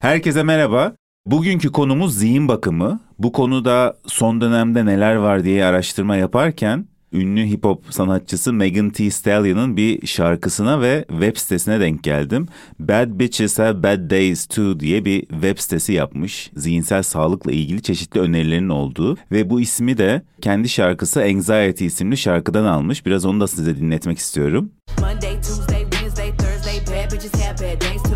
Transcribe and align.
Herkese 0.00 0.42
merhaba. 0.42 0.92
Bugünkü 1.26 1.72
konumuz 1.72 2.18
zihin 2.18 2.48
bakımı. 2.48 3.00
Bu 3.18 3.32
konuda 3.32 3.96
son 4.06 4.40
dönemde 4.40 4.86
neler 4.86 5.14
var 5.14 5.44
diye 5.44 5.64
araştırma 5.64 6.16
yaparken 6.16 6.86
ünlü 7.12 7.46
hip 7.46 7.64
hop 7.64 7.84
sanatçısı 7.90 8.52
Megan 8.52 8.90
Thee 8.90 9.10
Stallion'ın 9.10 9.76
bir 9.76 10.06
şarkısına 10.06 10.80
ve 10.80 11.04
web 11.08 11.36
sitesine 11.36 11.80
denk 11.80 12.02
geldim. 12.02 12.48
Bad 12.78 13.18
Bitches 13.18 13.58
Have 13.58 13.82
Bad 13.82 14.10
Days 14.10 14.46
Too 14.46 14.80
diye 14.80 15.04
bir 15.04 15.20
web 15.26 15.58
sitesi 15.58 15.92
yapmış. 15.92 16.50
Zihinsel 16.56 17.02
sağlıkla 17.02 17.52
ilgili 17.52 17.82
çeşitli 17.82 18.20
önerilerin 18.20 18.68
olduğu 18.68 19.16
ve 19.32 19.50
bu 19.50 19.60
ismi 19.60 19.98
de 19.98 20.22
kendi 20.40 20.68
şarkısı 20.68 21.20
Anxiety 21.20 21.86
isimli 21.86 22.16
şarkıdan 22.16 22.64
almış. 22.64 23.06
Biraz 23.06 23.24
onu 23.24 23.40
da 23.40 23.46
size 23.46 23.76
dinletmek 23.76 24.18
istiyorum. 24.18 24.70
Monday, 25.00 25.34
Tuesday, 25.34 25.82
Wednesday, 25.82 26.30
Thursday, 26.36 26.80
bad 26.86 27.12
bitches 27.12 27.34
have 27.34 27.54
bad 27.54 27.80
days 27.80 28.09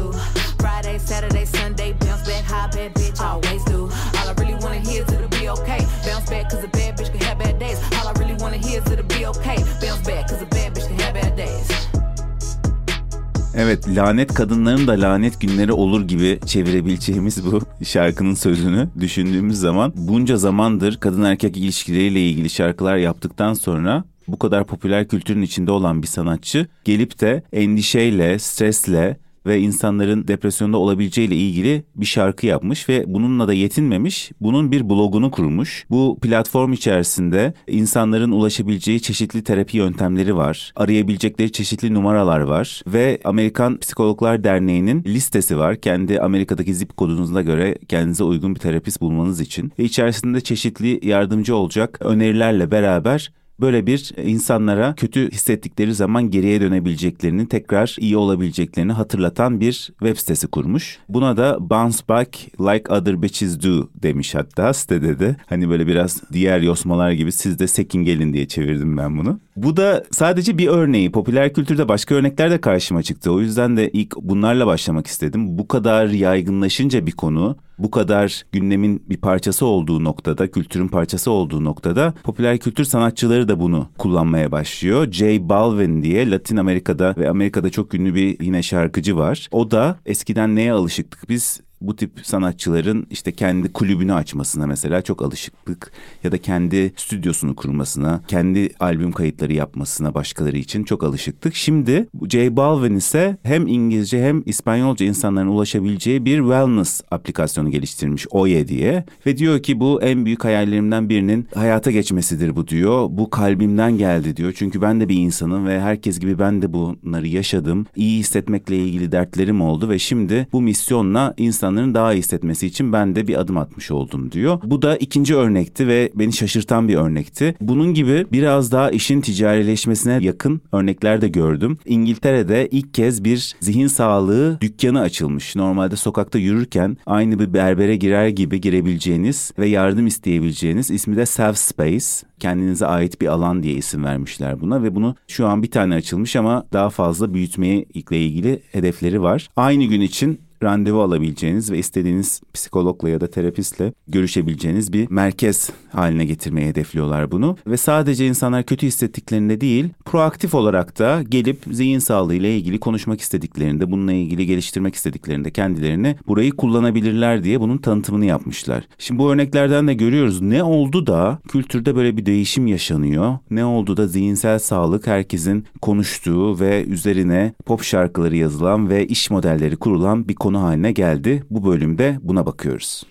Evet, 13.56 13.88
lanet 13.88 14.34
kadınların 14.34 14.86
da 14.86 14.92
lanet 14.92 15.40
günleri 15.40 15.72
olur 15.72 16.08
gibi 16.08 16.38
çevirebileceğimiz 16.46 17.52
bu 17.52 17.60
şarkının 17.84 18.34
sözünü 18.34 18.88
düşündüğümüz 19.00 19.58
zaman 19.58 19.92
bunca 19.96 20.36
zamandır 20.36 20.96
kadın 20.96 21.22
erkek 21.22 21.56
ilişkileriyle 21.56 22.20
ilgili 22.28 22.50
şarkılar 22.50 22.96
yaptıktan 22.96 23.54
sonra 23.54 24.04
bu 24.28 24.38
kadar 24.38 24.64
popüler 24.64 25.08
kültürün 25.08 25.42
içinde 25.42 25.70
olan 25.70 26.02
bir 26.02 26.06
sanatçı 26.06 26.66
gelip 26.84 27.20
de 27.20 27.42
endişeyle, 27.52 28.38
stresle 28.38 29.16
ve 29.46 29.60
insanların 29.60 30.28
depresyonda 30.28 30.78
olabileceğiyle 30.78 31.36
ilgili 31.36 31.84
bir 31.96 32.06
şarkı 32.06 32.46
yapmış 32.46 32.88
ve 32.88 33.04
bununla 33.06 33.48
da 33.48 33.52
yetinmemiş. 33.52 34.30
Bunun 34.40 34.72
bir 34.72 34.88
blogunu 34.88 35.30
kurmuş. 35.30 35.86
Bu 35.90 36.18
platform 36.22 36.72
içerisinde 36.72 37.54
insanların 37.66 38.32
ulaşabileceği 38.32 39.00
çeşitli 39.00 39.44
terapi 39.44 39.76
yöntemleri 39.76 40.36
var. 40.36 40.72
Arayabilecekleri 40.76 41.52
çeşitli 41.52 41.94
numaralar 41.94 42.40
var 42.40 42.82
ve 42.86 43.20
Amerikan 43.24 43.78
Psikologlar 43.78 44.44
Derneği'nin 44.44 45.04
listesi 45.04 45.58
var. 45.58 45.76
Kendi 45.76 46.20
Amerika'daki 46.20 46.74
zip 46.74 46.96
kodunuzuna 46.96 47.42
göre 47.42 47.78
kendinize 47.88 48.24
uygun 48.24 48.54
bir 48.54 48.60
terapist 48.60 49.00
bulmanız 49.00 49.40
için. 49.40 49.72
Ve 49.78 49.84
içerisinde 49.84 50.40
çeşitli 50.40 51.08
yardımcı 51.08 51.56
olacak 51.56 51.98
önerilerle 52.00 52.70
beraber 52.70 53.30
böyle 53.60 53.86
bir 53.86 54.12
insanlara 54.24 54.94
kötü 54.94 55.30
hissettikleri 55.30 55.94
zaman 55.94 56.30
geriye 56.30 56.60
dönebileceklerini, 56.60 57.48
tekrar 57.48 57.96
iyi 58.00 58.16
olabileceklerini 58.16 58.92
hatırlatan 58.92 59.60
bir 59.60 59.72
web 59.98 60.16
sitesi 60.16 60.46
kurmuş. 60.46 60.98
Buna 61.08 61.36
da 61.36 61.70
Bounce 61.70 61.98
Back 62.08 62.60
Like 62.60 62.92
Other 62.92 63.22
Bitches 63.22 63.62
Do 63.62 63.88
demiş 63.94 64.34
hatta 64.34 64.72
sitede 64.72 65.18
de. 65.18 65.36
Hani 65.46 65.70
böyle 65.70 65.86
biraz 65.86 66.22
diğer 66.32 66.60
yosmalar 66.60 67.10
gibi 67.10 67.32
siz 67.32 67.58
de 67.58 67.66
sekin 67.66 68.04
gelin 68.04 68.32
diye 68.32 68.48
çevirdim 68.48 68.96
ben 68.96 69.18
bunu. 69.18 69.40
Bu 69.56 69.76
da 69.76 70.04
sadece 70.10 70.58
bir 70.58 70.68
örneği. 70.68 71.12
Popüler 71.12 71.52
kültürde 71.52 71.88
başka 71.88 72.14
örnekler 72.14 72.50
de 72.50 72.60
karşıma 72.60 73.02
çıktı. 73.02 73.32
O 73.32 73.40
yüzden 73.40 73.76
de 73.76 73.90
ilk 73.90 74.16
bunlarla 74.16 74.66
başlamak 74.66 75.06
istedim. 75.06 75.58
Bu 75.58 75.68
kadar 75.68 76.06
yaygınlaşınca 76.06 77.06
bir 77.06 77.12
konu 77.12 77.56
bu 77.78 77.90
kadar 77.90 78.44
gündemin 78.52 79.02
bir 79.08 79.16
parçası 79.16 79.66
olduğu 79.66 80.04
noktada, 80.04 80.50
kültürün 80.50 80.88
parçası 80.88 81.30
olduğu 81.30 81.64
noktada 81.64 82.14
popüler 82.22 82.58
kültür 82.58 82.84
sanatçıları 82.84 83.48
da 83.48 83.60
bunu 83.60 83.88
kullanmaya 83.98 84.52
başlıyor. 84.52 85.12
J 85.12 85.48
Balvin 85.48 86.02
diye 86.02 86.30
Latin 86.30 86.56
Amerika'da 86.56 87.14
ve 87.16 87.30
Amerika'da 87.30 87.70
çok 87.70 87.94
ünlü 87.94 88.14
bir 88.14 88.40
yine 88.40 88.62
şarkıcı 88.62 89.16
var. 89.16 89.48
O 89.52 89.70
da 89.70 89.98
eskiden 90.06 90.56
neye 90.56 90.72
alışıktık 90.72 91.28
biz? 91.28 91.60
Bu 91.86 91.96
tip 91.96 92.10
sanatçıların 92.22 93.06
işte 93.10 93.32
kendi 93.32 93.72
kulübünü 93.72 94.14
açmasına 94.14 94.66
mesela 94.66 95.02
çok 95.02 95.22
alışıklık 95.22 95.92
ya 96.24 96.32
da 96.32 96.38
kendi 96.38 96.92
stüdyosunu 96.96 97.56
kurmasına, 97.56 98.20
kendi 98.28 98.70
albüm 98.80 99.12
kayıtları 99.12 99.52
yapmasına 99.52 100.14
başkaları 100.14 100.56
için 100.58 100.84
çok 100.84 101.04
alışıktık. 101.04 101.54
Şimdi 101.54 102.08
J 102.28 102.56
Balvin 102.56 102.96
ise 102.96 103.36
hem 103.42 103.66
İngilizce 103.66 104.24
hem 104.24 104.42
İspanyolca 104.46 105.06
insanların 105.06 105.48
ulaşabileceği 105.48 106.24
bir 106.24 106.38
wellness 106.38 107.00
aplikasyonu 107.10 107.70
geliştirmiş 107.70 108.26
Oye 108.30 108.68
diye 108.68 109.04
ve 109.26 109.36
diyor 109.36 109.62
ki 109.62 109.80
bu 109.80 110.02
en 110.02 110.24
büyük 110.24 110.44
hayallerimden 110.44 111.08
birinin 111.08 111.48
hayata 111.54 111.90
geçmesidir 111.90 112.56
bu 112.56 112.68
diyor. 112.68 113.06
Bu 113.10 113.30
kalbimden 113.30 113.98
geldi 113.98 114.36
diyor. 114.36 114.52
Çünkü 114.56 114.82
ben 114.82 115.00
de 115.00 115.08
bir 115.08 115.16
insanım 115.16 115.66
ve 115.66 115.80
herkes 115.80 116.20
gibi 116.20 116.38
ben 116.38 116.62
de 116.62 116.72
bunları 116.72 117.28
yaşadım. 117.28 117.86
İyi 117.96 118.18
hissetmekle 118.18 118.76
ilgili 118.76 119.12
dertlerim 119.12 119.60
oldu 119.60 119.88
ve 119.88 119.98
şimdi 119.98 120.48
bu 120.52 120.62
misyonla 120.62 121.34
insan 121.36 121.73
insanların 121.74 121.94
daha 121.94 122.12
iyi 122.12 122.18
hissetmesi 122.18 122.66
için 122.66 122.92
ben 122.92 123.14
de 123.16 123.26
bir 123.26 123.40
adım 123.40 123.56
atmış 123.56 123.90
oldum 123.90 124.32
diyor. 124.32 124.60
Bu 124.64 124.82
da 124.82 124.96
ikinci 124.96 125.36
örnekti 125.36 125.88
ve 125.88 126.10
beni 126.14 126.32
şaşırtan 126.32 126.88
bir 126.88 126.94
örnekti. 126.94 127.54
Bunun 127.60 127.94
gibi 127.94 128.26
biraz 128.32 128.72
daha 128.72 128.90
işin 128.90 129.20
ticarileşmesine 129.20 130.18
yakın 130.20 130.60
örnekler 130.72 131.20
de 131.20 131.28
gördüm. 131.28 131.78
İngiltere'de 131.86 132.68
ilk 132.70 132.94
kez 132.94 133.24
bir 133.24 133.54
zihin 133.60 133.86
sağlığı 133.86 134.58
dükkanı 134.60 135.00
açılmış. 135.00 135.56
Normalde 135.56 135.96
sokakta 135.96 136.38
yürürken 136.38 136.96
aynı 137.06 137.38
bir 137.38 137.52
berbere 137.54 137.96
girer 137.96 138.28
gibi 138.28 138.60
girebileceğiniz 138.60 139.52
ve 139.58 139.68
yardım 139.68 140.06
isteyebileceğiniz 140.06 140.90
ismi 140.90 141.16
de 141.16 141.26
Self 141.26 141.58
Space 141.58 142.06
kendinize 142.38 142.86
ait 142.86 143.20
bir 143.20 143.26
alan 143.26 143.62
diye 143.62 143.74
isim 143.74 144.04
vermişler 144.04 144.60
buna 144.60 144.82
ve 144.82 144.94
bunu 144.94 145.16
şu 145.28 145.46
an 145.46 145.62
bir 145.62 145.70
tane 145.70 145.94
açılmış 145.94 146.36
ama 146.36 146.66
daha 146.72 146.90
fazla 146.90 147.34
büyütmeye 147.34 147.84
ilgili 147.94 148.62
hedefleri 148.72 149.22
var. 149.22 149.48
Aynı 149.56 149.84
gün 149.84 150.00
için 150.00 150.40
randevu 150.64 151.02
alabileceğiniz 151.02 151.70
ve 151.70 151.78
istediğiniz 151.78 152.40
psikologla 152.54 153.08
ya 153.08 153.20
da 153.20 153.30
terapistle 153.30 153.92
görüşebileceğiniz 154.08 154.92
bir 154.92 155.10
merkez 155.10 155.70
haline 155.92 156.24
getirmeyi 156.24 156.66
hedefliyorlar 156.66 157.30
bunu. 157.30 157.56
Ve 157.66 157.76
sadece 157.76 158.26
insanlar 158.26 158.62
kötü 158.62 158.86
hissettiklerinde 158.86 159.60
değil, 159.60 159.88
proaktif 160.04 160.54
olarak 160.54 160.98
da 160.98 161.22
gelip 161.28 161.58
zihin 161.70 161.98
sağlığı 161.98 162.34
ile 162.34 162.56
ilgili 162.56 162.80
konuşmak 162.80 163.20
istediklerinde, 163.20 163.90
bununla 163.90 164.12
ilgili 164.12 164.46
geliştirmek 164.46 164.94
istediklerinde 164.94 165.50
kendilerini 165.50 166.16
burayı 166.26 166.52
kullanabilirler 166.52 167.44
diye 167.44 167.60
bunun 167.60 167.78
tanıtımını 167.78 168.24
yapmışlar. 168.24 168.84
Şimdi 168.98 169.18
bu 169.18 169.32
örneklerden 169.32 169.88
de 169.88 169.94
görüyoruz 169.94 170.40
ne 170.40 170.62
oldu 170.62 171.06
da 171.06 171.38
kültürde 171.48 171.96
böyle 171.96 172.16
bir 172.16 172.26
değişim 172.26 172.66
yaşanıyor. 172.66 173.38
Ne 173.50 173.64
oldu 173.64 173.96
da 173.96 174.06
zihinsel 174.06 174.58
sağlık 174.58 175.06
herkesin 175.06 175.64
konuştuğu 175.82 176.60
ve 176.60 176.84
üzerine 176.84 177.54
pop 177.66 177.82
şarkıları 177.82 178.36
yazılan 178.36 178.88
ve 178.88 179.06
iş 179.06 179.30
modelleri 179.30 179.76
kurulan 179.76 180.28
bir 180.28 180.34
konu 180.34 180.53
haline 180.54 180.92
geldi. 180.92 181.42
Bu 181.50 181.64
bölümde 181.64 182.18
buna 182.22 182.46
bakıyoruz. 182.46 183.06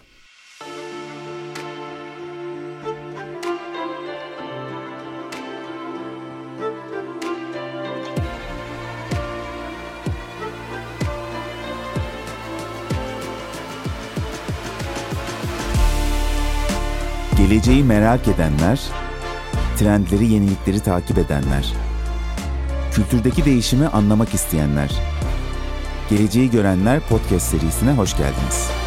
Geleceği 17.38 17.84
merak 17.84 18.28
edenler, 18.28 18.82
trendleri, 19.78 20.28
yenilikleri 20.28 20.80
takip 20.80 21.18
edenler, 21.18 21.74
kültürdeki 22.92 23.46
değişimi 23.46 23.88
anlamak 23.88 24.34
isteyenler, 24.34 24.92
Geleceği 26.10 26.52
Görenler 26.52 27.00
podcast 27.00 27.48
serisine 27.48 27.92
hoş 27.92 28.18
geldiniz. 28.18 28.83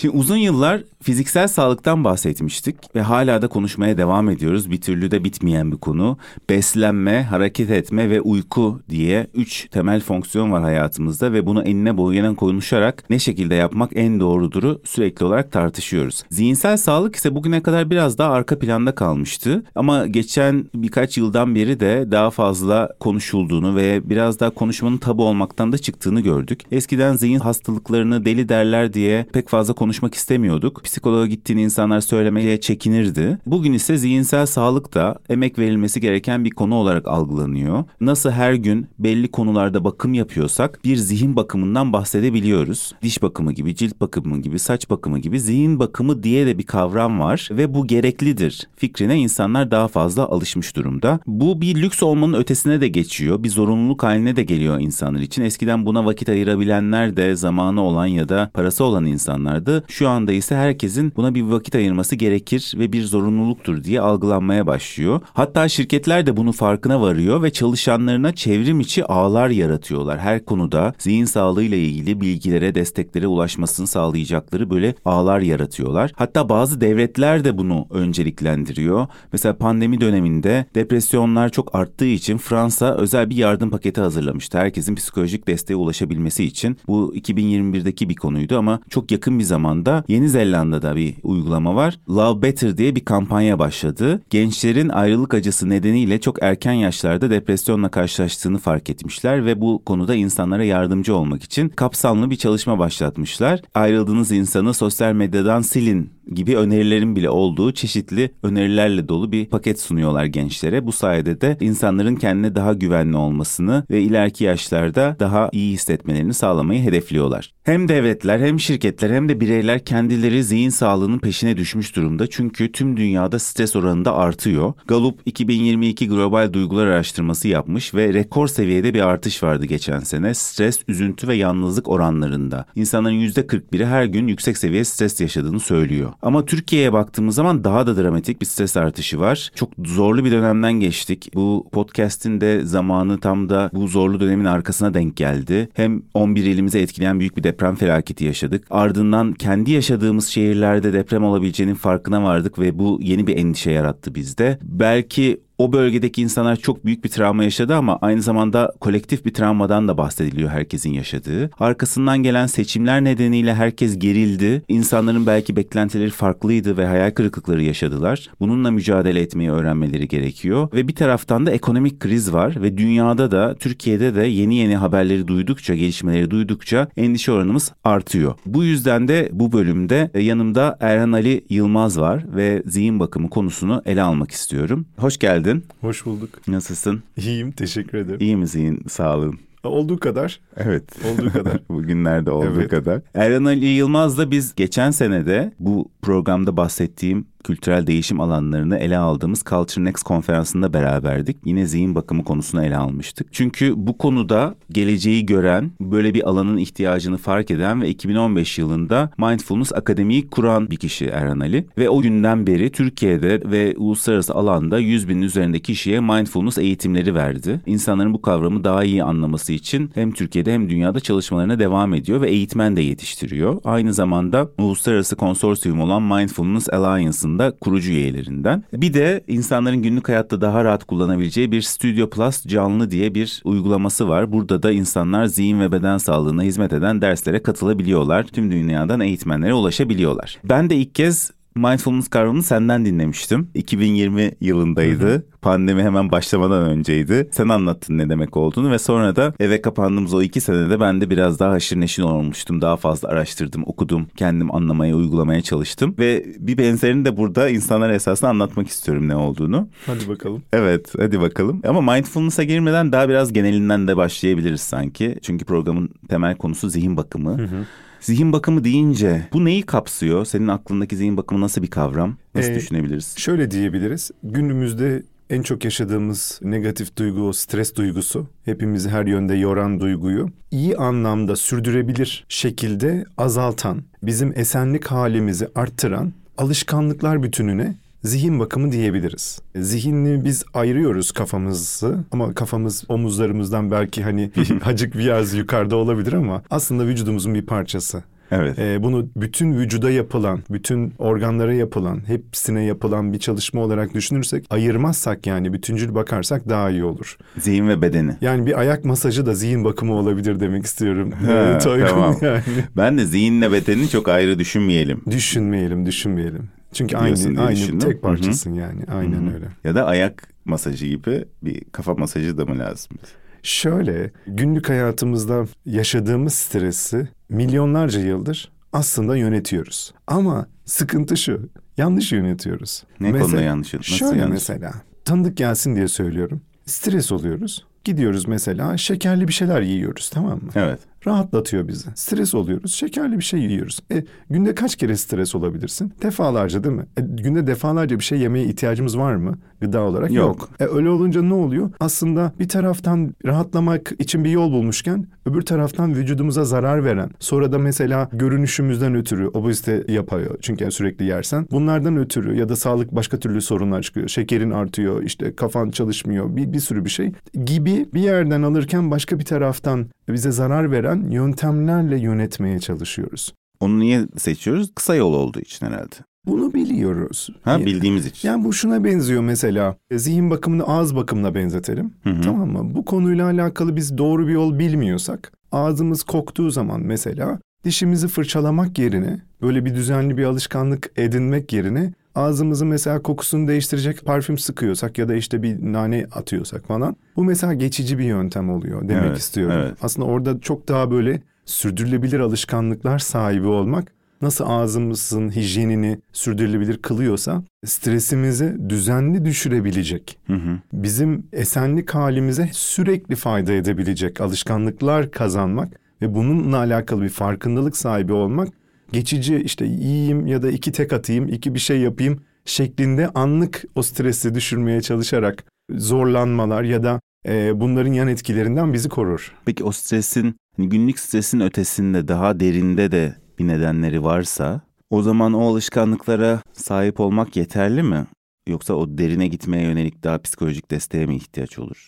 Şimdi 0.00 0.16
uzun 0.16 0.36
yıllar 0.36 0.82
fiziksel 1.02 1.48
sağlıktan 1.48 2.04
bahsetmiştik 2.04 2.76
ve 2.94 3.02
hala 3.02 3.42
da 3.42 3.48
konuşmaya 3.48 3.98
devam 3.98 4.30
ediyoruz. 4.30 4.70
Bir 4.70 4.80
türlü 4.80 5.10
de 5.10 5.24
bitmeyen 5.24 5.72
bir 5.72 5.76
konu. 5.76 6.18
Beslenme, 6.50 7.22
hareket 7.22 7.70
etme 7.70 8.10
ve 8.10 8.20
uyku 8.20 8.80
diye 8.90 9.26
üç 9.34 9.68
temel 9.68 10.00
fonksiyon 10.00 10.52
var 10.52 10.62
hayatımızda 10.62 11.32
ve 11.32 11.46
bunu 11.46 11.62
enine 11.62 11.96
boyuna 11.96 12.34
konuşarak 12.34 13.04
ne 13.10 13.18
şekilde 13.18 13.54
yapmak 13.54 13.90
en 13.94 14.20
doğruduru 14.20 14.80
sürekli 14.84 15.26
olarak 15.26 15.52
tartışıyoruz. 15.52 16.24
Zihinsel 16.30 16.76
sağlık 16.76 17.16
ise 17.16 17.34
bugüne 17.34 17.62
kadar 17.62 17.90
biraz 17.90 18.18
daha 18.18 18.32
arka 18.32 18.58
planda 18.58 18.94
kalmıştı. 18.94 19.64
Ama 19.74 20.06
geçen 20.06 20.64
birkaç 20.74 21.18
yıldan 21.18 21.54
beri 21.54 21.80
de 21.80 22.08
daha 22.10 22.30
fazla 22.30 22.92
konuşulduğunu 23.00 23.76
ve 23.76 24.10
biraz 24.10 24.40
daha 24.40 24.50
konuşmanın 24.50 24.98
tabu 24.98 25.24
olmaktan 25.24 25.72
da 25.72 25.78
çıktığını 25.78 26.20
gördük. 26.20 26.60
Eskiden 26.72 27.16
zihin 27.16 27.38
hastalıklarını 27.38 28.24
deli 28.24 28.48
derler 28.48 28.94
diye 28.94 29.26
pek 29.32 29.48
fazla 29.48 29.74
konuşulmuyordu 29.74 29.87
konuşmak 29.88 30.14
istemiyorduk. 30.14 30.84
Psikoloğa 30.84 31.26
gittiğini 31.26 31.62
insanlar 31.62 32.00
söylemeye 32.00 32.60
çekinirdi. 32.60 33.38
Bugün 33.46 33.72
ise 33.72 33.96
zihinsel 33.96 34.46
sağlık 34.46 34.94
da 34.94 35.16
emek 35.28 35.58
verilmesi 35.58 36.00
gereken 36.00 36.44
bir 36.44 36.50
konu 36.50 36.74
olarak 36.74 37.08
algılanıyor. 37.08 37.84
Nasıl 38.00 38.30
her 38.30 38.54
gün 38.54 38.86
belli 38.98 39.30
konularda 39.30 39.84
bakım 39.84 40.14
yapıyorsak 40.14 40.80
bir 40.84 40.96
zihin 40.96 41.36
bakımından 41.36 41.92
bahsedebiliyoruz. 41.92 42.92
Diş 43.02 43.22
bakımı 43.22 43.52
gibi, 43.52 43.74
cilt 43.74 44.00
bakımı 44.00 44.38
gibi, 44.38 44.58
saç 44.58 44.90
bakımı 44.90 45.18
gibi 45.18 45.40
zihin 45.40 45.78
bakımı 45.78 46.22
diye 46.22 46.46
de 46.46 46.58
bir 46.58 46.66
kavram 46.66 47.20
var 47.20 47.48
ve 47.50 47.74
bu 47.74 47.86
gereklidir 47.86 48.68
fikrine 48.76 49.18
insanlar 49.18 49.70
daha 49.70 49.88
fazla 49.88 50.26
alışmış 50.26 50.76
durumda. 50.76 51.20
Bu 51.26 51.60
bir 51.60 51.82
lüks 51.82 52.02
olmanın 52.02 52.32
ötesine 52.32 52.80
de 52.80 52.88
geçiyor. 52.88 53.42
Bir 53.42 53.48
zorunluluk 53.48 54.02
haline 54.02 54.36
de 54.36 54.42
geliyor 54.42 54.80
insanlar 54.80 55.20
için. 55.20 55.42
Eskiden 55.42 55.86
buna 55.86 56.04
vakit 56.04 56.28
ayırabilenler 56.28 57.16
de 57.16 57.36
zamanı 57.36 57.82
olan 57.82 58.06
ya 58.06 58.28
da 58.28 58.50
parası 58.54 58.84
olan 58.84 59.06
insanlardı. 59.06 59.77
Şu 59.88 60.08
anda 60.08 60.32
ise 60.32 60.56
herkesin 60.56 61.12
buna 61.16 61.34
bir 61.34 61.42
vakit 61.42 61.74
ayırması 61.74 62.16
gerekir 62.16 62.74
ve 62.78 62.92
bir 62.92 63.04
zorunluluktur 63.04 63.84
diye 63.84 64.00
algılanmaya 64.00 64.66
başlıyor. 64.66 65.20
Hatta 65.32 65.68
şirketler 65.68 66.26
de 66.26 66.36
bunu 66.36 66.52
farkına 66.52 67.00
varıyor 67.00 67.42
ve 67.42 67.50
çalışanlarına 67.50 68.34
çevrim 68.34 68.80
içi 68.80 69.04
ağlar 69.04 69.48
yaratıyorlar. 69.48 70.18
Her 70.18 70.44
konuda 70.44 70.94
zihin 70.98 71.24
sağlığıyla 71.24 71.76
ilgili 71.76 72.20
bilgilere, 72.20 72.74
desteklere 72.74 73.26
ulaşmasını 73.26 73.86
sağlayacakları 73.86 74.70
böyle 74.70 74.94
ağlar 75.04 75.40
yaratıyorlar. 75.40 76.12
Hatta 76.16 76.48
bazı 76.48 76.80
devletler 76.80 77.44
de 77.44 77.58
bunu 77.58 77.86
önceliklendiriyor. 77.90 79.06
Mesela 79.32 79.56
pandemi 79.56 80.00
döneminde 80.00 80.66
depresyonlar 80.74 81.48
çok 81.48 81.74
arttığı 81.74 82.06
için 82.06 82.38
Fransa 82.38 82.94
özel 82.94 83.30
bir 83.30 83.36
yardım 83.36 83.70
paketi 83.70 84.00
hazırlamıştı. 84.00 84.58
Herkesin 84.58 84.94
psikolojik 84.94 85.48
desteğe 85.48 85.76
ulaşabilmesi 85.76 86.44
için. 86.44 86.76
Bu 86.86 87.14
2021'deki 87.16 88.08
bir 88.08 88.14
konuydu 88.14 88.58
ama 88.58 88.80
çok 88.90 89.10
yakın 89.10 89.38
bir 89.38 89.44
zamanda 89.68 90.04
Yeni 90.08 90.28
Zelanda'da 90.28 90.96
bir 90.96 91.14
uygulama 91.22 91.74
var. 91.74 91.98
Love 92.10 92.42
Better 92.42 92.78
diye 92.78 92.96
bir 92.96 93.04
kampanya 93.04 93.58
başladı. 93.58 94.22
Gençlerin 94.30 94.88
ayrılık 94.88 95.34
acısı 95.34 95.68
nedeniyle 95.68 96.20
çok 96.20 96.42
erken 96.42 96.72
yaşlarda 96.72 97.30
depresyonla 97.30 97.88
karşılaştığını 97.88 98.58
fark 98.58 98.90
etmişler 98.90 99.46
ve 99.46 99.60
bu 99.60 99.82
konuda 99.84 100.14
insanlara 100.14 100.64
yardımcı 100.64 101.14
olmak 101.16 101.42
için 101.42 101.68
kapsamlı 101.68 102.30
bir 102.30 102.36
çalışma 102.36 102.78
başlatmışlar. 102.78 103.62
Ayrıldığınız 103.74 104.32
insanı 104.32 104.74
sosyal 104.74 105.12
medyadan 105.12 105.62
silin 105.62 106.18
gibi 106.34 106.56
önerilerin 106.56 107.16
bile 107.16 107.30
olduğu 107.30 107.72
çeşitli 107.72 108.30
önerilerle 108.42 109.08
dolu 109.08 109.32
bir 109.32 109.46
paket 109.46 109.80
sunuyorlar 109.80 110.24
gençlere. 110.24 110.86
Bu 110.86 110.92
sayede 110.92 111.40
de 111.40 111.56
insanların 111.60 112.16
kendine 112.16 112.54
daha 112.54 112.72
güvenli 112.72 113.16
olmasını 113.16 113.84
ve 113.90 114.00
ileriki 114.00 114.44
yaşlarda 114.44 115.16
daha 115.20 115.48
iyi 115.52 115.72
hissetmelerini 115.72 116.34
sağlamayı 116.34 116.82
hedefliyorlar. 116.82 117.52
Hem 117.64 117.88
devletler 117.88 118.40
hem 118.40 118.60
şirketler 118.60 119.10
hem 119.10 119.28
de 119.28 119.40
bireyler 119.58 119.84
kendileri 119.84 120.44
zihin 120.44 120.70
sağlığının 120.70 121.18
peşine 121.18 121.56
düşmüş 121.56 121.96
durumda. 121.96 122.26
Çünkü 122.26 122.72
tüm 122.72 122.96
dünyada 122.96 123.38
stres 123.38 123.76
oranı 123.76 124.04
da 124.04 124.14
artıyor. 124.16 124.72
Gallup 124.86 125.20
2022 125.26 126.08
Global 126.08 126.52
Duygular 126.52 126.86
Araştırması 126.86 127.48
yapmış 127.48 127.94
ve 127.94 128.14
rekor 128.14 128.48
seviyede 128.48 128.94
bir 128.94 129.00
artış 129.00 129.42
vardı 129.42 129.66
geçen 129.66 130.00
sene. 130.00 130.34
Stres, 130.34 130.80
üzüntü 130.88 131.28
ve 131.28 131.34
yalnızlık 131.34 131.88
oranlarında. 131.88 132.64
İnsanların 132.74 133.14
%41'i 133.14 133.86
her 133.86 134.04
gün 134.04 134.28
yüksek 134.28 134.58
seviye 134.58 134.84
stres 134.84 135.20
yaşadığını 135.20 135.60
söylüyor. 135.60 136.12
Ama 136.22 136.44
Türkiye'ye 136.44 136.92
baktığımız 136.92 137.34
zaman 137.34 137.64
daha 137.64 137.86
da 137.86 138.02
dramatik 138.02 138.40
bir 138.40 138.46
stres 138.46 138.76
artışı 138.76 139.20
var. 139.20 139.50
Çok 139.54 139.70
zorlu 139.84 140.24
bir 140.24 140.32
dönemden 140.32 140.72
geçtik. 140.72 141.30
Bu 141.34 141.68
podcast'in 141.72 142.40
de 142.40 142.60
zamanı 142.64 143.20
tam 143.20 143.48
da 143.48 143.70
bu 143.72 143.88
zorlu 143.88 144.20
dönemin 144.20 144.44
arkasına 144.44 144.94
denk 144.94 145.16
geldi. 145.16 145.68
Hem 145.74 146.02
11 146.14 146.44
ilimize 146.44 146.80
etkileyen 146.80 147.20
büyük 147.20 147.36
bir 147.36 147.42
deprem 147.42 147.74
felaketi 147.74 148.24
yaşadık. 148.24 148.64
Ardından 148.70 149.32
kendi 149.48 149.70
yaşadığımız 149.70 150.26
şehirlerde 150.26 150.92
deprem 150.92 151.24
olabileceğinin 151.24 151.74
farkına 151.74 152.22
vardık 152.24 152.58
ve 152.58 152.78
bu 152.78 152.98
yeni 153.02 153.26
bir 153.26 153.36
endişe 153.36 153.70
yarattı 153.70 154.14
bizde. 154.14 154.58
Belki 154.62 155.40
o 155.58 155.72
bölgedeki 155.72 156.22
insanlar 156.22 156.56
çok 156.56 156.84
büyük 156.84 157.04
bir 157.04 157.08
travma 157.08 157.44
yaşadı 157.44 157.76
ama 157.76 157.98
aynı 158.02 158.22
zamanda 158.22 158.72
kolektif 158.80 159.24
bir 159.24 159.34
travmadan 159.34 159.88
da 159.88 159.98
bahsediliyor 159.98 160.50
herkesin 160.50 160.92
yaşadığı. 160.92 161.50
Arkasından 161.58 162.18
gelen 162.18 162.46
seçimler 162.46 163.04
nedeniyle 163.04 163.54
herkes 163.54 163.98
gerildi. 163.98 164.62
İnsanların 164.68 165.26
belki 165.26 165.56
beklentileri 165.56 166.10
farklıydı 166.10 166.76
ve 166.76 166.86
hayal 166.86 167.10
kırıklıkları 167.10 167.62
yaşadılar. 167.62 168.30
Bununla 168.40 168.70
mücadele 168.70 169.20
etmeyi 169.20 169.50
öğrenmeleri 169.50 170.08
gerekiyor. 170.08 170.68
Ve 170.72 170.88
bir 170.88 170.94
taraftan 170.94 171.46
da 171.46 171.50
ekonomik 171.50 172.00
kriz 172.00 172.32
var 172.32 172.62
ve 172.62 172.78
dünyada 172.78 173.30
da 173.30 173.54
Türkiye'de 173.54 174.14
de 174.14 174.26
yeni 174.26 174.56
yeni 174.56 174.76
haberleri 174.76 175.28
duydukça, 175.28 175.74
gelişmeleri 175.74 176.30
duydukça 176.30 176.88
endişe 176.96 177.32
oranımız 177.32 177.72
artıyor. 177.84 178.34
Bu 178.46 178.64
yüzden 178.64 179.08
de 179.08 179.28
bu 179.32 179.52
bölümde 179.52 180.10
yanımda 180.14 180.76
Erhan 180.80 181.12
Ali 181.12 181.44
Yılmaz 181.50 182.00
var 182.00 182.24
ve 182.36 182.62
zihin 182.66 183.00
bakımı 183.00 183.30
konusunu 183.30 183.82
ele 183.86 184.02
almak 184.02 184.30
istiyorum. 184.30 184.86
Hoş 184.96 185.16
geldin 185.18 185.47
geldin. 185.48 185.64
Hoş 185.80 186.06
bulduk. 186.06 186.48
Nasılsın? 186.48 187.02
İyiyim, 187.16 187.52
teşekkür 187.52 187.98
ederim. 187.98 188.20
İyi 188.20 188.36
misin, 188.36 188.84
sağlığın? 188.88 189.38
Olduğu 189.64 189.98
kadar. 189.98 190.40
Evet. 190.56 190.84
Olduğu 191.12 191.32
kadar. 191.32 191.58
Bugünlerde 191.68 192.30
olduğu 192.30 192.60
evet. 192.60 192.70
kadar. 192.70 193.00
Erhan 193.14 193.44
Ali 193.44 193.66
Yılmaz'la 193.66 194.30
biz 194.30 194.54
geçen 194.54 194.90
senede 194.90 195.52
bu 195.58 195.90
programda 196.02 196.56
bahsettiğim 196.56 197.26
kültürel 197.48 197.86
değişim 197.86 198.20
alanlarını 198.20 198.78
ele 198.78 198.98
aldığımız 198.98 199.42
Culture 199.48 199.84
Next 199.84 200.02
konferansında 200.02 200.72
beraberdik. 200.72 201.36
Yine 201.44 201.66
zihin 201.66 201.94
bakımı 201.94 202.24
konusunu 202.24 202.64
ele 202.64 202.76
almıştık. 202.76 203.26
Çünkü 203.32 203.74
bu 203.76 203.98
konuda 203.98 204.54
geleceği 204.72 205.26
gören, 205.26 205.70
böyle 205.80 206.14
bir 206.14 206.28
alanın 206.28 206.56
ihtiyacını 206.56 207.16
fark 207.16 207.50
eden 207.50 207.82
ve 207.82 207.88
2015 207.88 208.58
yılında 208.58 209.10
Mindfulness 209.18 209.72
Akademi'yi 209.72 210.28
kuran 210.28 210.70
bir 210.70 210.76
kişi 210.76 211.06
Erhan 211.06 211.40
Ali. 211.40 211.66
Ve 211.78 211.90
o 211.90 212.00
günden 212.00 212.46
beri 212.46 212.72
Türkiye'de 212.72 213.42
ve 213.50 213.74
uluslararası 213.76 214.34
alanda 214.34 214.78
100 214.78 215.08
binin 215.08 215.22
üzerinde 215.22 215.60
kişiye 215.60 216.00
mindfulness 216.00 216.58
eğitimleri 216.58 217.14
verdi. 217.14 217.60
İnsanların 217.66 218.14
bu 218.14 218.22
kavramı 218.22 218.64
daha 218.64 218.84
iyi 218.84 219.04
anlaması 219.04 219.52
için 219.52 219.90
hem 219.94 220.12
Türkiye'de 220.12 220.52
hem 220.52 220.70
dünyada 220.70 221.00
çalışmalarına 221.00 221.58
devam 221.58 221.94
ediyor 221.94 222.20
ve 222.20 222.30
eğitmen 222.30 222.76
de 222.76 222.82
yetiştiriyor. 222.82 223.60
Aynı 223.64 223.94
zamanda 223.94 224.48
uluslararası 224.58 225.16
konsorsiyum 225.16 225.80
olan 225.80 226.02
Mindfulness 226.02 226.68
Alliance'ın 226.68 227.37
da 227.38 227.50
kurucu 227.50 227.90
üyelerinden. 227.90 228.64
Bir 228.72 228.94
de 228.94 229.24
insanların 229.28 229.82
günlük 229.82 230.08
hayatta 230.08 230.40
daha 230.40 230.64
rahat 230.64 230.84
kullanabileceği 230.84 231.52
bir 231.52 231.62
Studio 231.62 232.10
Plus 232.10 232.46
canlı 232.46 232.90
diye 232.90 233.14
bir 233.14 233.42
uygulaması 233.44 234.08
var. 234.08 234.32
Burada 234.32 234.62
da 234.62 234.72
insanlar 234.72 235.26
zihin 235.26 235.60
ve 235.60 235.72
beden 235.72 235.98
sağlığına 235.98 236.42
hizmet 236.42 236.72
eden 236.72 237.00
derslere 237.00 237.42
katılabiliyorlar. 237.42 238.26
Tüm 238.26 238.50
dünyadan 238.50 239.00
eğitmenlere 239.00 239.54
ulaşabiliyorlar. 239.54 240.38
Ben 240.44 240.70
de 240.70 240.76
ilk 240.76 240.94
kez 240.94 241.30
Mindfulness 241.58 242.08
kavramını 242.08 242.42
senden 242.42 242.84
dinlemiştim. 242.84 243.48
2020 243.54 244.32
yılındaydı. 244.40 245.26
Pandemi 245.42 245.82
hemen 245.82 246.12
başlamadan 246.12 246.62
önceydi. 246.68 247.28
Sen 247.32 247.48
anlattın 247.48 247.98
ne 247.98 248.08
demek 248.08 248.36
olduğunu 248.36 248.70
ve 248.70 248.78
sonra 248.78 249.16
da 249.16 249.34
eve 249.40 249.62
kapandığımız 249.62 250.14
o 250.14 250.22
iki 250.22 250.40
senede 250.40 250.80
ben 250.80 251.00
de 251.00 251.10
biraz 251.10 251.38
daha 251.38 251.50
haşır 251.50 251.80
neşir 251.80 252.02
olmuştum. 252.02 252.60
Daha 252.60 252.76
fazla 252.76 253.08
araştırdım, 253.08 253.62
okudum, 253.66 254.06
kendim 254.16 254.54
anlamaya, 254.54 254.96
uygulamaya 254.96 255.42
çalıştım. 255.42 255.94
Ve 255.98 256.24
bir 256.38 256.58
benzerini 256.58 257.04
de 257.04 257.16
burada 257.16 257.48
insanlara 257.48 257.94
esasında 257.94 258.30
anlatmak 258.30 258.68
istiyorum 258.68 259.08
ne 259.08 259.16
olduğunu. 259.16 259.68
Hadi 259.86 260.08
bakalım. 260.08 260.42
Evet, 260.52 260.92
hadi 260.98 261.20
bakalım. 261.20 261.62
Ama 261.68 261.94
mindfulness'a 261.94 262.44
girmeden 262.44 262.92
daha 262.92 263.08
biraz 263.08 263.32
genelinden 263.32 263.88
de 263.88 263.96
başlayabiliriz 263.96 264.60
sanki. 264.60 265.18
Çünkü 265.22 265.44
programın 265.44 265.90
temel 266.08 266.36
konusu 266.36 266.68
zihin 266.68 266.96
bakımı. 266.96 267.38
Hı 267.38 267.42
hı. 267.44 267.64
Zihin 268.00 268.32
bakımı 268.32 268.64
deyince 268.64 269.28
bu 269.32 269.44
neyi 269.44 269.62
kapsıyor? 269.62 270.24
Senin 270.24 270.48
aklındaki 270.48 270.96
zihin 270.96 271.16
bakımı 271.16 271.40
nasıl 271.40 271.62
bir 271.62 271.70
kavram? 271.70 272.16
Nasıl 272.34 272.50
ee, 272.50 272.54
düşünebiliriz? 272.54 273.14
Şöyle 273.18 273.50
diyebiliriz. 273.50 274.10
Günümüzde 274.22 275.02
en 275.30 275.42
çok 275.42 275.64
yaşadığımız 275.64 276.40
negatif 276.42 276.96
duygu, 276.96 277.20
o 277.20 277.32
stres 277.32 277.76
duygusu, 277.76 278.26
hepimizi 278.44 278.88
her 278.88 279.06
yönde 279.06 279.34
yoran 279.34 279.80
duyguyu 279.80 280.30
iyi 280.50 280.76
anlamda 280.76 281.36
sürdürebilir 281.36 282.24
şekilde 282.28 283.04
azaltan, 283.18 283.82
bizim 284.02 284.32
esenlik 284.36 284.86
halimizi 284.86 285.48
arttıran 285.54 286.12
alışkanlıklar 286.38 287.22
bütününe 287.22 287.74
zihin 288.08 288.40
bakımı 288.40 288.72
diyebiliriz. 288.72 289.40
Zihinli 289.56 290.24
biz 290.24 290.44
ayırıyoruz 290.54 291.12
kafamızı 291.12 292.04
ama 292.12 292.34
kafamız 292.34 292.84
omuzlarımızdan 292.88 293.70
belki 293.70 294.02
hani 294.02 294.30
hacık 294.62 294.94
biraz 294.94 295.34
yukarıda 295.34 295.76
olabilir 295.76 296.12
ama 296.12 296.42
aslında 296.50 296.86
vücudumuzun 296.86 297.34
bir 297.34 297.46
parçası. 297.46 298.02
Evet. 298.30 298.58
Ee, 298.58 298.82
bunu 298.82 299.06
bütün 299.16 299.52
vücuda 299.52 299.90
yapılan, 299.90 300.40
bütün 300.50 300.94
organlara 300.98 301.54
yapılan, 301.54 302.00
hepsine 302.06 302.64
yapılan 302.64 303.12
bir 303.12 303.18
çalışma 303.18 303.60
olarak 303.60 303.94
düşünürsek, 303.94 304.44
ayırmazsak 304.50 305.26
yani 305.26 305.52
bütüncül 305.52 305.94
bakarsak 305.94 306.48
daha 306.48 306.70
iyi 306.70 306.84
olur. 306.84 307.16
Zihin 307.38 307.68
ve 307.68 307.82
bedeni. 307.82 308.12
Yani 308.20 308.46
bir 308.46 308.58
ayak 308.58 308.84
masajı 308.84 309.26
da 309.26 309.34
zihin 309.34 309.64
bakımı 309.64 309.92
olabilir 309.92 310.40
demek 310.40 310.64
istiyorum. 310.64 311.12
Ha, 311.12 311.58
tamam. 311.88 312.16
Yani. 312.20 312.42
Ben 312.76 312.98
de 312.98 313.06
zihinle 313.06 313.52
bedeni 313.52 313.88
çok 313.88 314.08
ayrı 314.08 314.38
düşünmeyelim. 314.38 315.02
Düşünmeyelim, 315.10 315.86
düşünmeyelim. 315.86 316.48
Çünkü 316.78 316.96
aynı 316.96 317.40
aynı 317.42 317.78
tek 317.78 318.02
parçasın 318.02 318.50
Hı-hı. 318.50 318.60
yani. 318.60 318.84
Aynen 318.92 319.26
Hı-hı. 319.26 319.34
öyle. 319.34 319.46
Ya 319.64 319.74
da 319.74 319.86
ayak 319.86 320.28
masajı 320.44 320.86
gibi 320.86 321.24
bir 321.42 321.60
kafa 321.72 321.94
masajı 321.94 322.38
da 322.38 322.46
mı 322.46 322.58
lazım? 322.58 322.98
Şöyle 323.42 324.10
günlük 324.26 324.68
hayatımızda 324.68 325.44
yaşadığımız 325.66 326.34
stresi 326.34 327.08
milyonlarca 327.28 328.00
yıldır 328.00 328.52
aslında 328.72 329.16
yönetiyoruz. 329.16 329.94
Ama 330.06 330.46
sıkıntı 330.64 331.16
şu. 331.16 331.48
Yanlış 331.76 332.12
yönetiyoruz. 332.12 332.84
Ne 333.00 333.18
konuda 333.18 333.40
yanlış? 333.40 333.74
Nasıl 333.74 333.94
şöyle 333.94 334.18
yanlış? 334.18 334.34
mesela. 334.34 334.72
Tanıdık 335.04 335.36
gelsin 335.36 335.76
diye 335.76 335.88
söylüyorum. 335.88 336.40
Stres 336.66 337.12
oluyoruz. 337.12 337.66
Gidiyoruz 337.84 338.28
mesela 338.28 338.76
şekerli 338.76 339.28
bir 339.28 339.32
şeyler 339.32 339.60
yiyoruz 339.60 340.10
tamam 340.10 340.32
mı? 340.32 340.50
Evet. 340.54 340.80
Rahatlatıyor 341.06 341.68
bizi. 341.68 341.88
Stres 341.94 342.34
oluyoruz. 342.34 342.74
Şekerli 342.74 343.18
bir 343.18 343.24
şey 343.24 343.40
yiyoruz. 343.40 343.80
E, 343.92 344.04
günde 344.30 344.54
kaç 344.54 344.76
kere 344.76 344.96
stres 344.96 345.34
olabilirsin? 345.34 345.92
Defalarca 346.02 346.64
değil 346.64 346.74
mi? 346.74 346.86
E, 346.96 347.00
günde 347.00 347.46
defalarca 347.46 347.98
bir 347.98 348.04
şey 348.04 348.18
yemeye 348.18 348.44
ihtiyacımız 348.44 348.98
var 348.98 349.14
mı? 349.14 349.38
Gıda 349.60 349.82
olarak 349.82 350.10
yok. 350.10 350.26
Yok. 350.26 350.50
E, 350.60 350.64
öyle 350.64 350.90
olunca 350.90 351.22
ne 351.22 351.34
oluyor? 351.34 351.70
Aslında 351.80 352.32
bir 352.38 352.48
taraftan 352.48 353.14
rahatlamak 353.26 353.92
için 353.98 354.24
bir 354.24 354.30
yol 354.30 354.52
bulmuşken 354.52 355.06
öbür 355.26 355.42
taraftan 355.42 355.94
vücudumuza 355.94 356.44
zarar 356.44 356.84
veren 356.84 357.10
sonra 357.18 357.52
da 357.52 357.58
mesela 357.58 358.08
görünüşümüzden 358.12 358.94
ötürü 358.94 359.28
obezite 359.28 359.84
yapıyor. 359.88 360.38
Çünkü 360.40 360.70
sürekli 360.70 361.04
yersen. 361.04 361.46
Bunlardan 361.50 361.96
ötürü 361.96 362.36
ya 362.36 362.48
da 362.48 362.56
sağlık 362.56 362.94
başka 362.94 363.18
türlü 363.18 363.40
sorunlar 363.40 363.82
çıkıyor. 363.82 364.08
Şekerin 364.08 364.50
artıyor 364.50 365.02
işte 365.02 365.36
kafan 365.36 365.70
çalışmıyor 365.70 366.36
bir, 366.36 366.52
bir 366.52 366.60
sürü 366.60 366.84
bir 366.84 366.90
şey 366.90 367.12
gibi 367.44 367.86
bir 367.94 368.00
yerden 368.00 368.42
alırken 368.42 368.90
başka 368.90 369.18
bir 369.18 369.24
taraftan 369.24 369.86
bize 370.08 370.30
zarar 370.30 370.70
veren 370.70 370.87
yöntemlerle 370.94 371.98
yönetmeye 371.98 372.58
çalışıyoruz. 372.58 373.34
Onu 373.60 373.78
niye 373.78 374.06
seçiyoruz? 374.16 374.70
Kısa 374.74 374.94
yol 374.94 375.14
olduğu 375.14 375.40
için 375.40 375.66
herhalde. 375.66 375.94
Bunu 376.26 376.54
biliyoruz. 376.54 377.28
Ha 377.42 377.58
bildiğimiz 377.66 378.06
için. 378.06 378.28
Yani 378.28 378.44
bu 378.44 378.52
şuna 378.52 378.84
benziyor 378.84 379.22
mesela. 379.22 379.76
Zihin 379.92 380.30
bakımını 380.30 380.62
ağız 380.64 380.96
bakımına 380.96 381.34
benzetelim. 381.34 381.94
Hı 382.02 382.10
hı. 382.10 382.20
Tamam 382.20 382.48
mı? 382.48 382.74
Bu 382.74 382.84
konuyla 382.84 383.26
alakalı 383.26 383.76
biz 383.76 383.98
doğru 383.98 384.26
bir 384.28 384.32
yol 384.32 384.58
bilmiyorsak 384.58 385.32
ağzımız 385.52 386.02
koktuğu 386.02 386.50
zaman 386.50 386.80
mesela 386.80 387.38
dişimizi 387.64 388.08
fırçalamak 388.08 388.78
yerine 388.78 389.20
böyle 389.42 389.64
bir 389.64 389.74
düzenli 389.74 390.16
bir 390.16 390.24
alışkanlık 390.24 390.90
edinmek 390.96 391.52
yerine 391.52 391.92
ağzımızı 392.14 392.66
mesela 392.66 393.02
kokusunu 393.02 393.48
değiştirecek 393.48 394.04
parfüm 394.04 394.38
sıkıyorsak 394.38 394.98
ya 394.98 395.08
da 395.08 395.14
işte 395.14 395.42
bir 395.42 395.72
nane 395.72 396.06
atıyorsak 396.12 396.66
falan 396.66 396.96
bu 397.16 397.24
mesela 397.24 397.54
geçici 397.54 397.98
bir 397.98 398.04
yöntem 398.04 398.50
oluyor 398.50 398.88
demek 398.88 399.04
Evet, 399.06 399.18
istiyorum. 399.18 399.56
evet. 399.58 399.78
Aslında 399.82 400.06
orada 400.08 400.40
çok 400.40 400.68
daha 400.68 400.90
böyle 400.90 401.22
sürdürülebilir 401.44 402.20
alışkanlıklar 402.20 402.98
sahibi 402.98 403.46
olmak 403.46 403.92
nasıl 404.22 404.44
ağzımızın 404.48 405.30
hijyenini 405.36 405.98
sürdürülebilir 406.12 406.82
kılıyorsa 406.82 407.42
stresimizi 407.64 408.56
düzenli 408.68 409.24
düşürebilecek, 409.24 410.18
Hı 410.26 410.32
hı. 410.32 410.58
bizim 410.72 411.26
esenlik 411.32 411.90
halimize 411.90 412.48
sürekli 412.52 413.16
fayda 413.16 413.52
edebilecek 413.52 414.20
alışkanlıklar 414.20 415.10
kazanmak 415.10 415.68
ve 416.02 416.14
bununla 416.14 416.56
alakalı 416.58 417.02
bir 417.02 417.08
farkındalık 417.08 417.76
sahibi 417.76 418.12
olmak 418.12 418.48
geçici 418.92 419.36
işte 419.36 419.66
yiyeyim 419.66 420.26
ya 420.26 420.42
da 420.42 420.50
iki 420.50 420.72
tek 420.72 420.92
atayım, 420.92 421.28
iki 421.28 421.54
bir 421.54 421.58
şey 421.58 421.80
yapayım 421.80 422.20
şeklinde 422.44 423.08
anlık 423.08 423.64
o 423.74 423.82
stresi 423.82 424.34
düşürmeye 424.34 424.80
çalışarak 424.80 425.44
zorlanmalar 425.70 426.62
ya 426.62 426.82
da 426.82 427.00
e, 427.26 427.60
bunların 427.60 427.92
yan 427.92 428.08
etkilerinden 428.08 428.72
bizi 428.72 428.88
korur. 428.88 429.34
Peki 429.44 429.64
o 429.64 429.72
stresin 429.72 430.34
hani 430.56 430.68
günlük 430.68 430.98
stresin 430.98 431.40
ötesinde 431.40 432.08
daha 432.08 432.40
derinde 432.40 432.92
de 432.92 433.16
bir 433.38 433.46
nedenleri 433.46 434.02
varsa 434.02 434.60
o 434.90 435.02
zaman 435.02 435.32
o 435.32 435.40
alışkanlıklara 435.40 436.42
sahip 436.52 437.00
olmak 437.00 437.36
yeterli 437.36 437.82
mi? 437.82 438.06
Yoksa 438.48 438.74
o 438.74 438.98
derine 438.98 439.28
gitmeye 439.28 439.64
yönelik 439.64 440.04
daha 440.04 440.18
psikolojik 440.18 440.70
desteğe 440.70 441.06
mi 441.06 441.16
ihtiyaç 441.16 441.58
olur? 441.58 441.86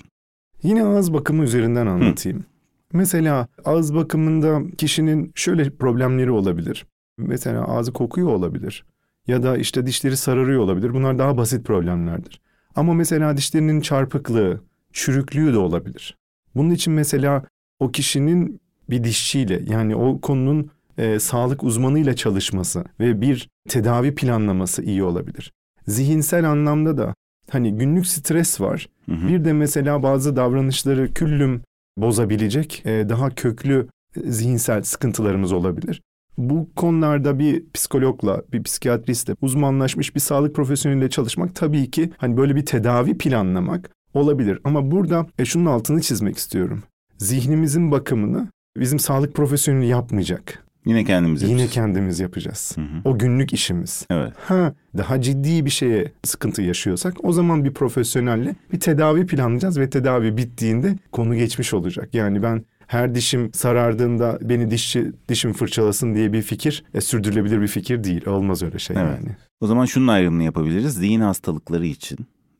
Yine 0.62 0.85
ağız 0.85 1.12
bakımı 1.12 1.45
üzerinden 1.45 1.87
anlatayım. 1.87 2.45
Mesela 2.92 3.49
ağız 3.64 3.95
bakımında 3.95 4.62
kişinin 4.78 5.33
şöyle 5.35 5.71
problemleri 5.71 6.30
olabilir. 6.30 6.87
Mesela 7.27 7.65
ağzı 7.65 7.93
kokuyor 7.93 8.29
olabilir. 8.29 8.85
Ya 9.27 9.43
da 9.43 9.57
işte 9.57 9.87
dişleri 9.87 10.17
sararıyor 10.17 10.61
olabilir. 10.61 10.95
Bunlar 10.95 11.19
daha 11.19 11.37
basit 11.37 11.67
problemlerdir. 11.67 12.41
Ama 12.77 12.95
mesela 12.95 13.37
dişlerinin 13.37 13.81
çarpıklığı, 13.81 14.61
çürüklüğü 14.93 15.53
de 15.53 15.59
olabilir. 15.59 16.17
Bunun 16.55 16.71
için 16.71 16.93
mesela 16.93 17.45
o 17.81 17.91
kişinin 17.91 18.61
bir 18.91 19.05
dişçiyle 19.05 19.62
yani 19.69 19.97
o 19.97 20.21
konunun 20.21 20.71
e, 20.99 21.19
sağlık 21.19 21.65
uzmanıyla 21.65 22.17
çalışması 22.17 22.85
ve 23.00 23.21
bir 23.21 23.49
tedavi 23.69 24.15
planlaması 24.15 24.83
iyi 24.83 25.03
olabilir. 25.03 25.53
Zihinsel 25.87 26.50
anlamda 26.50 26.99
da 26.99 27.15
hani 27.50 27.77
günlük 27.77 28.07
stres 28.07 28.61
var. 28.61 28.89
Hı 29.07 29.15
hı. 29.15 29.29
Bir 29.29 29.45
de 29.45 29.53
mesela 29.53 30.03
bazı 30.03 30.37
davranışları 30.37 31.12
küllüm 31.12 31.62
bozabilecek 31.97 32.83
e, 32.87 33.09
daha 33.09 33.31
köklü 33.31 33.89
e, 34.17 34.31
zihinsel 34.31 34.83
sıkıntılarımız 34.83 35.53
olabilir. 35.53 36.03
Bu 36.41 36.69
konularda 36.77 37.39
bir 37.39 37.65
psikologla, 37.75 38.43
bir 38.53 38.63
psikiyatristle, 38.63 39.35
uzmanlaşmış 39.41 40.15
bir 40.15 40.21
sağlık 40.21 40.55
profesyoneliyle 40.55 41.11
çalışmak 41.11 41.55
tabii 41.55 41.91
ki 41.91 42.11
hani 42.19 42.37
böyle 42.37 42.57
bir 42.57 42.67
tedavi 42.67 43.19
planlamak 43.19 43.91
olabilir. 44.15 44.59
Ama 44.65 44.91
burada 44.91 45.27
e, 45.39 45.45
şunun 45.45 45.67
altını 45.67 46.01
çizmek 46.01 46.37
istiyorum. 46.37 46.83
Zihnimizin 47.19 47.91
bakımını 47.91 48.49
bizim 48.77 48.99
sağlık 48.99 49.35
profesyoneli 49.35 49.87
yapmayacak. 49.87 50.65
Yine 50.87 51.05
kendimiz 51.05 51.43
Yine 51.43 51.51
yapacağız. 51.53 51.73
kendimiz 51.73 52.21
yapacağız. 52.21 52.73
Hı 52.75 52.81
hı. 52.81 53.01
O 53.05 53.19
günlük 53.19 53.53
işimiz. 53.53 54.07
Evet. 54.11 54.33
Ha 54.45 54.75
daha 54.97 55.21
ciddi 55.21 55.65
bir 55.65 55.71
şeye 55.71 56.13
sıkıntı 56.25 56.63
yaşıyorsak 56.63 57.15
o 57.25 57.33
zaman 57.33 57.65
bir 57.65 57.75
profesyonelle 57.75 58.55
bir 58.73 58.81
tedavi 58.81 59.27
planlayacağız 59.27 59.79
ve 59.79 59.91
tedavi 59.91 60.37
bittiğinde 60.37 60.97
konu 61.13 61.35
geçmiş 61.35 61.75
olacak. 61.75 62.15
Yani 62.15 62.43
ben 62.43 62.65
her 62.91 63.15
dişim 63.15 63.55
sarardığında 63.55 64.39
beni 64.43 64.71
dişçi 64.71 65.13
dişim 65.29 65.53
fırçalasın 65.53 66.15
diye 66.15 66.33
bir 66.33 66.43
fikir 66.43 66.85
e, 66.95 67.01
sürdürülebilir 67.01 67.61
bir 67.61 67.69
fikir 67.69 68.05
değil. 68.05 68.27
Olmaz 68.27 68.63
öyle 68.63 68.79
şey 68.79 68.97
Evet. 69.01 69.19
yani. 69.21 69.37
O 69.61 69.67
zaman 69.67 69.85
şunun 69.85 70.07
ayrımını 70.09 70.43
yapabiliriz. 70.43 70.95
Zihin 70.95 71.21
hastalıkları 71.21 71.87
için 71.87 72.19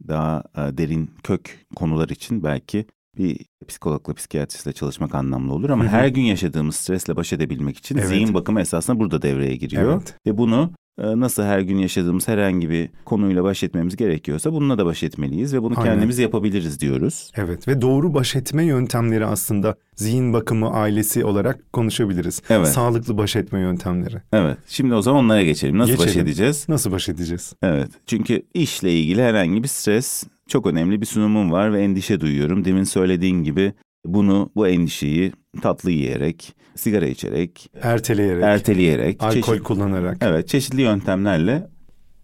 daha 0.09 0.43
e, 0.57 0.79
derin 0.79 1.11
kök 1.23 1.59
konular 1.77 2.09
için 2.09 2.45
belki 2.45 2.87
bir 3.19 3.37
psikologla, 3.69 4.15
psikiyatristle 4.15 4.73
çalışmak 4.73 5.15
anlamlı 5.15 5.53
olur 5.53 5.71
ama 5.71 5.85
Hı 5.85 5.89
hı. 5.89 5.93
her 5.93 6.09
gün 6.09 6.23
yaşadığımız 6.23 6.77
stresle 6.77 7.17
baş 7.17 7.33
edebilmek 7.33 7.79
için 7.79 7.97
Evet. 7.97 8.09
zihin 8.09 8.35
bakımı 8.35 8.61
esasında 8.61 8.99
burada 9.01 9.23
devreye 9.23 9.57
giriyor. 9.57 9.93
Evet. 9.93 10.15
Ve 10.27 10.39
bunu 10.39 10.71
nasıl 11.01 11.43
her 11.43 11.61
gün 11.61 11.79
yaşadığımız 11.79 12.29
herhangi 12.29 12.71
bir 12.71 12.91
konuyla 13.05 13.45
baş 13.45 13.63
etmemiz 13.63 13.97
gerekiyorsa 13.97 14.53
bununla 14.53 14.79
da 14.79 14.87
baş 14.87 15.03
etmeliyiz 15.03 15.55
ve 15.55 15.63
bunu 15.63 15.75
Aynen. 15.77 15.93
kendimiz 15.93 16.19
yapabiliriz 16.19 16.81
diyoruz. 16.81 17.33
Evet 17.37 17.69
ve 17.69 17.81
doğru 17.81 18.15
baş 18.15 18.37
etme 18.37 18.65
yöntemleri 18.65 19.27
aslında 19.27 19.75
zihin 19.97 20.33
bakımı 20.33 20.71
ailesi 20.73 21.25
olarak 21.25 21.73
konuşabiliriz. 21.73 22.43
Evet. 22.51 22.69
Sağlıklı 22.69 23.19
baş 23.19 23.37
etme 23.37 23.61
yöntemleri. 23.61 24.17
Evet. 24.33 24.59
Şimdi 24.67 24.95
o 24.95 25.03
zaman 25.03 25.25
onlara 25.25 25.43
geçelim. 25.43 25.79
Nasıl 25.79 25.93
baş 25.99 26.07
Geçelim. 26.07 26.27
edeceğiz? 26.27 26.67
Nasıl 26.69 26.93
baş 26.93 27.09
edeceğiz? 27.09 27.53
Evet. 27.63 27.89
Çünkü 28.07 28.43
işle 28.55 28.93
ilgili 28.99 29.23
herhangi 29.23 29.63
bir 29.63 29.69
stres 29.69 30.25
çok 30.49 30.67
önemli 30.67 31.01
bir 31.01 31.07
sunumum 31.07 31.53
var 31.53 31.73
ve 31.73 31.83
endişe 31.83 32.21
duyuyorum. 32.21 32.65
Demin 32.65 32.85
söylediğin 32.85 33.45
gibi 33.45 33.73
bunu 34.07 34.51
bu 34.57 34.69
endişeyi 34.69 35.33
tatlı 35.63 35.91
yiyerek, 35.91 36.55
sigara 36.77 37.07
içerek, 37.07 37.71
Erteleyerek, 37.83 38.45
erteleyerek, 38.45 39.23
alkol 39.23 39.41
çeşit- 39.41 39.63
kullanarak. 39.63 40.17
evet 40.21 40.49
çeşitli 40.49 40.83
yöntemlerle 40.83 41.69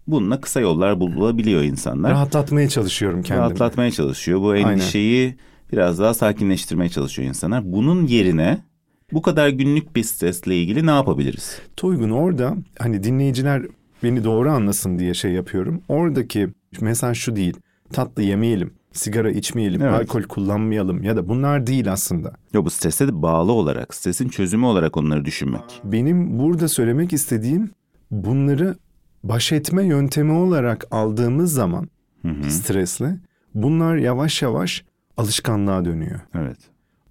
bununla 0.07 0.41
kısa 0.41 0.59
yollar 0.59 0.99
bulabiliyor 0.99 1.61
insanlar. 1.63 2.11
Rahatlatmaya 2.11 2.69
çalışıyorum 2.69 3.21
kendimi. 3.23 3.41
Rahatlatmaya 3.45 3.91
çalışıyor. 3.91 4.41
Bu 4.41 4.49
Aynen. 4.49 4.67
endişeyi 4.71 5.35
biraz 5.71 5.99
daha 5.99 6.13
sakinleştirmeye 6.13 6.89
çalışıyor 6.89 7.27
insanlar. 7.27 7.71
Bunun 7.71 8.07
yerine 8.07 8.57
bu 9.13 9.21
kadar 9.21 9.49
günlük 9.49 9.95
bir 9.95 10.03
stresle 10.03 10.57
ilgili 10.61 10.85
ne 10.85 10.91
yapabiliriz? 10.91 11.59
Toygun 11.77 12.09
orada 12.09 12.55
hani 12.79 13.03
dinleyiciler 13.03 13.63
beni 14.03 14.23
doğru 14.23 14.49
anlasın 14.51 14.99
diye 14.99 15.13
şey 15.13 15.31
yapıyorum. 15.31 15.81
Oradaki 15.87 16.49
mesaj 16.81 17.17
şu 17.17 17.35
değil. 17.35 17.53
Tatlı 17.93 18.23
yemeyelim, 18.23 18.73
sigara 18.97 19.31
içmeyelim, 19.31 19.81
Evet. 19.81 19.93
alkol 19.93 20.23
kullanmayalım 20.23 21.03
ya 21.03 21.15
da 21.15 21.29
bunlar 21.29 21.67
değil 21.67 21.91
aslında. 21.91 22.33
Yok 22.53 22.65
bu 22.65 22.69
strese 22.69 23.07
de 23.07 23.21
bağlı 23.21 23.51
olarak, 23.51 23.93
stresin 23.95 24.29
çözümü 24.29 24.65
olarak 24.65 24.97
onları 24.97 25.25
düşünmek. 25.25 25.81
Benim 25.83 26.39
burada 26.39 26.67
söylemek 26.67 27.13
istediğim 27.13 27.71
bunları 28.11 28.75
baş 29.23 29.51
etme 29.51 29.85
yöntemi 29.85 30.31
olarak 30.31 30.85
aldığımız 30.91 31.53
zaman 31.53 31.89
Hı 32.21 32.27
hı. 32.27 32.51
stresle 32.51 33.17
bunlar 33.55 33.95
yavaş 33.95 34.41
yavaş 34.41 34.83
alışkanlığa 35.17 35.85
dönüyor. 35.85 36.19
Evet. 36.35 36.57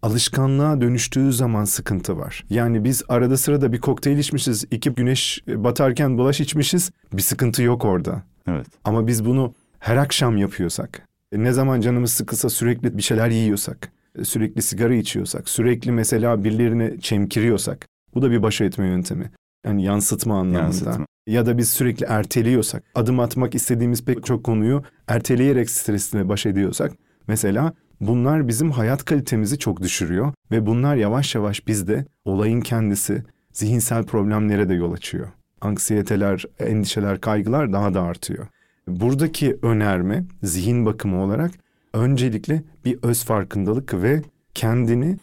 Alışkanlığa 0.02 0.81
dönüştüğü 0.81 1.33
zaman 1.33 1.64
sıkıntı 1.64 2.19
var. 2.19 2.45
Yani 2.50 2.85
biz 2.85 3.02
arada 3.09 3.37
sırada 3.37 3.73
bir 3.73 3.81
kokteyl 3.81 4.19
içmişiz, 4.19 4.64
iki 4.71 4.90
güneş 4.90 5.43
batarken 5.49 6.19
bulaş 6.19 6.40
içmişiz. 6.40 6.90
Bir 7.12 7.23
sıkıntı 7.23 7.62
yok 7.62 7.85
orada. 7.85 8.23
Evet. 8.49 8.66
Ama 8.85 9.07
biz 9.07 9.25
bunu 9.26 9.52
her 9.78 9.97
akşam 9.97 10.37
yapıyorsak, 10.37 11.05
ne 11.33 11.52
zaman 11.52 11.80
canımız 11.80 12.12
sıkılsa 12.12 12.49
sürekli 12.49 12.97
bir 12.97 13.02
şeyler 13.02 13.28
yiyorsak, 13.28 13.92
e, 14.18 14.25
sürekli 14.25 14.62
sigara 14.62 14.95
içiyorsak, 14.95 15.49
sürekli 15.49 15.92
mesela 15.92 16.45
birilerine 16.45 17.00
çemkiriyorsak, 17.00 17.87
bu 18.14 18.23
da 18.23 18.30
bir 18.30 18.42
baş 18.42 18.61
etme 18.61 18.87
yöntemi. 18.87 19.30
Yani 19.66 19.85
yansıtma 19.85 20.35
anlamında. 20.35 20.62
Yansıtma. 20.62 21.06
Ya 21.26 21.47
da 21.47 21.59
biz 21.59 21.68
sürekli 21.71 22.06
erteliyorsak, 22.06 22.83
adım 22.95 23.21
atmak 23.21 23.54
istediğimiz 23.54 24.04
pek 24.04 24.25
çok 24.25 24.45
konuyu 24.45 24.83
erteleyerek 25.09 25.71
stresine 25.71 26.28
baş 26.28 26.47
ediyorsak, 26.47 26.92
mesela 27.28 27.73
bunlar 28.00 28.49
bizim 28.49 28.71
hayat 28.71 29.04
kalitemizi 29.04 29.59
çok 29.59 29.83
düşürüyor 29.83 30.33
ve 30.50 30.66
bunlar 30.66 30.97
yavaş 30.97 31.35
yavaş 31.35 31.66
bizde 31.66 32.04
olayın 32.25 32.61
kendisi, 32.61 33.23
zihinsel 33.52 34.04
problemlere 34.04 34.68
de 34.68 34.75
yol 34.75 34.92
açıyor. 34.92 35.28
Anksiyeteler, 35.61 36.45
endişeler, 36.59 37.21
kaygılar 37.21 37.73
daha 37.73 37.95
da 37.95 38.02
artıyor. 38.02 38.47
Buradaki 38.88 39.59
önerme 39.62 40.25
zihin 40.43 40.87
bakımı 40.87 41.23
olarak 41.23 41.50
öncelikle 41.93 42.62
bir 42.85 42.99
öz 43.02 43.25
farkındalık 43.25 43.95
ve 43.95 44.23
kendini 44.55 45.16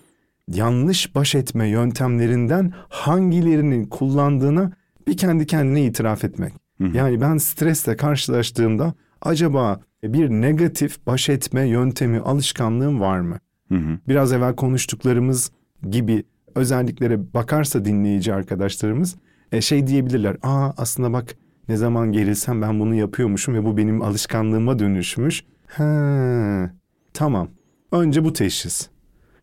yanlış 0.47 1.15
baş 1.15 1.35
etme 1.35 1.67
yöntemlerinden 1.67 2.73
hangilerinin 2.89 3.85
kullandığına 3.85 4.71
bir 5.07 5.17
kendi 5.17 5.45
kendine 5.45 5.85
itiraf 5.85 6.23
etmek. 6.23 6.53
Hı 6.77 6.83
hı. 6.83 6.97
Yani 6.97 7.21
ben 7.21 7.37
stresle 7.37 7.97
karşılaştığımda 7.97 8.93
acaba 9.21 9.81
bir 10.03 10.29
negatif 10.29 11.07
baş 11.07 11.29
etme 11.29 11.67
yöntemi, 11.67 12.19
alışkanlığım 12.19 12.99
var 12.99 13.19
mı? 13.19 13.39
Hı 13.69 13.75
hı. 13.75 13.99
Biraz 14.07 14.33
evvel 14.33 14.55
konuştuklarımız 14.55 15.51
gibi 15.89 16.23
özelliklere 16.55 17.33
bakarsa 17.33 17.85
dinleyici 17.85 18.33
arkadaşlarımız 18.33 19.15
e, 19.51 19.61
şey 19.61 19.87
diyebilirler. 19.87 20.37
Aa 20.43 20.71
aslında 20.77 21.13
bak 21.13 21.35
ne 21.69 21.77
zaman 21.77 22.11
gerilsem 22.11 22.61
ben 22.61 22.79
bunu 22.79 22.95
yapıyormuşum 22.95 23.55
ve 23.55 23.65
bu 23.65 23.77
benim 23.77 24.01
alışkanlığıma 24.01 24.79
dönüşmüş. 24.79 25.43
Ha, 25.67 26.71
tamam. 27.13 27.47
Önce 27.91 28.23
bu 28.23 28.33
teşhis. 28.33 28.89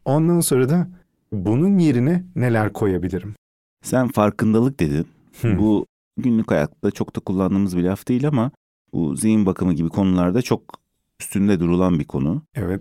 Ondan 0.05 0.41
sonra 0.41 0.69
da 0.69 0.89
bunun 1.33 1.79
yerine 1.79 2.25
neler 2.37 2.73
koyabilirim? 2.73 3.35
Sen 3.85 4.09
farkındalık 4.09 4.81
dedin. 4.81 5.07
Hmm. 5.41 5.59
Bu 5.59 5.87
günlük 6.17 6.51
hayatta 6.51 6.91
çok 6.91 7.17
da 7.17 7.21
kullandığımız 7.21 7.77
bir 7.77 7.83
laf 7.83 8.09
değil 8.09 8.29
ama 8.29 8.51
bu 8.93 9.17
zihin 9.17 9.47
bakımı 9.47 9.73
gibi 9.73 9.89
konularda 9.89 10.43
çok 10.43 10.63
üstünde 11.21 11.61
durulan 11.61 11.99
bir 11.99 12.05
konu. 12.05 12.43
Evet. 12.55 12.81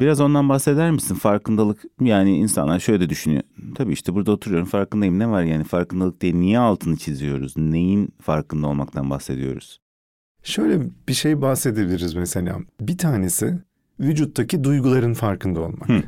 Biraz 0.00 0.20
ondan 0.20 0.48
bahseder 0.48 0.90
misin? 0.90 1.14
Farkındalık 1.14 1.84
yani 2.00 2.36
insanlar 2.36 2.80
şöyle 2.80 3.00
de 3.00 3.10
düşünüyor. 3.10 3.42
Tabii 3.74 3.92
işte 3.92 4.14
burada 4.14 4.32
oturuyorum 4.32 4.68
farkındayım 4.68 5.18
ne 5.18 5.28
var 5.28 5.42
yani 5.42 5.64
farkındalık 5.64 6.20
diye 6.20 6.34
niye 6.34 6.58
altını 6.58 6.96
çiziyoruz? 6.96 7.56
Neyin 7.56 8.08
farkında 8.22 8.66
olmaktan 8.66 9.10
bahsediyoruz? 9.10 9.80
Şöyle 10.42 10.80
bir 11.08 11.12
şey 11.12 11.40
bahsedebiliriz 11.42 12.14
mesela. 12.14 12.58
Bir 12.80 12.98
tanesi 12.98 13.58
vücuttaki 14.00 14.64
duyguların 14.64 15.14
farkında 15.14 15.60
olmak. 15.60 15.88
Hı. 15.88 16.02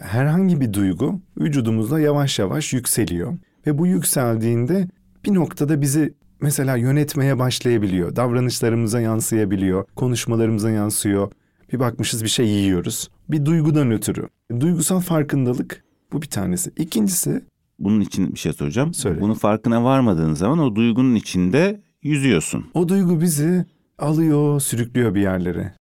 Herhangi 0.00 0.60
bir 0.60 0.72
duygu 0.72 1.20
vücudumuzda 1.38 2.00
yavaş 2.00 2.38
yavaş 2.38 2.72
yükseliyor. 2.72 3.38
Ve 3.66 3.78
bu 3.78 3.86
yükseldiğinde 3.86 4.88
bir 5.24 5.34
noktada 5.34 5.80
bizi 5.80 6.14
mesela 6.40 6.76
yönetmeye 6.76 7.38
başlayabiliyor. 7.38 8.16
Davranışlarımıza 8.16 9.00
yansıyabiliyor, 9.00 9.84
konuşmalarımıza 9.96 10.70
yansıyor. 10.70 11.32
Bir 11.72 11.80
bakmışız 11.80 12.24
bir 12.24 12.28
şey 12.28 12.48
yiyoruz. 12.48 13.10
Bir 13.28 13.44
duygudan 13.44 13.90
ötürü. 13.90 14.28
Duygusal 14.60 15.00
farkındalık 15.00 15.84
bu 16.12 16.22
bir 16.22 16.26
tanesi. 16.26 16.70
İkincisi... 16.76 17.42
Bunun 17.78 18.00
için 18.00 18.32
bir 18.32 18.38
şey 18.38 18.52
soracağım. 18.52 18.94
Söyle. 18.94 19.20
Bunun 19.20 19.34
farkına 19.34 19.84
varmadığın 19.84 20.34
zaman 20.34 20.58
o 20.58 20.76
duygunun 20.76 21.14
içinde 21.14 21.80
yüzüyorsun. 22.02 22.66
O 22.74 22.88
duygu 22.88 23.20
bizi 23.20 23.64
alıyor, 23.98 24.60
sürüklüyor 24.60 25.14
bir 25.14 25.20
yerlere. 25.20 25.74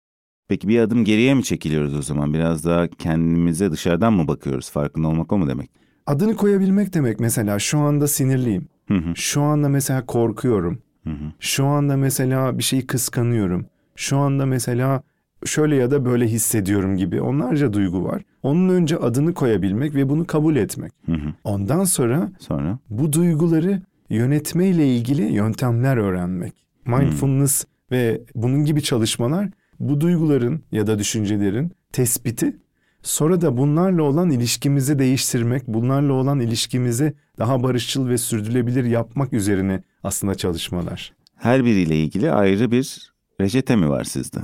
Peki 0.48 0.68
bir 0.68 0.80
adım 0.80 1.06
geriye 1.06 1.34
mi 1.34 1.44
çekiliyoruz 1.44 1.96
o 1.96 2.02
zaman? 2.02 2.34
Biraz 2.34 2.66
daha 2.66 2.88
kendimize 2.88 3.72
dışarıdan 3.72 4.14
mı 4.14 4.28
bakıyoruz? 4.28 4.72
Farkında 4.72 5.08
olmak 5.08 5.32
o 5.32 5.38
mu 5.38 5.48
demek? 5.48 5.70
Adını 6.06 6.36
koyabilmek 6.36 6.94
demek 6.94 7.20
mesela 7.20 7.60
şu 7.60 7.80
anda 7.80 8.08
sinirliyim. 8.08 8.68
Hı 8.88 8.94
hı. 8.94 9.16
Şu 9.16 9.42
anda 9.42 9.70
mesela 9.70 10.06
korkuyorum. 10.06 10.80
Hı 11.04 11.10
hı. 11.10 11.32
Şu 11.40 11.66
anda 11.66 11.98
mesela 11.98 12.58
bir 12.58 12.64
şeyi 12.64 12.88
kıskanıyorum. 12.88 13.66
Şu 13.96 14.18
anda 14.18 14.46
mesela 14.46 15.04
şöyle 15.46 15.76
ya 15.76 15.92
da 15.92 16.06
böyle 16.06 16.28
hissediyorum 16.28 16.98
gibi 16.98 17.22
onlarca 17.22 17.74
duygu 17.74 18.04
var. 18.04 18.22
Onun 18.44 18.70
önce 18.70 18.98
adını 18.98 19.34
koyabilmek 19.34 19.96
ve 19.96 20.10
bunu 20.10 20.28
kabul 20.28 20.56
etmek. 20.56 20.92
Hı 21.06 21.12
hı. 21.12 21.34
Ondan 21.44 21.84
sonra 21.84 22.32
sonra 22.40 22.80
bu 22.90 23.14
duyguları 23.14 23.82
yönetme 24.10 24.68
ile 24.68 24.96
ilgili 24.96 25.22
yöntemler 25.34 25.98
öğrenmek. 25.98 26.54
Mindfulness 26.86 27.64
hı. 27.64 27.68
ve 27.92 28.22
bunun 28.36 28.66
gibi 28.66 28.84
çalışmalar 28.84 29.50
bu 29.80 30.02
duyguların 30.02 30.64
ya 30.72 30.88
da 30.88 31.00
düşüncelerin 31.00 31.72
tespiti 31.92 32.58
sonra 33.04 33.42
da 33.42 33.58
bunlarla 33.58 34.04
olan 34.04 34.30
ilişkimizi 34.30 35.00
değiştirmek, 35.00 35.68
bunlarla 35.68 36.14
olan 36.14 36.40
ilişkimizi 36.40 37.14
daha 37.40 37.64
barışçıl 37.64 38.08
ve 38.08 38.18
sürdürülebilir 38.18 38.84
yapmak 38.84 39.34
üzerine 39.34 39.84
aslında 40.04 40.36
çalışmalar. 40.36 41.14
Her 41.36 41.66
biriyle 41.66 41.96
ilgili 41.96 42.32
ayrı 42.32 42.72
bir 42.72 43.12
reçete 43.42 43.76
mi 43.76 43.90
var 43.90 44.04
sizde? 44.04 44.40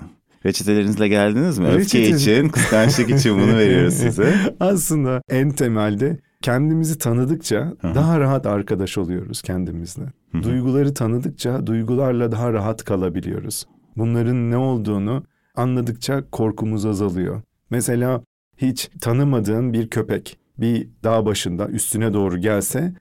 Reçetelerinizle 0.46 1.08
geldiniz 1.08 1.60
mi? 1.60 1.68
Öfke 1.68 2.10
için, 2.10 2.50
kıskançlık 2.50 3.10
için 3.10 3.36
bunu 3.36 3.58
veriyoruz 3.58 3.94
size. 3.94 4.36
Aslında 4.60 5.22
en 5.30 5.50
temelde 5.50 6.18
kendimizi 6.42 6.98
tanıdıkça 6.98 7.74
Aha. 7.84 7.96
daha 7.96 8.20
rahat 8.20 8.46
arkadaş 8.46 8.98
oluyoruz 8.98 9.42
kendimizle. 9.42 10.04
Hı-hı. 10.32 10.44
Duyguları 10.44 10.94
tanıdıkça 10.94 11.68
duygularla 11.68 12.32
daha 12.32 12.54
rahat 12.54 12.84
kalabiliyoruz. 12.84 13.66
Bunların 13.98 14.52
ne 14.52 14.58
olduğunu 14.58 15.24
anladıkça 15.56 16.24
korkumuz 16.32 16.86
azalıyor. 16.86 17.42
Mesela 17.70 18.22
hiç 18.58 18.90
tanımadığın 19.02 19.74
bir 19.74 19.88
köpek 19.90 20.38
bir 20.58 20.88
dağ 21.04 21.26
başında 21.26 21.68
üstüne 21.68 22.14
doğru 22.14 22.38
gelse 22.38 22.94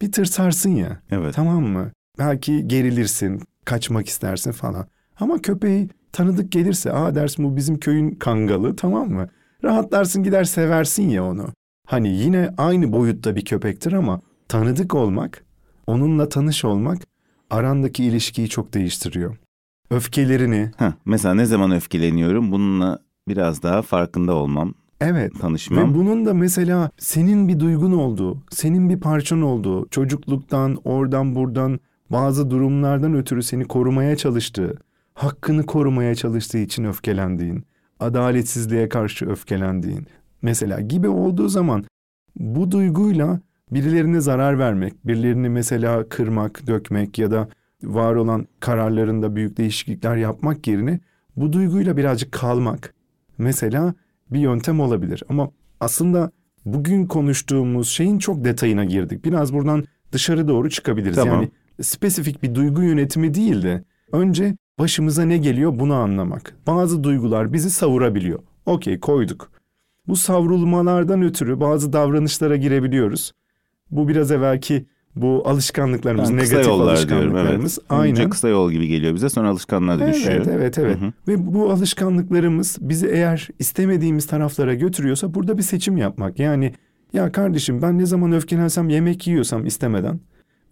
bir 0.00 0.12
tırsarsın 0.12 0.70
ya. 0.70 1.02
Evet. 1.10 1.34
Tamam 1.34 1.62
mı? 1.62 1.92
Belki 2.18 2.68
gerilirsin, 2.68 3.42
kaçmak 3.64 4.08
istersin 4.08 4.52
falan. 4.52 4.86
Ama 5.20 5.38
köpeği 5.38 5.88
tanıdık 6.12 6.52
gelirse 6.52 6.92
aa 6.92 7.14
dersin 7.14 7.44
bu 7.44 7.56
bizim 7.56 7.78
köyün 7.78 8.10
kangalı 8.10 8.76
tamam 8.76 9.10
mı? 9.10 9.28
Rahatlarsın 9.64 10.22
gider 10.22 10.44
seversin 10.44 11.08
ya 11.08 11.24
onu. 11.24 11.46
Hani 11.86 12.08
yine 12.08 12.50
aynı 12.58 12.92
boyutta 12.92 13.36
bir 13.36 13.44
köpektir 13.44 13.92
ama 13.92 14.20
tanıdık 14.48 14.94
olmak, 14.94 15.44
onunla 15.86 16.28
tanış 16.28 16.64
olmak 16.64 16.98
arandaki 17.50 18.04
ilişkiyi 18.04 18.48
çok 18.48 18.74
değiştiriyor. 18.74 19.36
Öfkelerini... 19.90 20.70
Heh, 20.76 20.92
mesela 21.04 21.34
ne 21.34 21.46
zaman 21.46 21.70
öfkeleniyorum 21.70 22.52
bununla 22.52 22.98
biraz 23.28 23.62
daha 23.62 23.82
farkında 23.82 24.34
olmam. 24.34 24.74
Evet. 25.00 25.32
Tanışmam. 25.40 25.90
Ve 25.90 25.94
bunun 25.94 26.26
da 26.26 26.34
mesela 26.34 26.90
senin 26.98 27.48
bir 27.48 27.60
duygun 27.60 27.92
olduğu, 27.92 28.42
senin 28.50 28.88
bir 28.88 29.00
parçan 29.00 29.42
olduğu, 29.42 29.88
çocukluktan, 29.88 30.78
oradan 30.84 31.34
buradan 31.34 31.80
bazı 32.10 32.50
durumlardan 32.50 33.14
ötürü 33.14 33.42
seni 33.42 33.64
korumaya 33.64 34.16
çalıştığı, 34.16 34.78
hakkını 35.16 35.66
korumaya 35.66 36.14
çalıştığı 36.14 36.58
için 36.58 36.84
öfkelendiğin, 36.84 37.64
adaletsizliğe 38.00 38.88
karşı 38.88 39.30
öfkelendiğin 39.30 40.06
mesela 40.42 40.80
gibi 40.80 41.08
olduğu 41.08 41.48
zaman 41.48 41.84
bu 42.36 42.70
duyguyla 42.70 43.40
birilerine 43.70 44.20
zarar 44.20 44.58
vermek, 44.58 45.06
birilerini 45.06 45.48
mesela 45.48 46.08
kırmak, 46.08 46.66
dökmek 46.66 47.18
ya 47.18 47.30
da 47.30 47.48
var 47.82 48.14
olan 48.14 48.46
kararlarında 48.60 49.36
büyük 49.36 49.56
değişiklikler 49.56 50.16
yapmak 50.16 50.66
yerine 50.66 51.00
bu 51.36 51.52
duyguyla 51.52 51.96
birazcık 51.96 52.32
kalmak 52.32 52.94
mesela 53.38 53.94
bir 54.30 54.40
yöntem 54.40 54.80
olabilir. 54.80 55.22
Ama 55.28 55.50
aslında 55.80 56.30
bugün 56.64 57.06
konuştuğumuz 57.06 57.88
şeyin 57.88 58.18
çok 58.18 58.44
detayına 58.44 58.84
girdik. 58.84 59.24
Biraz 59.24 59.52
buradan 59.52 59.84
dışarı 60.12 60.48
doğru 60.48 60.70
çıkabiliriz. 60.70 61.16
Tamam. 61.16 61.34
Yani 61.34 61.50
spesifik 61.80 62.42
bir 62.42 62.54
duygu 62.54 62.82
yönetimi 62.82 63.34
değil 63.34 63.62
de 63.62 63.84
önce 64.12 64.56
başımıza 64.78 65.24
ne 65.24 65.38
geliyor 65.38 65.78
bunu 65.78 65.94
anlamak. 65.94 66.56
Bazı 66.66 67.04
duygular 67.04 67.52
bizi 67.52 67.70
savurabiliyor. 67.70 68.38
Okey 68.66 69.00
koyduk. 69.00 69.50
Bu 70.08 70.16
savrulmalardan 70.16 71.22
ötürü 71.22 71.60
bazı 71.60 71.92
davranışlara 71.92 72.56
girebiliyoruz. 72.56 73.32
Bu 73.90 74.08
biraz 74.08 74.30
evvelki 74.30 74.86
bu 75.16 75.42
alışkanlıklarımız, 75.46 76.30
ben 76.30 76.36
negatif 76.36 76.68
alışkanlıklarımız. 76.68 77.08
Diyorum, 77.08 77.36
evet. 77.36 77.78
Aynen. 77.88 78.10
Önce 78.10 78.28
kısa 78.28 78.48
yol 78.48 78.72
gibi 78.72 78.88
geliyor 78.88 79.14
bize 79.14 79.28
sonra 79.28 79.48
alışkanlığa 79.48 79.98
dönüşüyor. 79.98 80.36
Evet, 80.36 80.48
evet, 80.48 80.78
evet. 80.78 81.00
Hı 81.00 81.06
hı. 81.06 81.12
Ve 81.28 81.54
bu 81.54 81.70
alışkanlıklarımız 81.70 82.78
bizi 82.80 83.06
eğer 83.06 83.48
istemediğimiz 83.58 84.26
taraflara 84.26 84.74
götürüyorsa 84.74 85.34
burada 85.34 85.58
bir 85.58 85.62
seçim 85.62 85.96
yapmak. 85.96 86.38
Yani 86.38 86.74
ya 87.12 87.32
kardeşim 87.32 87.82
ben 87.82 87.98
ne 87.98 88.06
zaman 88.06 88.32
öfkelensem 88.32 88.88
yemek 88.88 89.26
yiyorsam 89.26 89.66
istemeden 89.66 90.20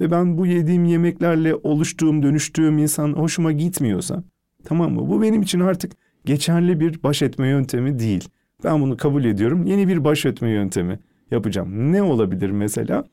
ve 0.00 0.10
ben 0.10 0.38
bu 0.38 0.46
yediğim 0.46 0.84
yemeklerle 0.84 1.54
oluştuğum, 1.54 2.22
dönüştüğüm 2.22 2.78
insan 2.78 3.12
hoşuma 3.12 3.52
gitmiyorsa 3.52 4.22
tamam 4.64 4.92
mı? 4.92 5.08
Bu 5.08 5.22
benim 5.22 5.42
için 5.42 5.60
artık 5.60 5.92
geçerli 6.24 6.80
bir 6.80 7.02
baş 7.02 7.22
etme 7.22 7.48
yöntemi 7.48 7.98
değil. 7.98 8.28
Ben 8.64 8.80
bunu 8.80 8.96
kabul 8.96 9.24
ediyorum. 9.24 9.66
Yeni 9.66 9.88
bir 9.88 10.04
baş 10.04 10.26
etme 10.26 10.50
yöntemi 10.50 10.98
yapacağım. 11.30 11.92
Ne 11.92 12.02
olabilir 12.02 12.50
mesela? 12.50 13.04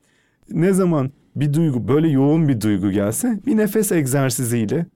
Ne 0.50 0.72
zaman 0.72 1.10
bir 1.36 1.52
duygu 1.52 1.88
böyle 1.88 2.08
yoğun 2.08 2.48
bir 2.48 2.60
duygu 2.60 2.90
gelse 2.90 3.40
bir 3.46 3.56
nefes 3.56 3.92
egzersiziyle 3.92 4.86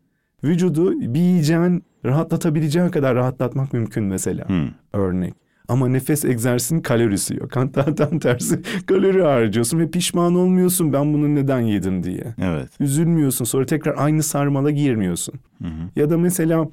vücudu 0.44 1.00
bir 1.00 1.20
yiyeceğin 1.20 1.82
rahatlatabileceği 2.04 2.90
kadar 2.90 3.14
rahatlatmak 3.14 3.72
mümkün 3.72 4.04
mesela. 4.04 4.48
Hmm. 4.48 4.68
Örnek. 4.92 5.34
Ama 5.68 5.88
nefes 5.88 6.24
egzersizinin 6.24 6.82
kalorisi 6.82 7.36
yok. 7.36 7.50
Tam 7.96 8.18
tersi 8.18 8.60
kalori 8.86 9.22
harcıyorsun 9.22 9.78
ve 9.78 9.90
pişman 9.90 10.34
olmuyorsun 10.34 10.92
ben 10.92 11.14
bunu 11.14 11.34
neden 11.34 11.60
yedim 11.60 12.02
diye. 12.02 12.34
Evet. 12.42 12.68
Üzülmüyorsun 12.80 13.44
sonra 13.44 13.66
tekrar 13.66 13.94
aynı 13.98 14.22
sarmala 14.22 14.70
girmiyorsun. 14.70 15.34
Hı 15.62 15.68
Ya 15.96 16.10
da 16.10 16.18
mesela 16.18 16.68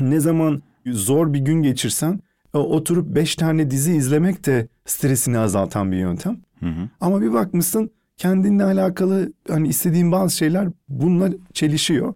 ne 0.00 0.20
zaman 0.20 0.62
zor 0.86 1.32
bir 1.32 1.38
gün 1.38 1.62
geçirsen 1.62 2.20
oturup 2.52 3.14
beş 3.14 3.36
tane 3.36 3.70
dizi 3.70 3.92
izlemek 3.96 4.46
de 4.46 4.68
stresini 4.86 5.38
azaltan 5.38 5.92
bir 5.92 5.96
yöntem. 5.96 6.36
Hı 6.60 6.66
hı. 6.66 6.88
Ama 7.00 7.20
bir 7.22 7.32
bakmışsın 7.32 7.90
kendinle 8.16 8.64
alakalı 8.64 9.32
hani 9.48 9.68
istediğin 9.68 10.12
bazı 10.12 10.36
şeyler 10.36 10.68
bununla 10.88 11.30
çelişiyor. 11.52 12.14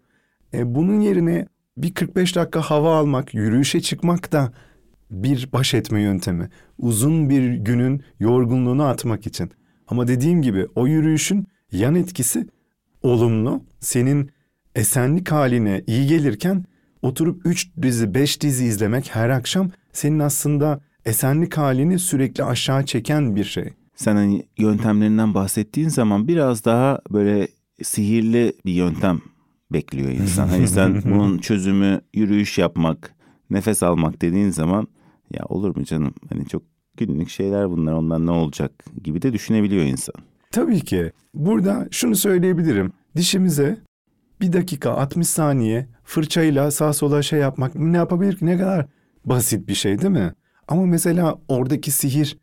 E, 0.54 0.74
bunun 0.74 1.00
yerine 1.00 1.46
bir 1.76 1.94
45 1.94 2.36
dakika 2.36 2.60
hava 2.60 2.96
almak, 2.96 3.34
yürüyüşe 3.34 3.80
çıkmak 3.80 4.32
da 4.32 4.52
bir 5.22 5.48
baş 5.52 5.74
etme 5.74 6.00
yöntemi. 6.00 6.48
Uzun 6.78 7.30
bir 7.30 7.54
günün 7.54 8.02
yorgunluğunu 8.20 8.84
atmak 8.84 9.26
için. 9.26 9.50
Ama 9.88 10.08
dediğim 10.08 10.42
gibi 10.42 10.66
o 10.74 10.86
yürüyüşün 10.86 11.46
yan 11.72 11.94
etkisi 11.94 12.46
olumlu. 13.02 13.62
Senin 13.80 14.30
esenlik 14.74 15.32
haline 15.32 15.82
iyi 15.86 16.06
gelirken 16.06 16.64
oturup 17.02 17.46
3 17.46 17.70
dizi 17.82 18.14
5 18.14 18.42
dizi 18.42 18.64
izlemek 18.64 19.14
her 19.14 19.28
akşam 19.28 19.70
senin 19.92 20.18
aslında 20.18 20.80
esenlik 21.04 21.56
halini 21.56 21.98
sürekli 21.98 22.44
aşağı 22.44 22.86
çeken 22.86 23.36
bir 23.36 23.44
şey. 23.44 23.72
Sen 23.96 24.16
hani 24.16 24.46
yöntemlerinden 24.58 25.34
bahsettiğin 25.34 25.88
zaman 25.88 26.28
biraz 26.28 26.64
daha 26.64 27.00
böyle 27.10 27.48
sihirli 27.82 28.52
bir 28.64 28.72
yöntem 28.72 29.20
bekliyor 29.72 30.10
insan. 30.10 30.48
Hani 30.48 30.68
sen 30.68 31.02
bunun 31.04 31.38
çözümü 31.38 32.00
yürüyüş 32.14 32.58
yapmak, 32.58 33.14
nefes 33.50 33.82
almak 33.82 34.22
dediğin 34.22 34.50
zaman 34.50 34.88
ya 35.32 35.44
olur 35.48 35.76
mu 35.76 35.84
canım? 35.84 36.14
Hani 36.28 36.46
çok 36.46 36.62
günlük 36.96 37.28
şeyler 37.28 37.70
bunlar 37.70 37.92
ondan 37.92 38.26
ne 38.26 38.30
olacak 38.30 38.84
gibi 39.04 39.22
de 39.22 39.32
düşünebiliyor 39.32 39.84
insan. 39.84 40.14
Tabii 40.50 40.80
ki. 40.80 41.12
Burada 41.34 41.88
şunu 41.90 42.16
söyleyebilirim. 42.16 42.92
Dişimize 43.16 43.78
bir 44.40 44.52
dakika 44.52 44.90
60 44.90 45.28
saniye 45.28 45.88
fırçayla 46.04 46.70
sağ 46.70 46.92
sola 46.92 47.22
şey 47.22 47.40
yapmak 47.40 47.74
ne 47.74 47.96
yapabilir 47.96 48.36
ki? 48.36 48.46
Ne 48.46 48.58
kadar 48.58 48.86
basit 49.24 49.68
bir 49.68 49.74
şey 49.74 49.98
değil 50.00 50.12
mi? 50.12 50.34
Ama 50.68 50.86
mesela 50.86 51.38
oradaki 51.48 51.90
sihir 51.90 52.38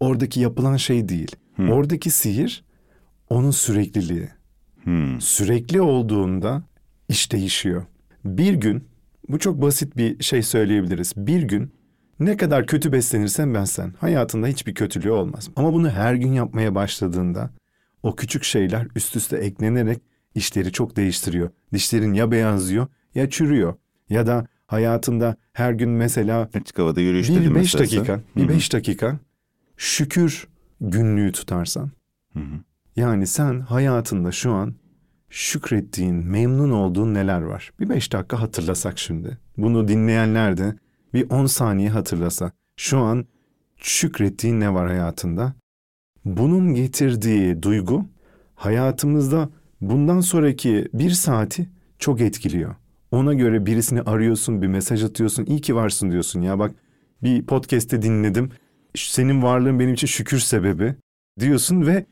oradaki 0.00 0.40
yapılan 0.40 0.76
şey 0.76 1.08
değil. 1.08 1.36
Hmm. 1.56 1.70
Oradaki 1.70 2.10
sihir 2.10 2.64
onun 3.30 3.50
sürekliliği. 3.50 4.28
Hmm. 4.84 5.20
Sürekli 5.20 5.80
olduğunda 5.80 6.62
iş 7.08 7.32
değişiyor. 7.32 7.84
Bir 8.24 8.54
gün 8.54 8.84
bu 9.28 9.38
çok 9.38 9.62
basit 9.62 9.96
bir 9.96 10.22
şey 10.22 10.42
söyleyebiliriz. 10.42 11.12
Bir 11.16 11.42
gün 11.42 11.72
ne 12.20 12.36
kadar 12.36 12.66
kötü 12.66 12.92
beslenirsen 12.92 13.54
bensen 13.54 13.94
hayatında 14.00 14.46
hiçbir 14.46 14.74
kötülüğü 14.74 15.10
olmaz. 15.10 15.50
Ama 15.56 15.72
bunu 15.72 15.90
her 15.90 16.14
gün 16.14 16.32
yapmaya 16.32 16.74
başladığında 16.74 17.50
o 18.02 18.16
küçük 18.16 18.44
şeyler 18.44 18.86
üst 18.96 19.16
üste 19.16 19.36
eklenerek 19.36 20.02
işleri 20.34 20.72
çok 20.72 20.96
değiştiriyor. 20.96 21.50
Dişlerin 21.72 22.14
ya 22.14 22.30
beyazlıyor 22.30 22.86
ya 23.14 23.30
çürüyor. 23.30 23.74
Ya 24.08 24.26
da 24.26 24.46
hayatında 24.66 25.36
her 25.52 25.72
gün 25.72 25.90
mesela 25.90 26.48
açık 26.54 26.78
havada 26.78 27.00
yürüyüş 27.00 27.30
bir 27.30 27.54
beş 27.54 27.78
dakika, 27.78 28.20
bir 28.36 28.48
beş 28.48 28.72
dakika 28.72 29.18
şükür 29.76 30.48
günlüğü 30.80 31.32
tutarsan. 31.32 31.90
Hı 32.32 32.38
hı. 32.38 32.60
Yani 32.96 33.26
sen 33.26 33.60
hayatında 33.60 34.32
şu 34.32 34.52
an 34.52 34.74
şükrettiğin, 35.30 36.14
memnun 36.14 36.70
olduğun 36.70 37.14
neler 37.14 37.40
var? 37.40 37.72
Bir 37.80 37.88
beş 37.88 38.12
dakika 38.12 38.40
hatırlasak 38.40 38.98
şimdi. 38.98 39.38
Bunu 39.56 39.88
dinleyenler 39.88 40.56
de 40.56 40.76
bir 41.14 41.30
on 41.30 41.46
saniye 41.46 41.90
hatırlasa. 41.90 42.52
Şu 42.76 42.98
an 42.98 43.26
şükrettiğin 43.76 44.60
ne 44.60 44.74
var 44.74 44.88
hayatında? 44.88 45.52
Bunun 46.24 46.74
getirdiği 46.74 47.62
duygu 47.62 48.06
hayatımızda 48.54 49.48
bundan 49.80 50.20
sonraki 50.20 50.88
bir 50.94 51.10
saati 51.10 51.68
çok 51.98 52.20
etkiliyor. 52.20 52.74
Ona 53.10 53.34
göre 53.34 53.66
birisini 53.66 54.02
arıyorsun, 54.02 54.62
bir 54.62 54.66
mesaj 54.66 55.04
atıyorsun, 55.04 55.44
iyi 55.44 55.60
ki 55.60 55.74
varsın 55.74 56.10
diyorsun. 56.10 56.40
Ya 56.40 56.58
bak 56.58 56.74
bir 57.22 57.42
podcast'te 57.42 58.02
dinledim, 58.02 58.50
senin 58.94 59.42
varlığın 59.42 59.80
benim 59.80 59.94
için 59.94 60.06
şükür 60.06 60.38
sebebi 60.38 60.94
diyorsun 61.40 61.86
ve 61.86 62.06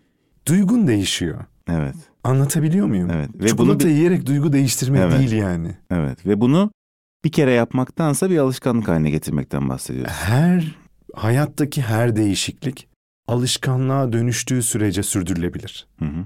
duygun 0.49 0.87
değişiyor. 0.87 1.45
Evet. 1.71 1.95
Anlatabiliyor 2.25 2.87
muyum? 2.87 3.11
Evet. 3.11 3.31
Ve 3.35 3.49
Çikolata 3.49 3.81
bunu 3.81 3.89
bir... 3.89 3.95
yiyerek 3.95 4.27
duygu 4.27 4.53
değiştirmek 4.53 5.01
evet. 5.01 5.19
değil 5.19 5.33
yani. 5.33 5.77
Evet 5.91 6.27
ve 6.27 6.41
bunu 6.41 6.71
bir 7.25 7.33
kere 7.33 7.53
yapmaktansa 7.53 8.31
bir 8.31 8.39
alışkanlık 8.39 8.89
haline 8.89 9.11
getirmekten 9.11 9.69
bahsediyoruz. 9.69 10.13
Her 10.13 10.77
hayattaki 11.15 11.83
her 11.83 12.17
değişiklik 12.17 12.89
alışkanlığa 13.29 14.13
dönüştüğü 14.13 14.63
sürece 14.63 15.03
sürdürülebilir. 15.03 15.87
Hı 15.99 16.05
hı. 16.05 16.25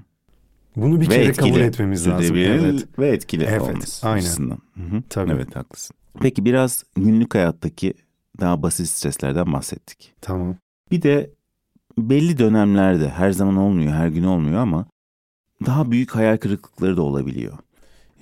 Bunu 0.77 1.01
bir 1.01 1.11
ve 1.11 1.15
kere 1.15 1.25
etkili, 1.25 1.51
kabul 1.51 1.61
etmemiz 1.61 2.07
lazım. 2.07 2.37
Evet. 2.37 2.99
Ve 2.99 3.09
etkili 3.09 3.45
evet, 3.45 3.63
olması 3.63 4.09
aynen. 4.09 4.19
açısından. 4.19 4.59
Hı 4.75 4.97
hı. 4.97 5.03
Tabii. 5.09 5.33
Evet 5.33 5.57
haklısın. 5.57 5.97
Peki 6.21 6.45
biraz 6.45 6.85
günlük 6.97 7.35
hayattaki 7.35 7.95
daha 8.41 8.63
basit 8.63 8.89
streslerden 8.89 9.53
bahsettik. 9.53 10.15
Tamam. 10.21 10.57
Bir 10.91 11.03
de 11.03 11.31
belli 11.99 12.39
dönemlerde 12.39 13.09
her 13.09 13.31
zaman 13.31 13.57
olmuyor, 13.57 13.93
her 13.93 14.09
gün 14.09 14.25
olmuyor 14.25 14.61
ama 14.61 14.87
daha 15.67 15.91
büyük 15.91 16.15
hayal 16.15 16.37
kırıklıkları 16.37 16.97
da 16.97 17.03
olabiliyor. 17.03 17.59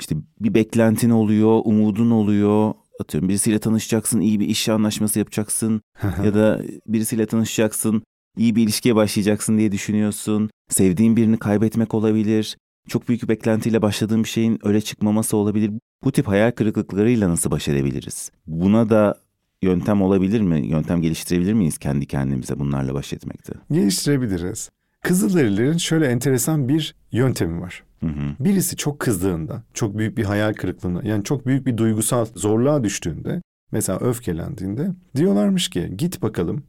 İşte 0.00 0.16
bir 0.40 0.54
beklentin 0.54 1.10
oluyor, 1.10 1.60
umudun 1.64 2.10
oluyor. 2.10 2.74
Atıyorum 3.00 3.28
birisiyle 3.28 3.58
tanışacaksın, 3.58 4.20
iyi 4.20 4.40
bir 4.40 4.46
iş 4.48 4.68
anlaşması 4.68 5.18
yapacaksın 5.18 5.80
ya 6.24 6.34
da 6.34 6.62
birisiyle 6.86 7.26
tanışacaksın, 7.26 8.02
iyi 8.36 8.56
bir 8.56 8.62
ilişkiye 8.62 8.96
başlayacaksın 8.96 9.58
diye 9.58 9.72
düşünüyorsun. 9.72 10.50
Sevdiğin 10.68 11.16
birini 11.16 11.38
kaybetmek 11.38 11.94
olabilir. 11.94 12.56
Çok 12.88 13.08
büyük 13.08 13.22
bir 13.22 13.28
beklentiyle 13.28 13.82
başladığın 13.82 14.24
bir 14.24 14.28
şeyin 14.28 14.58
öyle 14.62 14.80
çıkmaması 14.80 15.36
olabilir. 15.36 15.70
Bu 16.04 16.12
tip 16.12 16.28
hayal 16.28 16.50
kırıklıklarıyla 16.50 17.28
nasıl 17.30 17.50
baş 17.50 17.68
edebiliriz? 17.68 18.30
Buna 18.46 18.88
da 18.90 19.18
yöntem 19.62 20.02
olabilir 20.02 20.40
mi? 20.40 20.66
Yöntem 20.66 21.02
geliştirebilir 21.02 21.52
miyiz 21.52 21.78
kendi 21.78 22.06
kendimize 22.06 22.58
bunlarla 22.58 22.94
baş 22.94 23.12
etmekte? 23.12 23.52
Geliştirebiliriz. 23.70 24.70
Kızılderililerin 25.02 25.76
şöyle 25.76 26.06
enteresan 26.06 26.68
bir 26.68 26.94
yöntemi 27.12 27.60
var. 27.60 27.82
Hı 28.00 28.06
hı. 28.06 28.34
Birisi 28.40 28.76
çok 28.76 29.00
kızdığında, 29.00 29.62
çok 29.74 29.98
büyük 29.98 30.18
bir 30.18 30.24
hayal 30.24 30.54
kırıklığına, 30.54 31.02
yani 31.04 31.24
çok 31.24 31.46
büyük 31.46 31.66
bir 31.66 31.76
duygusal 31.76 32.26
zorluğa 32.34 32.84
düştüğünde, 32.84 33.42
mesela 33.72 33.98
öfkelendiğinde 33.98 34.90
diyorlarmış 35.16 35.68
ki 35.68 35.92
git 35.96 36.22
bakalım, 36.22 36.62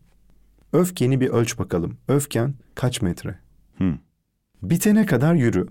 öfkeni 0.74 1.20
bir 1.22 1.30
ölç 1.30 1.60
bakalım. 1.60 1.98
Öfken 2.08 2.54
kaç 2.76 3.02
metre? 3.02 3.40
Hı. 3.78 3.94
Bitene 4.64 5.06
kadar 5.06 5.34
yürü 5.34 5.68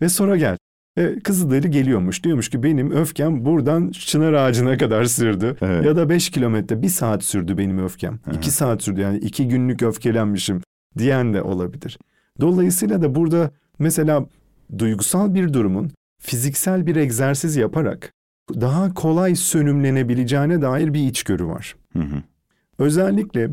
ve 0.00 0.08
sonra 0.08 0.36
gel. 0.36 0.56
E, 0.96 1.18
Kızılderili 1.18 1.70
geliyormuş. 1.70 2.24
Diyormuş 2.24 2.48
ki 2.48 2.62
benim 2.62 2.90
öfkem 2.90 3.44
buradan 3.44 3.90
çınar 3.90 4.32
ağacına 4.32 4.76
kadar 4.76 5.04
sürdü. 5.04 5.56
Evet. 5.60 5.84
Ya 5.86 5.96
da 5.96 6.08
beş 6.08 6.30
kilometre 6.30 6.82
bir 6.82 6.88
saat 6.88 7.24
sürdü 7.24 7.58
benim 7.58 7.78
öfkem. 7.78 8.18
Hı. 8.24 8.36
İki 8.36 8.50
saat 8.50 8.82
sürdü 8.82 9.00
yani 9.00 9.18
iki 9.18 9.48
günlük 9.48 9.82
öfkelenmişim 9.82 10.60
diyen 10.98 11.34
de 11.34 11.42
olabilir. 11.42 11.98
Dolayısıyla 12.40 13.02
da 13.02 13.14
burada 13.14 13.50
mesela 13.78 14.26
duygusal 14.78 15.34
bir 15.34 15.52
durumun 15.52 15.90
fiziksel 16.18 16.86
bir 16.86 16.96
egzersiz 16.96 17.56
yaparak 17.56 18.12
daha 18.50 18.94
kolay 18.94 19.34
sönümlenebileceğine 19.34 20.62
dair 20.62 20.94
bir 20.94 21.08
içgörü 21.08 21.46
var. 21.46 21.76
Hı 21.92 22.02
hı. 22.02 22.22
Özellikle 22.78 23.50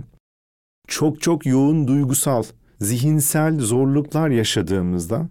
çok 0.88 1.22
çok 1.22 1.45
yoğun 1.45 1.88
duygusal, 1.88 2.43
zihinsel 2.80 3.60
zorluklar 3.60 4.30
yaşadığımızda 4.30 5.30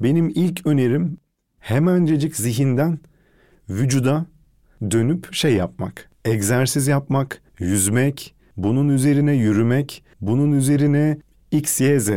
benim 0.00 0.28
ilk 0.28 0.66
önerim 0.66 1.18
hemencecik 1.58 2.36
zihinden 2.36 2.98
vücuda 3.68 4.26
dönüp 4.90 5.34
şey 5.34 5.54
yapmak. 5.54 6.10
Egzersiz 6.24 6.86
yapmak, 6.86 7.42
yüzmek, 7.58 8.34
bunun 8.56 8.88
üzerine 8.88 9.32
yürümek, 9.32 10.04
bunun 10.20 10.52
üzerine 10.52 11.18
X, 11.50 11.80
Y, 11.80 12.00
Z. 12.00 12.10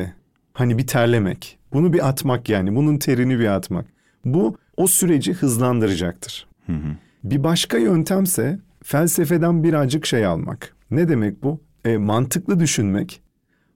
Hani 0.53 0.77
bir 0.77 0.87
terlemek. 0.87 1.59
Bunu 1.73 1.93
bir 1.93 2.07
atmak 2.07 2.49
yani. 2.49 2.75
Bunun 2.75 2.97
terini 2.97 3.39
bir 3.39 3.47
atmak. 3.47 3.85
Bu 4.25 4.57
o 4.77 4.87
süreci 4.87 5.33
hızlandıracaktır. 5.33 6.47
Hı 6.65 6.73
hı. 6.73 6.95
Bir 7.23 7.43
başka 7.43 7.77
yöntemse 7.77 8.59
felsefeden 8.83 9.63
birazcık 9.63 10.05
şey 10.05 10.25
almak. 10.25 10.75
Ne 10.91 11.09
demek 11.09 11.43
bu? 11.43 11.59
E, 11.85 11.97
mantıklı 11.97 12.59
düşünmek. 12.59 13.21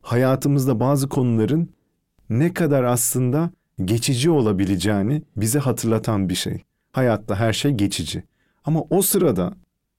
Hayatımızda 0.02 0.80
bazı 0.80 1.10
konuların 1.10 1.70
ne 2.30 2.54
kadar 2.54 2.84
aslında 2.84 3.50
geçici 3.86 4.30
olabileceğini 4.30 5.22
bize 5.38 5.60
hatırlatan 5.60 6.30
bir 6.30 6.36
şey. 6.36 6.64
Hayatta 6.92 7.36
her 7.36 7.54
şey 7.54 7.72
geçici. 7.72 8.24
Ama 8.66 8.82
o 8.90 9.02
sırada 9.02 9.54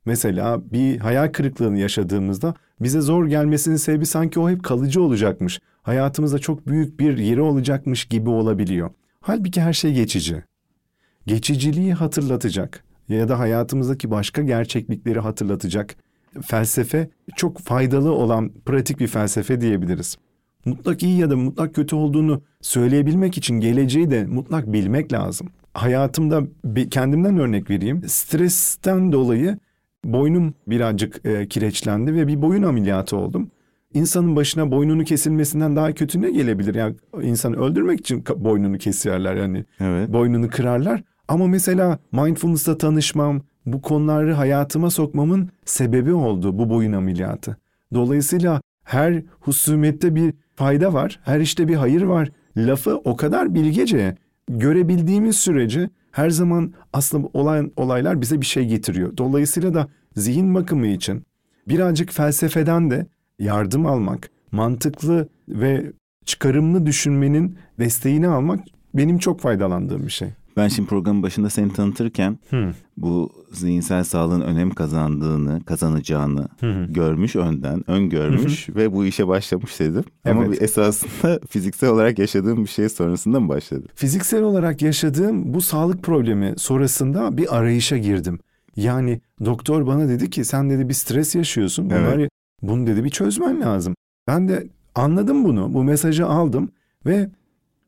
mesela 0.05 0.73
bir 0.73 0.99
hayal 0.99 1.33
kırıklığını 1.33 1.79
yaşadığımızda 1.79 2.55
bize 2.81 3.01
zor 3.01 3.27
gelmesinin 3.27 3.77
sebebi 3.77 4.07
sanki 4.07 4.41
o 4.41 4.51
hep 4.51 4.65
kalıcı 4.65 5.03
olacakmış. 5.03 5.61
Hayatımızda 5.87 6.39
çok 6.39 6.69
büyük 6.69 7.01
bir 7.01 7.19
yeri 7.19 7.41
olacakmış 7.41 8.05
gibi 8.05 8.31
olabiliyor. 8.31 8.91
Halbuki 9.21 9.61
her 9.61 9.73
şey 9.73 9.93
geçici. 9.93 10.45
Geçiciliği 11.27 11.95
hatırlatacak 11.95 12.85
ya 13.09 13.29
da 13.29 13.39
hayatımızdaki 13.39 14.11
başka 14.11 14.43
gerçeklikleri 14.43 15.21
hatırlatacak 15.21 15.97
felsefe 16.43 17.11
çok 17.37 17.59
faydalı 17.59 18.13
olan 18.13 18.53
pratik 18.65 19.01
bir 19.01 19.07
felsefe 19.07 19.61
diyebiliriz. 19.61 20.17
Mutlak 20.65 21.03
iyi 21.03 21.19
ya 21.19 21.31
da 21.31 21.37
mutlak 21.37 21.75
kötü 21.75 21.97
olduğunu 21.97 22.43
söyleyebilmek 22.61 23.39
için 23.39 23.61
geleceği 23.61 24.11
de 24.11 24.25
mutlak 24.25 24.73
bilmek 24.73 25.13
lazım. 25.13 25.49
Hayatımda 25.75 26.43
kendimden 26.91 27.39
örnek 27.39 27.71
vereyim. 27.71 28.03
Stresten 28.07 29.13
dolayı 29.13 29.59
boynum 30.05 30.55
birazcık 30.67 31.21
e, 31.27 31.49
kireçlendi 31.49 32.15
ve 32.15 32.27
bir 32.27 32.43
boyun 32.43 32.63
ameliyatı 32.63 33.17
oldum. 33.17 33.51
İnsanın 33.97 34.37
başına 34.37 34.71
boynunu 34.71 35.05
kesilmesinden 35.05 35.77
daha 35.77 35.93
kötü 35.93 36.23
ne 36.23 36.31
gelebilir? 36.31 36.75
Yani 36.75 36.95
insanı 37.23 37.57
öldürmek 37.57 38.01
için 38.01 38.25
boynunu 38.37 38.79
kesiyorlar 38.79 39.35
yani. 39.35 39.65
Evet. 39.81 40.13
Boynunu 40.13 40.49
kırarlar. 40.49 41.03
Ama 41.29 41.47
mesela 41.47 41.99
mindfulness'la 42.13 42.79
tanışmam, 42.79 43.41
bu 43.67 43.83
konuları 43.83 44.33
hayatıma 44.33 44.91
sokmamın 44.91 45.49
sebebi 45.65 46.13
oldu 46.13 46.59
bu 46.59 46.71
boyun 46.71 46.93
ameliyatı. 46.93 47.57
Dolayısıyla 47.95 48.61
her 48.85 49.23
husumette 49.41 50.15
bir 50.15 50.35
fayda 50.57 50.93
var, 50.93 51.21
her 51.25 51.41
işte 51.41 51.69
bir 51.69 51.75
hayır 51.75 52.03
var. 52.03 52.29
Lafı 52.57 52.97
o 52.97 53.17
kadar 53.17 53.55
bilgece 53.55 54.17
görebildiğimiz 54.49 55.37
sürece 55.37 55.91
her 56.11 56.31
zaman 56.31 56.75
aslında 56.93 57.29
olan 57.35 57.73
olaylar 57.77 58.21
bize 58.21 58.41
bir 58.41 58.47
şey 58.47 58.67
getiriyor. 58.67 59.17
Dolayısıyla 59.17 59.75
da 59.75 59.89
zihin 60.17 60.55
bakımı 60.55 60.87
için 60.87 61.23
birazcık 61.69 62.13
felsefeden 62.13 62.91
de 62.91 63.07
yardım 63.39 63.87
almak, 63.87 64.31
mantıklı 64.53 65.29
ve 65.49 65.93
çıkarımlı 66.25 66.87
düşünmenin 66.87 67.59
desteğini 67.79 68.29
almak 68.29 68.61
benim 68.95 69.19
çok 69.19 69.41
faydalandığım 69.41 70.03
bir 70.07 70.13
şey. 70.13 70.29
Ben 70.57 70.69
şimdi 70.69 70.89
programın 70.89 71.23
başında 71.23 71.51
seni 71.51 71.73
tanıtırken 71.73 72.39
Hmm. 72.51 72.73
bu 72.97 73.31
zihinsel 73.53 74.05
sağlığın 74.05 74.41
önem 74.41 74.71
kazandığını, 74.71 75.65
kazanacağını 75.65 76.49
hı. 76.61 76.87
görmüş 76.89 77.37
önden, 77.37 77.91
öngörmüş 77.91 78.69
ve 78.69 78.93
bu 78.93 79.05
işe 79.05 79.29
başlamış 79.29 79.81
dedim. 79.81 80.05
Ama 80.25 80.45
Evet. 80.45 80.53
bir 80.53 80.65
esasında 80.65 81.41
fiziksel 81.49 81.91
olarak 81.91 82.19
yaşadığım 82.19 82.65
bir 82.65 82.69
şey 82.71 82.89
sonrasında 82.89 83.41
mı 83.41 83.49
başladı? 83.49 83.87
Fiziksel 83.95 84.43
olarak 84.43 84.83
yaşadığım 84.83 85.55
bu 85.55 85.61
sağlık 85.61 86.03
problemi 86.03 86.55
sonrasında 86.57 87.37
bir 87.37 87.57
arayışa 87.57 87.99
girdim. 87.99 88.39
Yani 88.77 89.21
doktor 89.45 89.87
bana 89.87 90.09
dedi 90.09 90.31
ki 90.31 90.45
sen 90.45 90.71
dedi 90.71 90.89
bir 90.89 90.95
stres 90.95 91.35
yaşıyorsun. 91.35 91.91
Bunları, 91.91 92.29
Bunu 92.63 92.87
dedi 92.87 93.05
bir 93.05 93.11
çözmen 93.11 93.61
lazım. 93.61 93.95
Ben 94.27 94.49
de 94.49 94.67
anladım 94.95 95.45
bunu. 95.45 95.75
Bu 95.75 95.85
mesajı 95.85 96.27
aldım 96.27 96.71
ve 97.07 97.31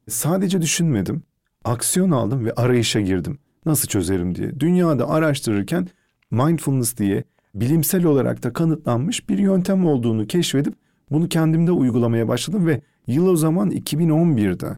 sadece 0.08 0.62
düşünmedim. 0.62 1.22
Aksiyon 1.64 2.10
aldım 2.10 2.44
ve 2.44 2.52
arayışa 2.52 3.00
girdim. 3.00 3.38
Nasıl 3.66 3.88
çözerim 3.88 4.34
diye. 4.34 4.60
Dünyada 4.60 5.08
araştırırken 5.08 5.88
mindfulness 6.30 6.96
diye 6.96 7.24
bilimsel 7.54 8.04
olarak 8.04 8.42
da 8.42 8.52
kanıtlanmış 8.52 9.28
bir 9.28 9.38
yöntem 9.38 9.86
olduğunu 9.86 10.26
keşfedip 10.26 10.74
bunu 11.10 11.28
kendimde 11.28 11.72
uygulamaya 11.72 12.28
başladım 12.28 12.66
ve 12.66 12.80
yıl 13.06 13.26
o 13.26 13.36
zaman 13.36 13.70
2011'de. 13.70 14.76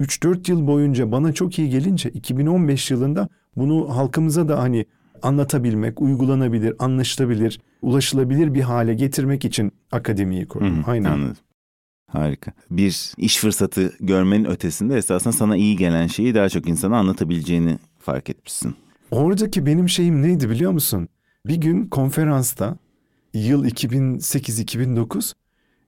3-4 0.00 0.50
yıl 0.50 0.66
boyunca 0.66 1.12
bana 1.12 1.32
çok 1.32 1.58
iyi 1.58 1.70
gelince 1.70 2.10
2015 2.10 2.90
yılında 2.90 3.28
bunu 3.56 3.96
halkımıza 3.96 4.48
da 4.48 4.58
hani 4.58 4.86
anlatabilmek, 5.22 6.00
uygulanabilir, 6.00 6.74
anlaşılabilir, 6.78 7.60
ulaşılabilir 7.82 8.54
bir 8.54 8.60
hale 8.60 8.94
getirmek 8.94 9.44
için 9.44 9.72
akademiyi 9.92 10.46
kurdum. 10.48 10.82
Hı 10.84 10.90
Aynen. 10.90 11.10
Anladım. 11.10 11.36
Harika. 12.06 12.52
Bir 12.70 13.12
iş 13.16 13.38
fırsatı 13.38 13.92
görmenin 14.00 14.44
ötesinde 14.44 14.96
esasında 14.96 15.32
sana 15.32 15.56
iyi 15.56 15.76
gelen 15.76 16.06
şeyi 16.06 16.34
daha 16.34 16.48
çok 16.48 16.68
insana 16.68 16.98
anlatabileceğini 16.98 17.78
fark 17.98 18.30
etmişsin. 18.30 18.74
Oradaki 19.10 19.66
benim 19.66 19.88
şeyim 19.88 20.22
neydi 20.22 20.50
biliyor 20.50 20.72
musun? 20.72 21.08
Bir 21.46 21.56
gün 21.56 21.86
konferansta 21.86 22.76
yıl 23.34 23.64
2008-2009 23.64 25.32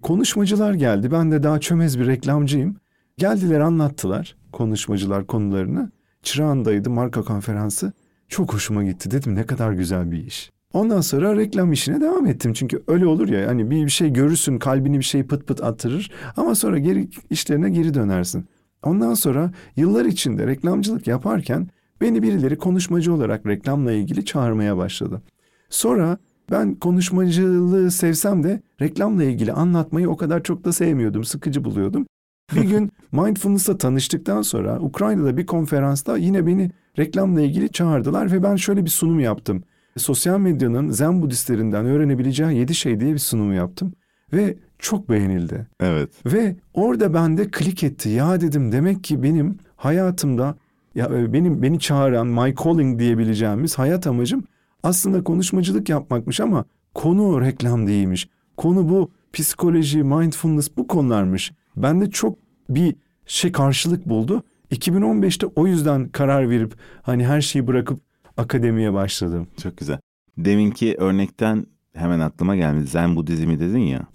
konuşmacılar 0.02 0.74
geldi. 0.74 1.12
Ben 1.12 1.32
de 1.32 1.42
daha 1.42 1.60
çömez 1.60 1.98
bir 1.98 2.06
reklamcıyım. 2.06 2.76
Geldiler 3.18 3.60
anlattılar 3.60 4.36
konuşmacılar 4.52 5.26
konularını. 5.26 5.90
Çırağan'daydı 6.22 6.90
marka 6.90 7.22
konferansı. 7.22 7.92
Çok 8.30 8.54
hoşuma 8.54 8.84
gitti 8.84 9.10
dedim 9.10 9.34
ne 9.34 9.46
kadar 9.46 9.72
güzel 9.72 10.10
bir 10.10 10.26
iş. 10.26 10.50
Ondan 10.72 11.00
sonra 11.00 11.36
reklam 11.36 11.72
işine 11.72 12.00
devam 12.00 12.26
ettim. 12.26 12.52
Çünkü 12.52 12.82
öyle 12.86 13.06
olur 13.06 13.28
ya 13.28 13.48
hani 13.48 13.70
bir, 13.70 13.88
şey 13.88 14.12
görürsün 14.12 14.58
kalbini 14.58 14.98
bir 14.98 15.04
şey 15.04 15.22
pıt 15.22 15.46
pıt 15.46 15.62
attırır 15.62 16.10
ama 16.36 16.54
sonra 16.54 16.78
geri 16.78 17.08
işlerine 17.30 17.70
geri 17.70 17.94
dönersin. 17.94 18.46
Ondan 18.82 19.14
sonra 19.14 19.52
yıllar 19.76 20.04
içinde 20.04 20.46
reklamcılık 20.46 21.06
yaparken 21.06 21.68
beni 22.00 22.22
birileri 22.22 22.58
konuşmacı 22.58 23.14
olarak 23.14 23.46
reklamla 23.46 23.92
ilgili 23.92 24.24
çağırmaya 24.24 24.76
başladı. 24.76 25.22
Sonra 25.70 26.18
ben 26.50 26.74
konuşmacılığı 26.74 27.90
sevsem 27.90 28.42
de 28.42 28.60
reklamla 28.80 29.24
ilgili 29.24 29.52
anlatmayı 29.52 30.10
o 30.10 30.16
kadar 30.16 30.42
çok 30.42 30.64
da 30.64 30.72
sevmiyordum, 30.72 31.24
sıkıcı 31.24 31.64
buluyordum. 31.64 32.06
Bir 32.54 32.62
gün 32.62 32.92
Mindfulness'la 33.12 33.78
tanıştıktan 33.78 34.42
sonra 34.42 34.80
Ukrayna'da 34.80 35.36
bir 35.36 35.46
konferansta 35.46 36.16
yine 36.16 36.46
beni 36.46 36.70
reklamla 36.98 37.40
ilgili 37.40 37.68
çağırdılar 37.68 38.32
ve 38.32 38.42
ben 38.42 38.56
şöyle 38.56 38.84
bir 38.84 38.90
sunum 38.90 39.20
yaptım. 39.20 39.62
Sosyal 39.96 40.38
medyanın 40.38 40.90
Zen 40.90 41.22
Budistlerinden 41.22 41.86
öğrenebileceği 41.86 42.58
7 42.58 42.74
şey 42.74 43.00
diye 43.00 43.12
bir 43.12 43.18
sunum 43.18 43.52
yaptım 43.52 43.92
ve 44.32 44.56
çok 44.78 45.10
beğenildi. 45.10 45.66
Evet. 45.80 46.10
Ve 46.26 46.56
orada 46.74 47.14
bende 47.14 47.50
klik 47.50 47.84
etti. 47.84 48.08
Ya 48.08 48.40
dedim 48.40 48.72
demek 48.72 49.04
ki 49.04 49.22
benim 49.22 49.58
hayatımda 49.76 50.54
ya 50.94 51.06
e, 51.06 51.32
benim 51.32 51.62
beni 51.62 51.78
çağıran 51.78 52.26
my 52.26 52.54
calling 52.64 52.98
diyebileceğimiz 52.98 53.78
hayat 53.78 54.06
amacım 54.06 54.44
aslında 54.82 55.24
konuşmacılık 55.24 55.88
yapmakmış 55.88 56.40
ama 56.40 56.64
konu 56.94 57.40
reklam 57.40 57.86
değilmiş. 57.86 58.28
Konu 58.56 58.88
bu 58.88 59.10
psikoloji, 59.32 60.02
mindfulness 60.02 60.68
bu 60.76 60.86
konularmış. 60.86 61.52
Bende 61.76 62.10
çok 62.10 62.38
bir 62.68 62.94
şey 63.26 63.52
karşılık 63.52 64.08
buldu. 64.08 64.42
2015'te 64.72 65.46
o 65.46 65.66
yüzden 65.66 66.08
karar 66.08 66.50
verip 66.50 66.74
hani 67.02 67.26
her 67.26 67.40
şeyi 67.40 67.66
bırakıp 67.66 68.00
akademiye 68.36 68.92
başladım. 68.92 69.46
Çok 69.62 69.76
güzel. 69.76 69.98
Deminki 70.38 70.96
örnekten 70.98 71.66
hemen 71.94 72.20
aklıma 72.20 72.56
geldi. 72.56 72.86
Zen 72.86 73.16
Budizmi 73.16 73.60
dedin 73.60 73.78
ya. 73.78 74.06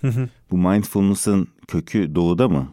Bu 0.52 0.58
mindfulness'ın 0.58 1.48
kökü 1.68 2.16
doğuda 2.16 2.50
mı? 2.50 2.68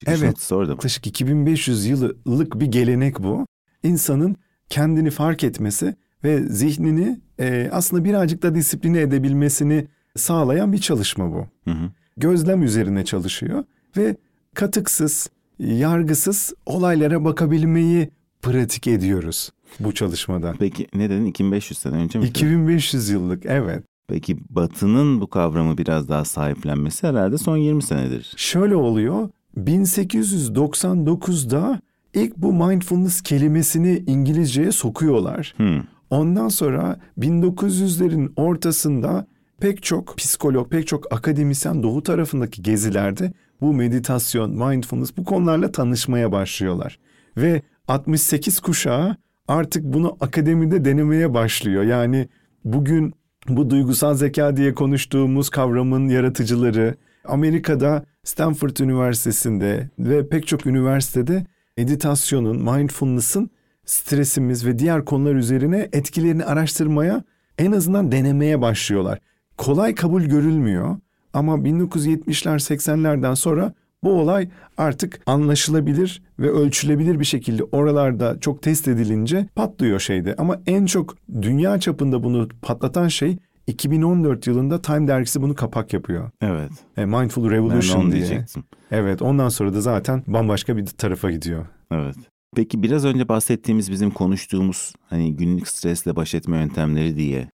Çıkış 0.00 0.22
Evet. 0.22 0.48
orada 0.52 0.64
mı? 0.66 0.72
Yaklaşık 0.72 1.06
2500 1.06 1.86
yıllık 1.86 2.60
bir 2.60 2.66
gelenek 2.66 3.22
bu. 3.22 3.46
İnsanın 3.82 4.36
kendini 4.68 5.10
fark 5.10 5.44
etmesi 5.44 5.96
ve 6.24 6.42
zihnini 6.42 7.20
e, 7.40 7.68
aslında 7.72 8.04
birazcık 8.04 8.42
da 8.42 8.54
disipline 8.54 9.00
edebilmesini 9.00 9.86
sağlayan 10.16 10.72
bir 10.72 10.78
çalışma 10.78 11.32
bu. 11.32 11.46
Hı 11.64 11.70
hı. 11.70 11.90
Gözlem 12.16 12.62
üzerine 12.62 13.04
çalışıyor 13.04 13.64
ve 13.96 14.16
katıksız, 14.54 15.30
yargısız 15.58 16.52
olaylara 16.66 17.24
bakabilmeyi 17.24 18.10
pratik 18.42 18.86
ediyoruz 18.86 19.50
bu 19.80 19.94
çalışmada. 19.94 20.54
Peki 20.58 20.86
ne 20.94 21.10
dedin? 21.10 21.24
2500 21.24 21.78
sene 21.78 21.96
önce 21.96 22.18
mi? 22.18 22.26
2500 22.26 23.08
yıllık 23.08 23.46
evet. 23.46 23.84
Peki 24.08 24.36
Batı'nın 24.50 25.20
bu 25.20 25.26
kavramı 25.26 25.78
biraz 25.78 26.08
daha 26.08 26.24
sahiplenmesi 26.24 27.06
herhalde 27.06 27.38
son 27.38 27.56
20 27.56 27.82
senedir. 27.82 28.32
Şöyle 28.36 28.76
oluyor. 28.76 29.28
1899'da 29.58 31.80
ilk 32.14 32.36
bu 32.36 32.52
mindfulness 32.52 33.20
kelimesini 33.20 34.04
İngilizceye 34.06 34.72
sokuyorlar. 34.72 35.54
Hı. 35.56 35.82
Ondan 36.10 36.48
sonra 36.48 37.00
1900'lerin 37.18 38.32
ortasında 38.36 39.26
pek 39.60 39.82
çok 39.82 40.16
psikolog, 40.16 40.70
pek 40.70 40.86
çok 40.86 41.12
akademisyen 41.12 41.82
doğu 41.82 42.02
tarafındaki 42.02 42.62
gezilerde 42.62 43.32
bu 43.60 43.72
meditasyon, 43.72 44.50
mindfulness 44.50 45.16
bu 45.16 45.24
konularla 45.24 45.72
tanışmaya 45.72 46.32
başlıyorlar. 46.32 46.98
Ve 47.36 47.62
68 47.88 48.60
kuşağı 48.60 49.16
artık 49.48 49.84
bunu 49.84 50.16
akademide 50.20 50.84
denemeye 50.84 51.34
başlıyor. 51.34 51.82
Yani 51.82 52.28
bugün 52.64 53.14
bu 53.48 53.70
duygusal 53.70 54.14
zeka 54.14 54.56
diye 54.56 54.74
konuştuğumuz 54.74 55.50
kavramın 55.50 56.08
yaratıcıları 56.08 56.94
Amerika'da 57.24 58.04
Stanford 58.24 58.76
Üniversitesi'nde 58.76 59.90
ve 59.98 60.28
pek 60.28 60.46
çok 60.46 60.66
üniversitede 60.66 61.46
meditasyonun, 61.76 62.56
mindfulness'ın 62.56 63.50
stresimiz 63.84 64.66
ve 64.66 64.78
diğer 64.78 65.04
konular 65.04 65.34
üzerine 65.34 65.88
etkilerini 65.92 66.44
araştırmaya 66.44 67.24
en 67.58 67.72
azından 67.72 68.12
denemeye 68.12 68.60
başlıyorlar. 68.60 69.18
Kolay 69.56 69.94
kabul 69.94 70.22
görülmüyor 70.22 70.96
ama 71.32 71.54
1970'ler 71.54 72.56
80'lerden 72.56 73.34
sonra 73.34 73.72
bu 74.04 74.10
olay 74.12 74.48
artık 74.76 75.20
anlaşılabilir 75.26 76.22
ve 76.38 76.50
ölçülebilir 76.50 77.20
bir 77.20 77.24
şekilde 77.24 77.62
oralarda 77.64 78.40
çok 78.40 78.62
test 78.62 78.88
edilince 78.88 79.46
patlıyor 79.54 80.00
şeyde. 80.00 80.34
Ama 80.38 80.60
en 80.66 80.86
çok 80.86 81.16
dünya 81.42 81.80
çapında 81.80 82.22
bunu 82.22 82.48
patlatan 82.62 83.08
şey 83.08 83.36
2014 83.66 84.46
yılında 84.46 84.82
Time 84.82 85.08
dergisi 85.08 85.42
bunu 85.42 85.54
kapak 85.54 85.92
yapıyor. 85.92 86.30
Evet. 86.40 86.70
E, 86.96 87.04
Mindful 87.04 87.50
Revolution 87.50 88.02
diye. 88.02 88.12
diyecektim. 88.12 88.64
Evet 88.90 89.22
ondan 89.22 89.48
sonra 89.48 89.74
da 89.74 89.80
zaten 89.80 90.22
bambaşka 90.26 90.76
bir 90.76 90.86
tarafa 90.86 91.30
gidiyor. 91.30 91.66
Evet. 91.90 92.16
Peki 92.56 92.82
biraz 92.82 93.04
önce 93.04 93.28
bahsettiğimiz 93.28 93.90
bizim 93.90 94.10
konuştuğumuz 94.10 94.92
hani 95.10 95.36
günlük 95.36 95.68
stresle 95.68 96.16
baş 96.16 96.34
etme 96.34 96.56
yöntemleri 96.56 97.16
diye 97.16 97.48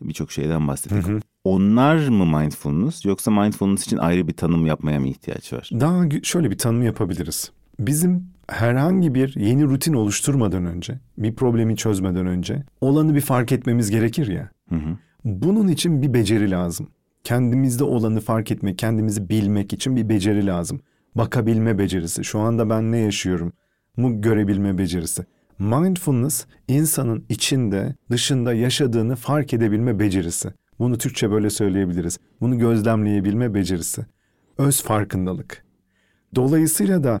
birçok 0.00 0.32
şeyden 0.32 0.68
bahsettik. 0.68 1.08
Hı 1.08 1.12
hı. 1.12 1.20
Onlar 1.44 2.08
mı 2.08 2.38
mindfulness 2.38 3.04
yoksa 3.04 3.30
mindfulness 3.30 3.86
için 3.86 3.96
ayrı 3.96 4.28
bir 4.28 4.32
tanım 4.32 4.66
yapmaya 4.66 5.00
mı 5.00 5.08
ihtiyaç 5.08 5.52
var? 5.52 5.70
Daha 5.72 6.04
şöyle 6.22 6.50
bir 6.50 6.58
tanım 6.58 6.82
yapabiliriz. 6.82 7.50
Bizim 7.80 8.26
herhangi 8.48 9.14
bir 9.14 9.34
yeni 9.36 9.64
rutin 9.64 9.92
oluşturmadan 9.92 10.64
önce, 10.66 10.98
bir 11.18 11.34
problemi 11.34 11.76
çözmeden 11.76 12.26
önce 12.26 12.62
olanı 12.80 13.14
bir 13.14 13.20
fark 13.20 13.52
etmemiz 13.52 13.90
gerekir 13.90 14.26
ya. 14.28 14.50
Hı 14.68 14.74
hı. 14.74 14.96
Bunun 15.24 15.68
için 15.68 16.02
bir 16.02 16.14
beceri 16.14 16.50
lazım. 16.50 16.88
kendimizde 17.24 17.84
olanı 17.84 18.20
fark 18.20 18.50
etmek, 18.50 18.78
kendimizi 18.78 19.28
bilmek 19.28 19.72
için 19.72 19.96
bir 19.96 20.08
beceri 20.08 20.46
lazım. 20.46 20.80
Bakabilme 21.14 21.78
becerisi. 21.78 22.24
Şu 22.24 22.38
anda 22.38 22.70
ben 22.70 22.92
ne 22.92 22.98
yaşıyorum? 22.98 23.52
Mu 23.96 24.20
görebilme 24.20 24.78
becerisi. 24.78 25.24
Mindfulness 25.58 26.46
insanın 26.68 27.24
içinde, 27.28 27.94
dışında 28.10 28.54
yaşadığını 28.54 29.16
fark 29.16 29.54
edebilme 29.54 29.98
becerisi. 29.98 30.52
Bunu 30.78 30.98
Türkçe 30.98 31.30
böyle 31.30 31.50
söyleyebiliriz. 31.50 32.18
Bunu 32.40 32.58
gözlemleyebilme 32.58 33.54
becerisi. 33.54 34.06
Öz 34.58 34.82
farkındalık. 34.82 35.64
Dolayısıyla 36.34 37.04
da 37.04 37.20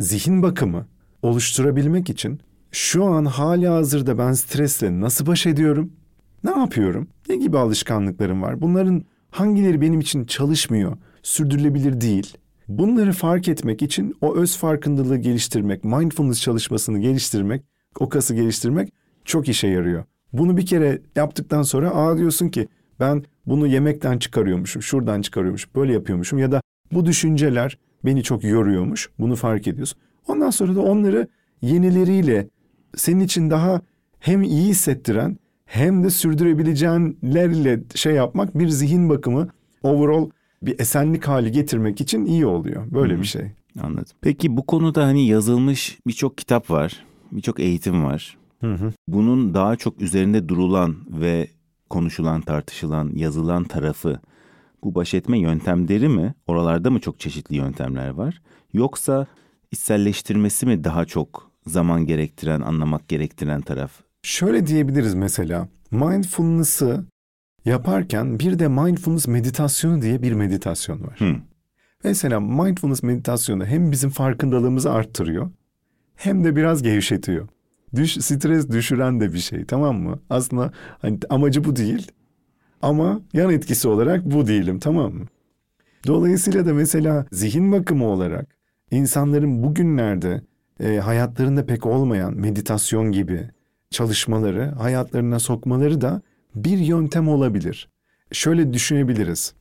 zihin 0.00 0.42
bakımı 0.42 0.86
oluşturabilmek 1.22 2.10
için 2.10 2.40
şu 2.70 3.04
an 3.04 3.24
hali 3.24 3.68
hazırda 3.68 4.18
ben 4.18 4.32
stresle 4.32 5.00
nasıl 5.00 5.26
baş 5.26 5.46
ediyorum? 5.46 5.92
Ne 6.44 6.50
yapıyorum? 6.50 7.08
Ne 7.28 7.36
gibi 7.36 7.58
alışkanlıklarım 7.58 8.42
var? 8.42 8.60
Bunların 8.60 9.04
hangileri 9.30 9.80
benim 9.80 10.00
için 10.00 10.24
çalışmıyor, 10.24 10.96
sürdürülebilir 11.22 12.00
değil? 12.00 12.36
Bunları 12.68 13.12
fark 13.12 13.48
etmek 13.48 13.82
için 13.82 14.14
o 14.20 14.36
öz 14.36 14.56
farkındalığı 14.56 15.16
geliştirmek, 15.16 15.84
mindfulness 15.84 16.40
çalışmasını 16.40 16.98
geliştirmek, 16.98 17.62
o 18.00 18.08
kası 18.08 18.34
geliştirmek 18.34 18.92
çok 19.24 19.48
işe 19.48 19.68
yarıyor. 19.68 20.04
Bunu 20.32 20.56
bir 20.56 20.66
kere 20.66 21.02
yaptıktan 21.16 21.62
sonra 21.62 21.90
aa 21.90 22.18
diyorsun 22.18 22.48
ki 22.48 22.68
ben 23.00 23.24
bunu 23.46 23.66
yemekten 23.66 24.18
çıkarıyormuşum, 24.18 24.82
şuradan 24.82 25.22
çıkarıyormuşum, 25.22 25.70
böyle 25.74 25.92
yapıyormuşum 25.92 26.38
ya 26.38 26.52
da 26.52 26.60
bu 26.92 27.06
düşünceler 27.06 27.78
beni 28.04 28.22
çok 28.22 28.44
yoruyormuş. 28.44 29.10
Bunu 29.18 29.36
fark 29.36 29.68
ediyorsun. 29.68 29.98
Ondan 30.28 30.50
sonra 30.50 30.74
da 30.74 30.80
onları 30.80 31.28
yenileriyle 31.62 32.48
senin 32.96 33.20
için 33.20 33.50
daha 33.50 33.80
hem 34.18 34.42
iyi 34.42 34.68
hissettiren 34.68 35.38
hem 35.64 36.04
de 36.04 36.10
sürdürebileceğinlerle 36.10 37.80
şey 37.94 38.14
yapmak 38.14 38.58
bir 38.58 38.68
zihin 38.68 39.08
bakımı 39.08 39.48
overall 39.82 40.30
bir 40.62 40.80
esenlik 40.80 41.28
hali 41.28 41.52
getirmek 41.52 42.00
için 42.00 42.24
iyi 42.24 42.46
oluyor. 42.46 42.90
Böyle 42.90 43.14
hmm. 43.14 43.22
bir 43.22 43.26
şey. 43.26 43.42
Anladım. 43.80 44.16
Peki 44.20 44.56
bu 44.56 44.66
konuda 44.66 45.04
hani 45.04 45.26
yazılmış 45.26 45.98
birçok 46.06 46.38
kitap 46.38 46.70
var, 46.70 47.04
birçok 47.32 47.60
eğitim 47.60 48.04
var. 48.04 48.36
Hı 48.60 48.74
hı. 48.74 48.92
Bunun 49.08 49.54
daha 49.54 49.76
çok 49.76 50.02
üzerinde 50.02 50.48
durulan 50.48 50.96
ve 51.08 51.48
konuşulan, 51.90 52.40
tartışılan, 52.40 53.12
yazılan 53.14 53.64
tarafı 53.64 54.20
bu 54.84 54.94
baş 54.94 55.14
etme 55.14 55.38
yöntemleri 55.38 56.08
mi? 56.08 56.34
Oralarda 56.46 56.90
mı 56.90 57.00
çok 57.00 57.20
çeşitli 57.20 57.56
yöntemler 57.56 58.08
var? 58.08 58.42
Yoksa 58.72 59.26
içselleştirmesi 59.70 60.66
mi 60.66 60.84
daha 60.84 61.04
çok 61.04 61.50
zaman 61.66 62.06
gerektiren, 62.06 62.60
anlamak 62.60 63.08
gerektiren 63.08 63.60
taraf? 63.60 63.92
Şöyle 64.22 64.66
diyebiliriz 64.66 65.14
mesela. 65.14 65.68
Mindfulness'ı 65.90 67.04
yaparken 67.64 68.38
bir 68.38 68.58
de 68.58 68.68
mindfulness 68.68 69.28
meditasyonu 69.28 70.02
diye 70.02 70.22
bir 70.22 70.32
meditasyon 70.32 71.02
var. 71.06 71.20
Hmm. 71.20 71.40
Mesela 72.04 72.40
mindfulness 72.40 73.02
meditasyonu 73.02 73.66
hem 73.66 73.92
bizim 73.92 74.10
farkındalığımızı 74.10 74.92
arttırıyor 74.92 75.50
hem 76.16 76.44
de 76.44 76.56
biraz 76.56 76.82
gevşetiyor. 76.82 77.48
Düş, 77.94 78.12
stres 78.12 78.70
düşüren 78.70 79.20
de 79.20 79.32
bir 79.32 79.38
şey 79.38 79.64
tamam 79.64 79.96
mı? 79.96 80.20
Aslında 80.30 80.72
hani 80.98 81.18
amacı 81.30 81.64
bu 81.64 81.76
değil 81.76 82.12
ama 82.82 83.20
yan 83.32 83.50
etkisi 83.52 83.88
olarak 83.88 84.24
bu 84.24 84.46
değilim 84.46 84.78
tamam 84.78 85.12
mı? 85.14 85.26
Dolayısıyla 86.06 86.66
da 86.66 86.74
mesela 86.74 87.26
zihin 87.32 87.72
bakımı 87.72 88.06
olarak 88.06 88.56
insanların 88.90 89.62
bugünlerde 89.62 90.42
e, 90.80 90.96
hayatlarında 90.96 91.66
pek 91.66 91.86
olmayan 91.86 92.34
meditasyon 92.34 93.12
gibi 93.12 93.50
çalışmaları 93.90 94.70
hayatlarına 94.70 95.38
sokmaları 95.38 96.00
da 96.00 96.22
bir 96.54 96.78
yöntem 96.78 97.28
olabilir. 97.28 97.88
Şöyle 98.32 98.72
düşünebiliriz. 98.72 99.54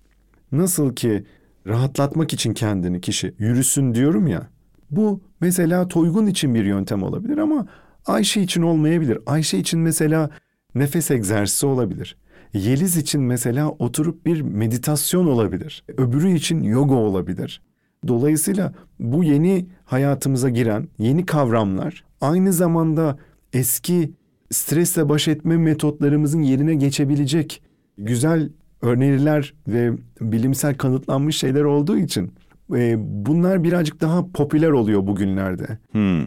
Nasıl 0.52 0.96
ki 0.96 1.26
rahatlatmak 1.68 2.34
için 2.34 2.54
kendini 2.54 3.02
kişi 3.02 3.34
yürüsün 3.40 3.94
diyorum 3.94 4.28
ya. 4.28 4.48
Bu 4.92 5.22
mesela 5.42 5.88
Toygun 5.88 6.26
için 6.28 6.56
bir 6.56 6.66
yöntem 6.66 7.04
olabilir 7.04 7.38
ama 7.38 7.68
Ayşe 8.06 8.42
için 8.42 8.62
olmayabilir. 8.62 9.20
Ayşe 9.26 9.58
için 9.58 9.80
mesela 9.80 10.30
nefes 10.76 11.12
egzersizi 11.12 11.66
olabilir. 11.66 12.18
Yeliz 12.54 12.98
için 12.98 13.22
mesela 13.22 13.70
oturup 13.70 14.26
bir 14.26 14.42
meditasyon 14.42 15.28
olabilir. 15.28 15.84
Öbürü 15.98 16.32
için 16.32 16.64
yoga 16.64 16.96
olabilir. 16.96 17.62
Dolayısıyla 18.08 18.74
bu 19.00 19.24
yeni 19.24 19.68
hayatımıza 19.86 20.50
giren 20.50 20.88
yeni 20.98 21.26
kavramlar 21.26 22.04
aynı 22.22 22.54
zamanda 22.54 23.18
eski 23.54 24.14
stresle 24.52 25.10
baş 25.10 25.28
etme 25.28 25.58
metotlarımızın 25.58 26.42
yerine 26.42 26.76
geçebilecek 26.76 27.62
güzel 27.98 28.50
öneriler 28.82 29.54
ve 29.68 29.92
bilimsel 30.22 30.76
kanıtlanmış 30.76 31.38
şeyler 31.38 31.64
olduğu 31.64 31.98
için 31.98 32.34
e, 32.76 32.96
bunlar 33.26 33.64
birazcık 33.64 34.02
daha 34.02 34.32
popüler 34.32 34.70
oluyor 34.70 35.08
bugünlerde. 35.08 35.78
Hmm. 35.92 36.26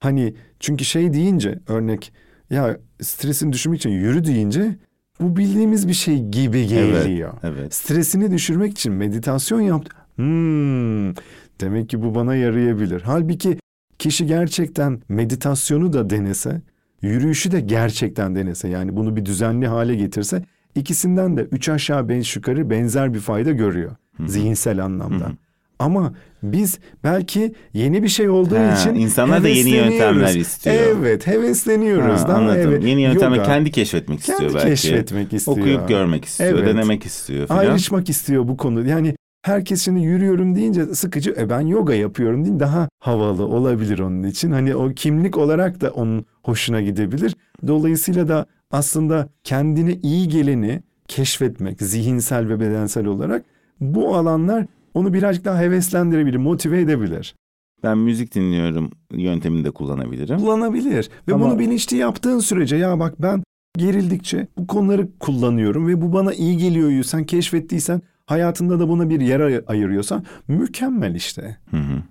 Hani 0.00 0.34
çünkü 0.60 0.84
şey 0.84 1.12
deyince 1.12 1.58
örnek 1.68 2.12
ya 2.50 2.78
stresin 3.00 3.52
düşürmek 3.52 3.78
için 3.78 3.90
yürü 3.90 4.24
deyince 4.24 4.76
bu 5.20 5.36
bildiğimiz 5.36 5.88
bir 5.88 5.92
şey 5.92 6.22
gibi 6.22 6.66
geliyor. 6.66 7.34
Evet, 7.42 7.58
evet. 7.58 7.74
Stresini 7.74 8.30
düşürmek 8.30 8.72
için 8.72 8.92
meditasyon 8.92 9.60
yaptı. 9.60 9.96
Hmm, 10.16 11.14
demek 11.60 11.88
ki 11.88 12.02
bu 12.02 12.14
bana 12.14 12.34
yarayabilir. 12.34 13.00
Halbuki 13.00 13.58
kişi 13.98 14.26
gerçekten 14.26 15.02
meditasyonu 15.08 15.92
da 15.92 16.10
denese, 16.10 16.62
yürüyüşü 17.02 17.50
de 17.50 17.60
gerçekten 17.60 18.36
denese 18.36 18.68
yani 18.68 18.96
bunu 18.96 19.16
bir 19.16 19.24
düzenli 19.24 19.66
hale 19.66 19.94
getirse 19.94 20.42
ikisinden 20.74 21.36
de 21.36 21.42
üç 21.42 21.68
aşağı 21.68 22.08
beş 22.08 22.36
yukarı 22.36 22.70
benzer 22.70 23.14
bir 23.14 23.20
fayda 23.20 23.52
görüyor 23.52 23.96
Hı-hı. 24.16 24.28
zihinsel 24.28 24.84
anlamda. 24.84 25.24
Hı-hı. 25.24 25.36
Ama 25.78 26.14
biz 26.42 26.78
belki 27.04 27.54
yeni 27.72 28.02
bir 28.02 28.08
şey 28.08 28.28
olduğu 28.28 28.58
ha, 28.58 28.74
için 28.80 28.94
insanlar 28.94 29.44
da 29.44 29.48
yeni 29.48 29.70
yöntemler 29.70 30.34
istiyor. 30.34 30.76
Evet, 30.76 31.26
hevesleniyoruz. 31.26 32.20
Ha, 32.20 32.32
anladım. 32.34 32.70
Evet. 32.72 32.84
Yeni 32.84 33.02
yöntemler 33.02 33.44
kendi 33.44 33.70
keşfetmek 33.70 34.20
kendi 34.20 34.32
istiyor 34.32 34.54
belki. 34.54 34.68
keşfetmek 34.68 35.32
istiyor. 35.32 35.58
Okuyup 35.58 35.88
görmek 35.88 36.24
istiyor, 36.24 36.58
evet. 36.58 36.68
denemek 36.68 37.06
istiyor 37.06 37.46
falan. 37.46 37.60
Ayrışmak 37.60 38.08
istiyor 38.08 38.48
bu 38.48 38.56
konu. 38.56 38.88
Yani 38.88 39.14
herkes 39.42 39.82
şimdi 39.82 40.00
yürüyorum 40.00 40.54
deyince 40.54 40.86
sıkıcı. 40.86 41.34
E 41.38 41.50
ben 41.50 41.60
yoga 41.60 41.94
yapıyorum 41.94 42.44
değil 42.44 42.60
daha 42.60 42.88
havalı 42.98 43.46
olabilir 43.46 43.98
onun 43.98 44.22
için. 44.22 44.52
Hani 44.52 44.76
o 44.76 44.88
kimlik 44.88 45.38
olarak 45.38 45.80
da 45.80 45.90
onun 45.90 46.26
hoşuna 46.42 46.80
gidebilir. 46.80 47.36
Dolayısıyla 47.66 48.28
da 48.28 48.46
aslında 48.70 49.28
kendine 49.44 49.94
iyi 49.94 50.28
geleni 50.28 50.82
keşfetmek 51.08 51.82
zihinsel 51.82 52.48
ve 52.48 52.60
bedensel 52.60 53.06
olarak 53.06 53.44
bu 53.80 54.16
alanlar 54.16 54.66
onu 54.96 55.12
birazcık 55.12 55.44
daha 55.44 55.60
heveslendirebilir, 55.60 56.36
motive 56.36 56.80
edebilir. 56.80 57.34
Ben 57.82 57.98
müzik 57.98 58.34
dinliyorum 58.34 58.90
yöntemini 59.12 59.64
de 59.64 59.70
kullanabilirim. 59.70 60.38
Kullanabilir 60.38 61.10
ve 61.28 61.34
Ama... 61.34 61.44
bunu 61.44 61.58
bilinçli 61.58 61.96
yaptığın 61.96 62.38
sürece 62.38 62.76
ya 62.76 63.00
bak 63.00 63.14
ben 63.18 63.42
gerildikçe 63.78 64.48
bu 64.58 64.66
konuları 64.66 65.08
kullanıyorum 65.18 65.88
ve 65.88 66.02
bu 66.02 66.12
bana 66.12 66.34
iyi 66.34 66.56
geliyor. 66.56 67.02
Sen 67.02 67.24
keşfettiysen 67.24 68.02
hayatında 68.26 68.80
da 68.80 68.88
buna 68.88 69.10
bir 69.10 69.20
yer 69.20 69.62
ayırıyorsan 69.66 70.24
mükemmel 70.48 71.14
işte. 71.14 71.56
Hı 71.70 71.76
hı. 71.76 72.02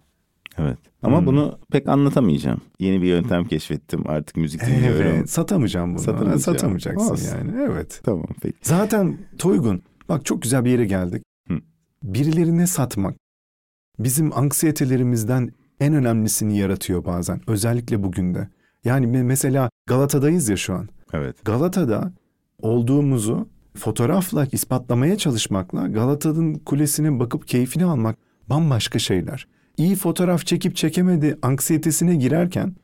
Evet. 0.57 0.77
Ama 1.03 1.19
hmm. 1.19 1.25
bunu 1.25 1.59
pek 1.71 1.89
anlatamayacağım. 1.89 2.61
Yeni 2.79 3.01
bir 3.01 3.07
yöntem 3.07 3.45
keşfettim. 3.45 4.03
Artık 4.07 4.37
müzik 4.37 4.61
dinliyorum. 4.65 5.07
Evet. 5.07 5.29
Satamayacağım 5.29 5.89
bunu. 5.89 5.99
Satamayacağım. 5.99 6.39
Satamayacaksın 6.39 7.11
Olsun. 7.11 7.37
yani. 7.37 7.51
Evet. 7.71 8.01
Tamam 8.03 8.27
peki. 8.41 8.57
Zaten 8.61 9.17
Toygun 9.37 9.81
bak 10.09 10.25
çok 10.25 10.41
güzel 10.41 10.65
bir 10.65 10.69
yere 10.69 10.85
geldik 10.85 11.23
birilerine 12.13 12.67
satmak 12.67 13.15
bizim 13.99 14.37
anksiyetelerimizden 14.37 15.49
en 15.79 15.93
önemlisini 15.93 16.57
yaratıyor 16.57 17.05
bazen. 17.05 17.41
Özellikle 17.47 18.03
bugün 18.03 18.35
de. 18.35 18.49
Yani 18.83 19.07
mesela 19.07 19.69
Galata'dayız 19.87 20.49
ya 20.49 20.57
şu 20.57 20.73
an. 20.73 20.89
Evet. 21.13 21.45
Galata'da 21.45 22.13
olduğumuzu 22.61 23.49
fotoğrafla 23.75 24.47
ispatlamaya 24.51 25.17
çalışmakla 25.17 25.87
Galata'nın 25.87 26.53
kulesine 26.53 27.19
bakıp 27.19 27.47
keyfini 27.47 27.85
almak 27.85 28.17
bambaşka 28.49 28.99
şeyler. 28.99 29.47
İyi 29.77 29.95
fotoğraf 29.95 30.45
çekip 30.45 30.75
çekemedi 30.75 31.37
anksiyetesine 31.41 32.15
girerken 32.15 32.75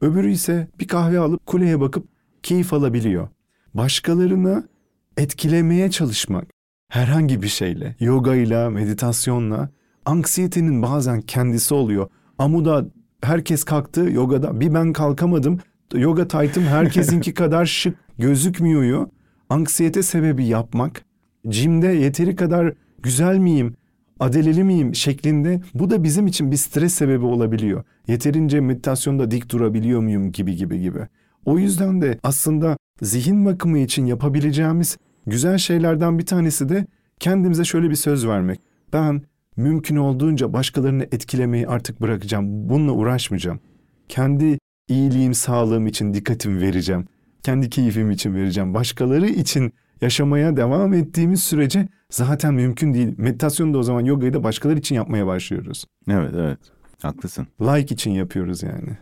öbürü 0.00 0.30
ise 0.30 0.68
bir 0.80 0.88
kahve 0.88 1.18
alıp 1.18 1.46
kuleye 1.46 1.80
bakıp 1.80 2.08
keyif 2.42 2.72
alabiliyor. 2.72 3.28
Başkalarını 3.74 4.68
etkilemeye 5.16 5.90
çalışmak, 5.90 6.57
herhangi 6.88 7.42
bir 7.42 7.48
şeyle, 7.48 7.96
yoga 8.00 8.34
ile, 8.34 8.68
meditasyonla 8.68 9.68
anksiyetenin 10.04 10.82
bazen 10.82 11.20
kendisi 11.20 11.74
oluyor. 11.74 12.08
Amuda 12.38 12.86
herkes 13.22 13.64
kalktı 13.64 14.00
yogada 14.00 14.60
bir 14.60 14.74
ben 14.74 14.92
kalkamadım. 14.92 15.60
Yoga 15.94 16.28
taytım 16.28 16.64
herkesinki 16.64 17.34
kadar 17.34 17.66
şık 17.66 17.98
gözükmüyor. 18.18 19.08
Anksiyete 19.50 20.02
sebebi 20.02 20.46
yapmak, 20.46 21.04
cimde 21.48 21.86
yeteri 21.86 22.36
kadar 22.36 22.74
güzel 23.02 23.38
miyim, 23.38 23.76
adeleli 24.20 24.64
miyim 24.64 24.94
şeklinde 24.94 25.60
bu 25.74 25.90
da 25.90 26.04
bizim 26.04 26.26
için 26.26 26.50
bir 26.50 26.56
stres 26.56 26.94
sebebi 26.94 27.24
olabiliyor. 27.24 27.84
Yeterince 28.08 28.60
meditasyonda 28.60 29.30
dik 29.30 29.50
durabiliyor 29.50 30.00
muyum 30.00 30.32
gibi 30.32 30.56
gibi 30.56 30.80
gibi. 30.80 31.00
O 31.44 31.58
yüzden 31.58 32.02
de 32.02 32.18
aslında 32.22 32.76
zihin 33.02 33.46
bakımı 33.46 33.78
için 33.78 34.06
yapabileceğimiz 34.06 34.98
Güzel 35.30 35.58
şeylerden 35.58 36.18
bir 36.18 36.26
tanesi 36.26 36.68
de 36.68 36.86
Kendimize 37.20 37.64
şöyle 37.64 37.90
bir 37.90 37.94
söz 37.94 38.26
vermek. 38.26 38.60
Ben 38.92 39.22
mümkün 39.56 39.96
olduğunca 39.96 40.52
başkalarını 40.52 41.02
etkilemeyi 41.02 41.68
artık 41.68 42.00
bırakacağım. 42.00 42.68
Bununla 42.68 42.92
uğraşmayacağım. 42.92 43.60
Kendi 44.08 44.58
iyiliğim, 44.88 45.34
sağlığım 45.34 45.86
için 45.86 46.14
dikkatimi 46.14 46.60
vereceğim. 46.60 47.08
Kendi 47.42 47.70
keyfim 47.70 48.10
için 48.10 48.34
vereceğim. 48.34 48.74
Başkaları 48.74 49.28
için 49.28 49.72
yaşamaya 50.00 50.56
devam 50.56 50.92
ettiğimiz 50.94 51.42
sürece 51.42 51.88
zaten 52.10 52.54
mümkün 52.54 52.94
değil. 52.94 53.14
Meditasyonu 53.16 53.74
da 53.74 53.78
o 53.78 53.82
zaman 53.82 54.04
yogayı 54.04 54.32
da 54.32 54.44
başkaları 54.44 54.78
için 54.78 54.94
yapmaya 54.94 55.26
başlıyoruz. 55.26 55.84
Evet 56.10 56.32
evet 56.36 56.58
haklısın. 57.02 57.46
Like 57.60 57.94
için 57.94 58.10
yapıyoruz 58.10 58.62
yani. 58.62 58.98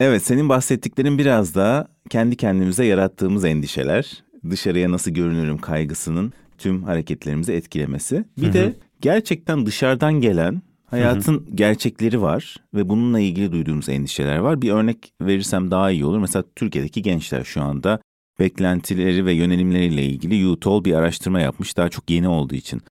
Evet 0.00 0.22
senin 0.22 0.48
bahsettiklerin 0.48 1.18
biraz 1.18 1.54
daha 1.54 1.86
kendi 2.10 2.36
kendimize 2.36 2.84
yarattığımız 2.84 3.44
endişeler. 3.44 4.22
Dışarıya 4.50 4.90
nasıl 4.90 5.10
görünürüm 5.10 5.58
kaygısının 5.58 6.32
tüm 6.58 6.82
hareketlerimizi 6.82 7.52
etkilemesi. 7.52 8.24
Bir 8.38 8.46
Hı 8.46 8.48
hı. 8.48 8.52
de 8.52 8.76
gerçekten 9.00 9.66
dışarıdan 9.66 10.20
gelen 10.20 10.62
hayatın 10.86 11.48
gerçekleri 11.54 12.22
var 12.22 12.56
ve 12.74 12.88
bununla 12.88 13.20
ilgili 13.20 13.52
duyduğumuz 13.52 13.88
endişeler 13.88 14.38
var. 14.38 14.62
Bir 14.62 14.70
örnek 14.70 15.12
verirsem 15.22 15.70
daha 15.70 15.90
iyi 15.90 16.04
olur. 16.04 16.18
Mesela 16.18 16.44
Türkiye'deki 16.56 17.02
gençler 17.02 17.44
şu 17.44 17.62
anda 17.62 18.00
beklentileri 18.38 19.26
ve 19.26 19.32
yönelimleriyle 19.32 20.04
ilgili 20.04 20.46
UTOL 20.46 20.84
bir 20.84 20.94
araştırma 20.94 21.40
yapmış. 21.40 21.76
Daha 21.76 21.88
çok 21.88 22.10
yeni 22.10 22.28
olduğu 22.28 22.54
için 22.54 22.82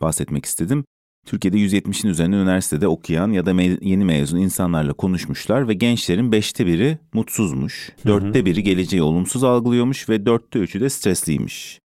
bahsetmek 0.00 0.44
istedim. 0.44 0.84
Türkiye'de 1.28 1.56
170'in 1.56 2.10
üzerinde 2.10 2.36
üniversitede 2.36 2.88
okuyan 2.88 3.30
ya 3.30 3.46
da 3.46 3.50
me- 3.50 3.84
yeni 3.84 4.04
mezun 4.04 4.38
insanlarla 4.38 4.92
konuşmuşlar 4.92 5.68
ve 5.68 5.74
gençlerin 5.74 6.32
beşte 6.32 6.66
biri 6.66 6.98
mutsuzmuş, 7.12 7.92
dörtte 8.06 8.44
biri 8.44 8.62
geleceği 8.62 9.02
olumsuz 9.02 9.44
algılıyormuş 9.44 10.08
ve 10.08 10.26
dörtte 10.26 10.58
üçü 10.58 10.80
de 10.80 10.90
stresliymiş. 10.90 11.80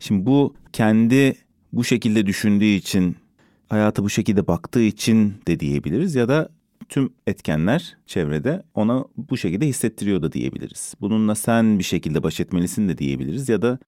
Şimdi 0.00 0.26
bu 0.26 0.54
kendi 0.72 1.34
bu 1.72 1.84
şekilde 1.84 2.26
düşündüğü 2.26 2.64
için, 2.64 3.16
hayata 3.68 4.04
bu 4.04 4.10
şekilde 4.10 4.46
baktığı 4.46 4.82
için 4.82 5.34
de 5.48 5.60
diyebiliriz 5.60 6.14
ya 6.14 6.28
da 6.28 6.48
tüm 6.88 7.10
etkenler 7.26 7.96
çevrede 8.06 8.62
ona 8.74 9.04
bu 9.16 9.36
şekilde 9.36 9.66
hissettiriyor 9.66 10.22
da 10.22 10.32
diyebiliriz. 10.32 10.94
Bununla 11.00 11.34
sen 11.34 11.78
bir 11.78 11.84
şekilde 11.84 12.22
baş 12.22 12.40
etmelisin 12.40 12.88
de 12.88 12.98
diyebiliriz 12.98 13.48
ya 13.48 13.62
da 13.62 13.78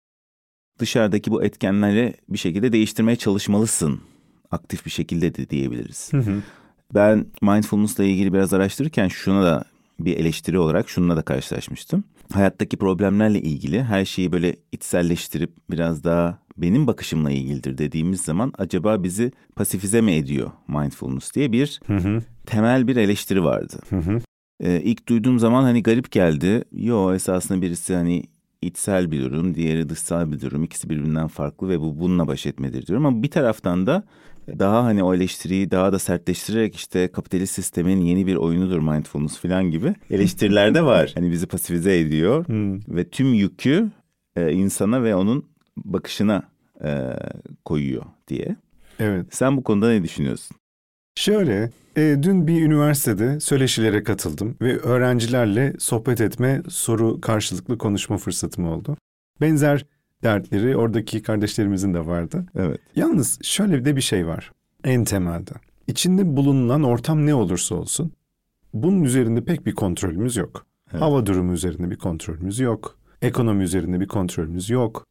dışarıdaki 0.78 1.30
bu 1.30 1.44
etkenleri 1.44 2.14
bir 2.28 2.38
şekilde 2.38 2.72
değiştirmeye 2.72 3.16
çalışmalısın 3.16 4.00
aktif 4.50 4.86
bir 4.86 4.90
şekilde 4.90 5.34
de 5.34 5.50
diyebiliriz. 5.50 6.10
Ben 6.94 7.26
mindfulness'la 7.42 8.04
ilgili 8.04 8.32
biraz 8.32 8.54
araştırırken 8.54 9.08
şuna 9.08 9.44
da 9.44 9.64
bir 10.00 10.16
eleştiri 10.16 10.58
olarak 10.58 10.88
şununla 10.88 11.16
da 11.16 11.22
karşılaşmıştım. 11.22 12.04
Hayattaki 12.32 12.76
problemlerle 12.76 13.40
ilgili 13.40 13.82
her 13.82 14.04
şeyi 14.04 14.32
böyle 14.32 14.56
içselleştirip 14.72 15.50
biraz 15.70 16.04
daha 16.04 16.38
benim 16.56 16.86
bakışımla 16.86 17.30
ilgilidir 17.30 17.78
dediğimiz 17.78 18.20
zaman 18.20 18.52
acaba 18.58 19.02
bizi 19.02 19.32
pasifize 19.56 20.00
mi 20.00 20.12
ediyor 20.12 20.50
mindfulness 20.68 21.34
diye 21.34 21.52
bir 21.52 21.80
Hı 21.86 21.96
hı. 21.96 22.22
temel 22.46 22.86
bir 22.86 22.96
eleştiri 22.96 23.44
vardı. 23.44 23.78
Hı 23.90 23.96
hı. 23.96 24.20
Ee, 24.60 24.80
ilk 24.84 25.08
duyduğum 25.08 25.38
zaman 25.38 25.62
hani 25.62 25.82
garip 25.82 26.10
geldi. 26.10 26.64
Yo 26.72 27.14
esasında 27.14 27.62
birisi 27.62 27.94
hani 27.94 28.24
içsel 28.62 29.10
bir 29.10 29.22
durum, 29.22 29.54
diğeri 29.54 29.88
dışsal 29.88 30.32
bir 30.32 30.40
durum. 30.40 30.64
İkisi 30.64 30.90
birbirinden 30.90 31.28
farklı 31.28 31.68
ve 31.68 31.80
bu 31.80 32.00
bununla 32.00 32.28
baş 32.28 32.46
etmedir 32.46 32.86
diyorum. 32.86 33.06
Ama 33.06 33.22
bir 33.22 33.30
taraftan 33.30 33.86
da 33.86 34.04
daha 34.58 34.84
hani 34.84 35.02
o 35.02 35.14
eleştiriyi 35.14 35.70
daha 35.70 35.92
da 35.92 35.98
sertleştirerek 35.98 36.76
işte 36.76 37.08
kapitalist 37.08 37.54
sistemin 37.54 38.00
yeni 38.00 38.26
bir 38.26 38.36
oyunudur 38.36 38.78
mindfulness 38.78 39.38
falan 39.38 39.70
gibi 39.70 39.94
eleştiriler 40.10 40.74
de 40.74 40.84
var. 40.84 41.12
Hani 41.14 41.30
bizi 41.30 41.46
pasifize 41.46 41.98
ediyor 41.98 42.48
Hı. 42.48 42.78
ve 42.88 43.08
tüm 43.08 43.34
yükü 43.34 43.90
e, 44.36 44.52
insana 44.52 45.02
ve 45.02 45.14
onun 45.14 45.50
bakışına 45.76 46.42
e, 46.84 47.16
koyuyor 47.64 48.04
diye. 48.28 48.56
Evet. 49.00 49.26
Sen 49.30 49.56
bu 49.56 49.62
konuda 49.62 49.88
ne 49.88 50.02
düşünüyorsun? 50.02 50.56
Şöyle, 51.14 51.70
e, 51.96 52.16
dün 52.22 52.46
bir 52.46 52.62
üniversitede 52.62 53.40
söyleşilere 53.40 54.02
katıldım 54.02 54.56
ve 54.62 54.78
öğrencilerle 54.78 55.74
sohbet 55.78 56.20
etme, 56.20 56.62
soru 56.68 57.20
karşılıklı 57.20 57.78
konuşma 57.78 58.18
fırsatım 58.18 58.66
oldu. 58.66 58.96
Benzer 59.40 59.86
dertleri 60.24 60.76
oradaki 60.76 61.22
kardeşlerimizin 61.22 61.94
de 61.94 62.06
vardı. 62.06 62.46
Evet. 62.56 62.80
Yalnız 62.96 63.38
şöyle 63.42 63.84
de 63.84 63.96
bir 63.96 64.00
şey 64.00 64.26
var 64.26 64.52
en 64.84 65.04
temelde. 65.04 65.50
İçinde 65.86 66.36
bulunan 66.36 66.82
ortam 66.82 67.26
ne 67.26 67.34
olursa 67.34 67.74
olsun 67.74 68.12
bunun 68.74 69.04
üzerinde 69.04 69.44
pek 69.44 69.66
bir 69.66 69.74
kontrolümüz 69.74 70.36
yok. 70.36 70.66
Evet. 70.92 71.02
Hava 71.02 71.26
durumu 71.26 71.52
üzerinde 71.52 71.90
bir 71.90 71.96
kontrolümüz 71.96 72.58
yok. 72.58 72.98
Ekonomi 73.22 73.64
üzerinde 73.64 74.00
bir 74.00 74.08
kontrolümüz 74.08 74.70
yok. 74.70 75.06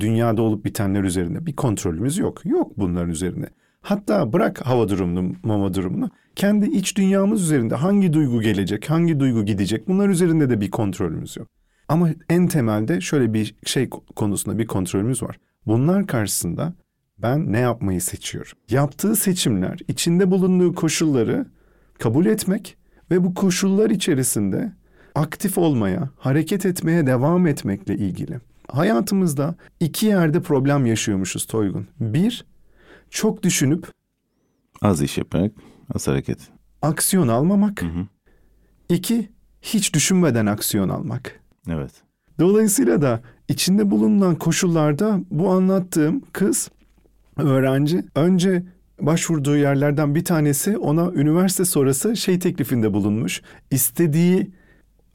Dünyada 0.00 0.42
olup 0.42 0.64
bitenler 0.64 1.02
üzerinde 1.02 1.46
bir 1.46 1.56
kontrolümüz 1.56 2.18
yok. 2.18 2.46
Yok 2.46 2.72
bunların 2.78 3.10
üzerine. 3.10 3.46
Hatta 3.80 4.32
bırak 4.32 4.66
hava 4.66 4.88
durumunu, 4.88 5.34
mama 5.42 5.74
durumunu. 5.74 6.10
Kendi 6.36 6.66
iç 6.66 6.96
dünyamız 6.96 7.42
üzerinde 7.42 7.74
hangi 7.74 8.12
duygu 8.12 8.40
gelecek, 8.40 8.90
hangi 8.90 9.20
duygu 9.20 9.44
gidecek 9.44 9.88
bunlar 9.88 10.08
üzerinde 10.08 10.50
de 10.50 10.60
bir 10.60 10.70
kontrolümüz 10.70 11.36
yok. 11.36 11.48
Ama 11.88 12.08
en 12.28 12.46
temelde 12.48 13.00
şöyle 13.00 13.34
bir 13.34 13.54
şey 13.66 13.90
konusunda 13.90 14.58
bir 14.58 14.66
kontrolümüz 14.66 15.22
var. 15.22 15.38
Bunlar 15.66 16.06
karşısında 16.06 16.74
ben 17.18 17.52
ne 17.52 17.58
yapmayı 17.58 18.00
seçiyorum? 18.00 18.52
Yaptığı 18.70 19.16
seçimler, 19.16 19.78
içinde 19.88 20.30
bulunduğu 20.30 20.74
koşulları 20.74 21.46
kabul 21.98 22.26
etmek 22.26 22.76
ve 23.10 23.24
bu 23.24 23.34
koşullar 23.34 23.90
içerisinde 23.90 24.72
aktif 25.14 25.58
olmaya, 25.58 26.10
hareket 26.18 26.66
etmeye 26.66 27.06
devam 27.06 27.46
etmekle 27.46 27.94
ilgili. 27.96 28.40
Hayatımızda 28.68 29.54
iki 29.80 30.06
yerde 30.06 30.42
problem 30.42 30.86
yaşıyormuşuz 30.86 31.46
Toygun. 31.46 31.86
Bir, 32.00 32.44
çok 33.10 33.42
düşünüp 33.42 33.88
Az 34.82 35.02
iş 35.02 35.18
yaparak 35.18 35.52
az 35.94 36.08
hareket. 36.08 36.38
aksiyon 36.82 37.28
almamak. 37.28 37.82
Hı 37.82 37.86
hı. 37.86 38.06
İki, 38.88 39.30
hiç 39.62 39.94
düşünmeden 39.94 40.46
aksiyon 40.46 40.88
almak. 40.88 41.41
Evet. 41.70 41.92
Dolayısıyla 42.40 43.02
da 43.02 43.20
içinde 43.48 43.90
bulunan 43.90 44.34
koşullarda 44.34 45.20
bu 45.30 45.50
anlattığım 45.50 46.22
kız 46.32 46.70
öğrenci 47.36 48.04
önce 48.14 48.62
başvurduğu 49.00 49.56
yerlerden 49.56 50.14
bir 50.14 50.24
tanesi 50.24 50.78
ona 50.78 51.12
üniversite 51.12 51.64
sonrası 51.64 52.16
şey 52.16 52.38
teklifinde 52.38 52.92
bulunmuş. 52.92 53.42
İstediği 53.70 54.50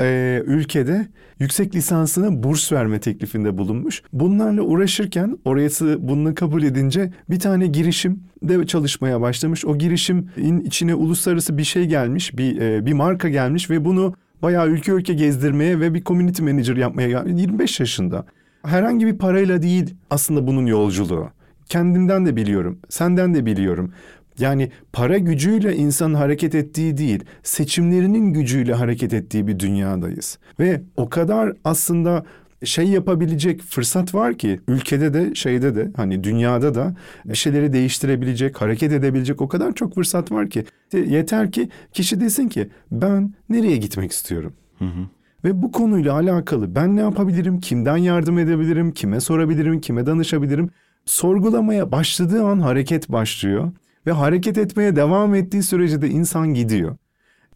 e, 0.01 0.41
ülkede 0.45 1.07
yüksek 1.39 1.75
lisansına 1.75 2.43
burs 2.43 2.71
verme 2.71 2.99
teklifinde 2.99 3.57
bulunmuş. 3.57 4.03
Bunlarla 4.13 4.61
uğraşırken 4.61 5.37
orası 5.45 5.97
bunu 5.99 6.35
kabul 6.35 6.63
edince 6.63 7.13
bir 7.29 7.39
tane 7.39 7.67
girişim 7.67 8.23
de 8.43 8.65
çalışmaya 8.67 9.21
başlamış. 9.21 9.65
O 9.65 9.77
girişimin 9.77 10.59
içine 10.59 10.95
uluslararası 10.95 11.57
bir 11.57 11.63
şey 11.63 11.85
gelmiş, 11.85 12.37
bir 12.37 12.61
e, 12.61 12.85
bir 12.85 12.93
marka 12.93 13.29
gelmiş 13.29 13.69
ve 13.69 13.85
bunu 13.85 14.13
bayağı 14.41 14.67
ülke 14.67 14.91
ülke 14.91 15.13
gezdirmeye 15.13 15.79
ve 15.79 15.93
bir 15.93 16.03
community 16.03 16.43
manager 16.43 16.75
yapmaya 16.75 17.09
gelmiş. 17.09 17.41
25 17.41 17.79
yaşında. 17.79 18.25
Herhangi 18.65 19.05
bir 19.05 19.17
parayla 19.17 19.61
değil 19.61 19.95
aslında 20.09 20.47
bunun 20.47 20.65
yolculuğu. 20.65 21.29
Kendimden 21.69 22.25
de 22.25 22.35
biliyorum, 22.35 22.79
senden 22.89 23.33
de 23.33 23.45
biliyorum. 23.45 23.93
Yani 24.39 24.71
para 24.93 25.17
gücüyle 25.17 25.75
insanın 25.75 26.13
hareket 26.13 26.55
ettiği 26.55 26.97
değil, 26.97 27.23
seçimlerinin 27.43 28.33
gücüyle 28.33 28.73
hareket 28.73 29.13
ettiği 29.13 29.47
bir 29.47 29.59
dünyadayız. 29.59 30.39
Ve 30.59 30.81
o 30.97 31.09
kadar 31.09 31.53
aslında 31.63 32.25
şey 32.63 32.87
yapabilecek 32.87 33.61
fırsat 33.61 34.15
var 34.15 34.37
ki 34.37 34.59
ülkede 34.67 35.13
de 35.13 35.35
şeyde 35.35 35.75
de 35.75 35.91
hani 35.95 36.23
dünyada 36.23 36.75
da 36.75 36.95
bir 37.25 37.35
şeyleri 37.35 37.73
değiştirebilecek, 37.73 38.61
hareket 38.61 38.91
edebilecek 38.91 39.41
o 39.41 39.47
kadar 39.47 39.73
çok 39.73 39.95
fırsat 39.95 40.31
var 40.31 40.49
ki. 40.49 40.65
Yeter 40.93 41.51
ki 41.51 41.69
kişi 41.93 42.21
desin 42.21 42.49
ki 42.49 42.69
ben 42.91 43.33
nereye 43.49 43.77
gitmek 43.77 44.11
istiyorum? 44.11 44.53
Hı 44.79 44.85
hı. 44.85 45.07
Ve 45.43 45.61
bu 45.61 45.71
konuyla 45.71 46.13
alakalı 46.13 46.75
ben 46.75 46.95
ne 46.95 47.01
yapabilirim, 47.01 47.59
kimden 47.59 47.97
yardım 47.97 48.39
edebilirim, 48.39 48.91
kime 48.91 49.19
sorabilirim, 49.19 49.81
kime 49.81 50.05
danışabilirim? 50.05 50.69
Sorgulamaya 51.05 51.91
başladığı 51.91 52.43
an 52.43 52.59
hareket 52.59 53.09
başlıyor 53.09 53.71
ve 54.07 54.11
hareket 54.11 54.57
etmeye 54.57 54.95
devam 54.95 55.35
ettiği 55.35 55.63
sürece 55.63 56.01
de 56.01 56.09
insan 56.09 56.53
gidiyor. 56.53 56.97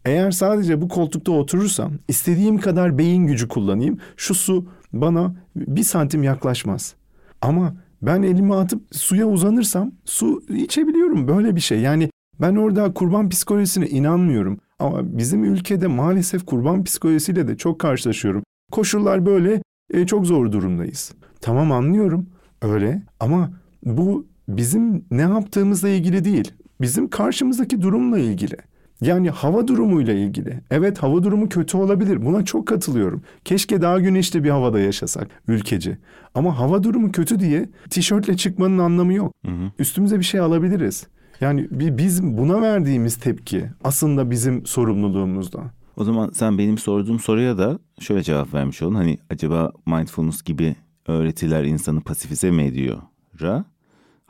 Eğer 0.04 0.30
sadece 0.30 0.80
bu 0.80 0.88
koltukta 0.88 1.32
oturursam, 1.32 1.92
istediğim 2.08 2.58
kadar 2.58 2.98
beyin 2.98 3.26
gücü 3.26 3.48
kullanayım, 3.48 3.98
şu 4.16 4.34
su 4.34 4.66
bana 4.92 5.34
bir 5.56 5.82
santim 5.82 6.22
yaklaşmaz. 6.22 6.94
Ama 7.40 7.74
ben 8.02 8.22
elimi 8.22 8.54
atıp 8.54 8.82
suya 8.90 9.26
uzanırsam 9.26 9.92
su 10.04 10.42
içebiliyorum 10.48 11.28
böyle 11.28 11.56
bir 11.56 11.60
şey. 11.60 11.80
Yani 11.80 12.10
ben 12.40 12.56
orada 12.56 12.94
kurban 12.94 13.28
psikolojisine 13.28 13.88
inanmıyorum. 13.88 14.60
Ama 14.78 15.18
bizim 15.18 15.44
ülkede 15.44 15.86
maalesef 15.86 16.46
kurban 16.46 16.84
psikolojisiyle 16.84 17.48
de 17.48 17.56
çok 17.56 17.78
karşılaşıyorum. 17.78 18.42
Koşullar 18.72 19.26
böyle 19.26 19.62
e, 19.90 20.06
çok 20.06 20.26
zor 20.26 20.52
durumdayız. 20.52 21.12
Tamam 21.40 21.72
anlıyorum 21.72 22.26
öyle 22.62 23.02
ama 23.20 23.50
bu 23.84 24.26
bizim 24.48 25.04
ne 25.10 25.22
yaptığımızla 25.22 25.88
ilgili 25.88 26.24
değil. 26.24 26.52
Bizim 26.80 27.08
karşımızdaki 27.08 27.82
durumla 27.82 28.18
ilgili. 28.18 28.56
Yani 29.02 29.30
hava 29.30 29.68
durumuyla 29.68 30.12
ilgili. 30.14 30.60
Evet 30.70 30.98
hava 30.98 31.22
durumu 31.22 31.48
kötü 31.48 31.76
olabilir. 31.76 32.24
Buna 32.24 32.44
çok 32.44 32.66
katılıyorum. 32.66 33.22
Keşke 33.44 33.82
daha 33.82 34.00
güneşli 34.00 34.44
bir 34.44 34.50
havada 34.50 34.80
yaşasak 34.80 35.28
ülkece. 35.48 35.98
Ama 36.34 36.58
hava 36.58 36.82
durumu 36.82 37.12
kötü 37.12 37.40
diye 37.40 37.68
tişörtle 37.90 38.36
çıkmanın 38.36 38.78
anlamı 38.78 39.14
yok. 39.14 39.32
Hı 39.46 39.52
hı. 39.52 39.70
Üstümüze 39.78 40.18
bir 40.18 40.24
şey 40.24 40.40
alabiliriz. 40.40 41.06
Yani 41.40 41.68
biz 41.70 42.22
buna 42.22 42.62
verdiğimiz 42.62 43.16
tepki 43.16 43.64
aslında 43.84 44.30
bizim 44.30 44.66
sorumluluğumuzda. 44.66 45.60
O 45.96 46.04
zaman 46.04 46.30
sen 46.34 46.58
benim 46.58 46.78
sorduğum 46.78 47.18
soruya 47.18 47.58
da 47.58 47.78
şöyle 48.00 48.22
cevap 48.22 48.54
vermiş 48.54 48.82
olun. 48.82 48.94
Hani 48.94 49.18
acaba 49.30 49.72
mindfulness 49.86 50.42
gibi 50.42 50.76
öğretiler 51.06 51.64
insanı 51.64 52.00
pasifize 52.00 52.50
mi 52.50 52.62
ediyor? 52.62 52.98
Ra? 53.40 53.64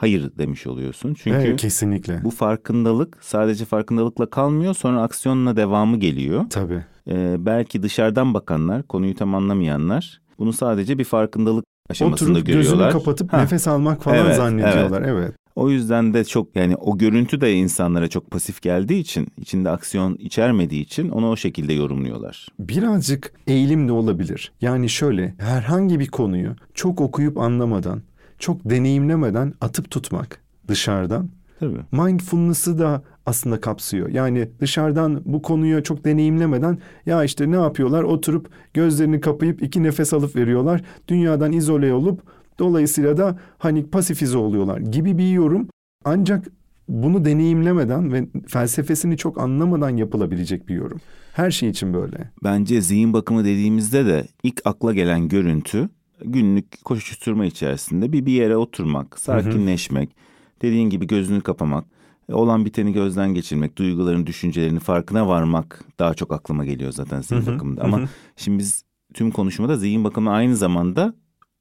Hayır 0.03 0.30
demiş 0.38 0.66
oluyorsun. 0.66 1.14
Çünkü 1.14 1.36
evet, 1.36 1.61
kesinlikle. 1.61 2.24
bu 2.24 2.30
farkındalık 2.30 3.18
sadece 3.20 3.64
farkındalıkla 3.64 4.30
kalmıyor 4.30 4.74
sonra 4.74 5.03
aksiyonla 5.03 5.57
devamı 5.57 5.96
geliyor. 5.96 6.44
Tabii. 6.50 6.84
Ee, 7.11 7.36
belki 7.38 7.82
dışarıdan 7.82 8.34
bakanlar, 8.34 8.82
konuyu 8.82 9.14
tam 9.14 9.34
anlamayanlar 9.34 10.20
bunu 10.38 10.53
sadece 10.53 10.98
bir 10.98 11.05
farkındalık 11.05 11.64
aşamasında 11.90 12.30
Oturup 12.30 12.46
görüyorlar. 12.46 12.72
Oturup 12.72 12.90
gözünü 12.90 13.05
kapatıp 13.05 13.32
ha. 13.32 13.40
nefes 13.40 13.68
almak 13.68 14.03
falan 14.03 14.18
evet, 14.18 14.36
zannediyorlar. 14.36 15.03
Evet. 15.03 15.11
evet. 15.12 15.34
O 15.57 15.70
yüzden 15.70 16.14
de 16.14 16.24
çok 16.24 16.57
yani 16.57 16.76
o 16.76 16.98
görüntü 16.98 17.40
de 17.40 17.55
insanlara 17.55 18.09
çok 18.09 18.30
pasif 18.30 18.62
geldiği 18.62 19.00
için, 19.00 19.28
içinde 19.40 19.70
aksiyon 19.70 20.14
içermediği 20.14 20.82
için 20.82 21.09
onu 21.09 21.30
o 21.30 21.36
şekilde 21.36 21.72
yorumluyorlar. 21.72 22.48
Birazcık 22.59 23.32
eğilim 23.46 23.88
de 23.88 23.92
olabilir. 23.92 24.53
Yani 24.61 24.88
şöyle 24.88 25.34
herhangi 25.38 26.00
bir 26.00 26.07
konuyu 26.07 26.57
çok 26.74 27.00
okuyup 27.00 27.38
anlamadan, 27.38 28.03
çok 28.43 28.70
deneyimlemeden 28.70 29.55
atıp 29.61 29.90
tutmak 29.90 30.40
dışarıdan. 30.68 31.28
Tabii. 31.61 31.78
Mindfulness'ı 31.93 32.78
da 32.78 33.03
aslında 33.26 33.61
kapsıyor. 33.61 34.09
Yani 34.09 34.49
dışarıdan 34.61 35.22
bu 35.24 35.43
konuyu 35.43 35.82
çok 35.82 36.05
deneyimlemeden 36.05 36.78
ya 37.07 37.24
işte 37.24 37.51
ne 37.51 37.57
yapıyorlar? 37.57 38.03
Oturup 38.03 38.49
gözlerini 38.74 39.20
kapayıp 39.20 39.62
iki 39.62 39.82
nefes 39.82 40.12
alıp 40.12 40.36
veriyorlar. 40.36 40.82
Dünyadan 41.09 41.53
izole 41.53 41.93
olup 41.93 42.22
Dolayısıyla 42.59 43.16
da 43.16 43.38
hani 43.59 43.86
pasifize 43.86 44.38
oluyorlar 44.38 44.78
gibi 44.78 45.18
bir 45.18 45.28
yorum 45.28 45.68
ancak 46.05 46.47
bunu 46.88 47.24
deneyimlemeden 47.24 48.12
ve 48.12 48.26
felsefesini 48.49 49.16
çok 49.16 49.40
anlamadan 49.40 49.97
yapılabilecek 49.97 50.68
bir 50.68 50.74
yorum. 50.74 51.01
Her 51.32 51.51
şey 51.51 51.68
için 51.68 51.95
böyle. 51.95 52.30
Bence 52.45 52.80
zihin 52.80 53.12
bakımı 53.12 53.45
dediğimizde 53.45 54.07
de 54.07 54.24
ilk 54.43 54.61
akla 54.64 54.93
gelen 54.93 55.28
görüntü 55.28 55.88
günlük 56.25 56.85
koşuşturma 56.85 57.47
içerisinde 57.47 58.12
bir 58.12 58.27
bir 58.27 58.33
yere 58.33 58.57
oturmak, 58.57 59.18
sakinleşmek, 59.18 60.09
hı 60.09 60.12
hı. 60.12 60.61
dediğin 60.62 60.91
gibi 60.91 61.07
gözünü 61.07 61.41
kapamak, 61.41 61.85
olan 62.33 62.64
biteni 62.64 62.93
gözden 62.93 63.35
geçirmek, 63.35 63.79
duyguların, 63.79 64.27
düşüncelerini 64.27 64.81
farkına 64.81 65.29
varmak 65.29 65.85
daha 65.99 66.14
çok 66.14 66.33
aklıma 66.33 66.64
geliyor 66.64 66.93
zaten 66.93 67.20
zihin 67.20 67.47
bakımında. 67.47 67.83
Ama 67.83 67.99
hı 67.99 68.03
hı. 68.03 68.09
şimdi 68.37 68.59
biz 68.59 68.85
tüm 69.14 69.31
konuşmada 69.31 69.77
zihin 69.77 70.05
bakımı 70.05 70.31
aynı 70.31 70.57
zamanda 70.57 71.14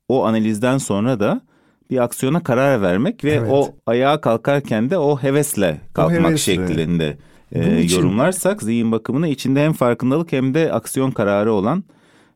o 0.07 0.25
analizden 0.25 0.77
sonra 0.77 1.19
da 1.19 1.41
bir 1.89 2.03
aksiyona 2.03 2.43
karar 2.43 2.81
vermek 2.81 3.23
ve 3.23 3.31
evet. 3.31 3.51
o 3.51 3.75
ayağa 3.85 4.21
kalkarken 4.21 4.89
de 4.89 4.97
o 4.97 5.17
hevesle 5.17 5.81
kalkmak 5.93 6.25
o 6.25 6.27
hevesle. 6.27 6.37
şeklinde 6.37 7.17
e, 7.51 7.81
için... 7.81 7.97
yorumlarsak 7.97 8.61
zihin 8.63 8.91
bakımına 8.91 9.27
içinde 9.27 9.65
hem 9.65 9.73
farkındalık 9.73 10.31
hem 10.31 10.53
de 10.53 10.73
aksiyon 10.73 11.11
kararı 11.11 11.53
olan 11.53 11.79
e, 11.79 11.83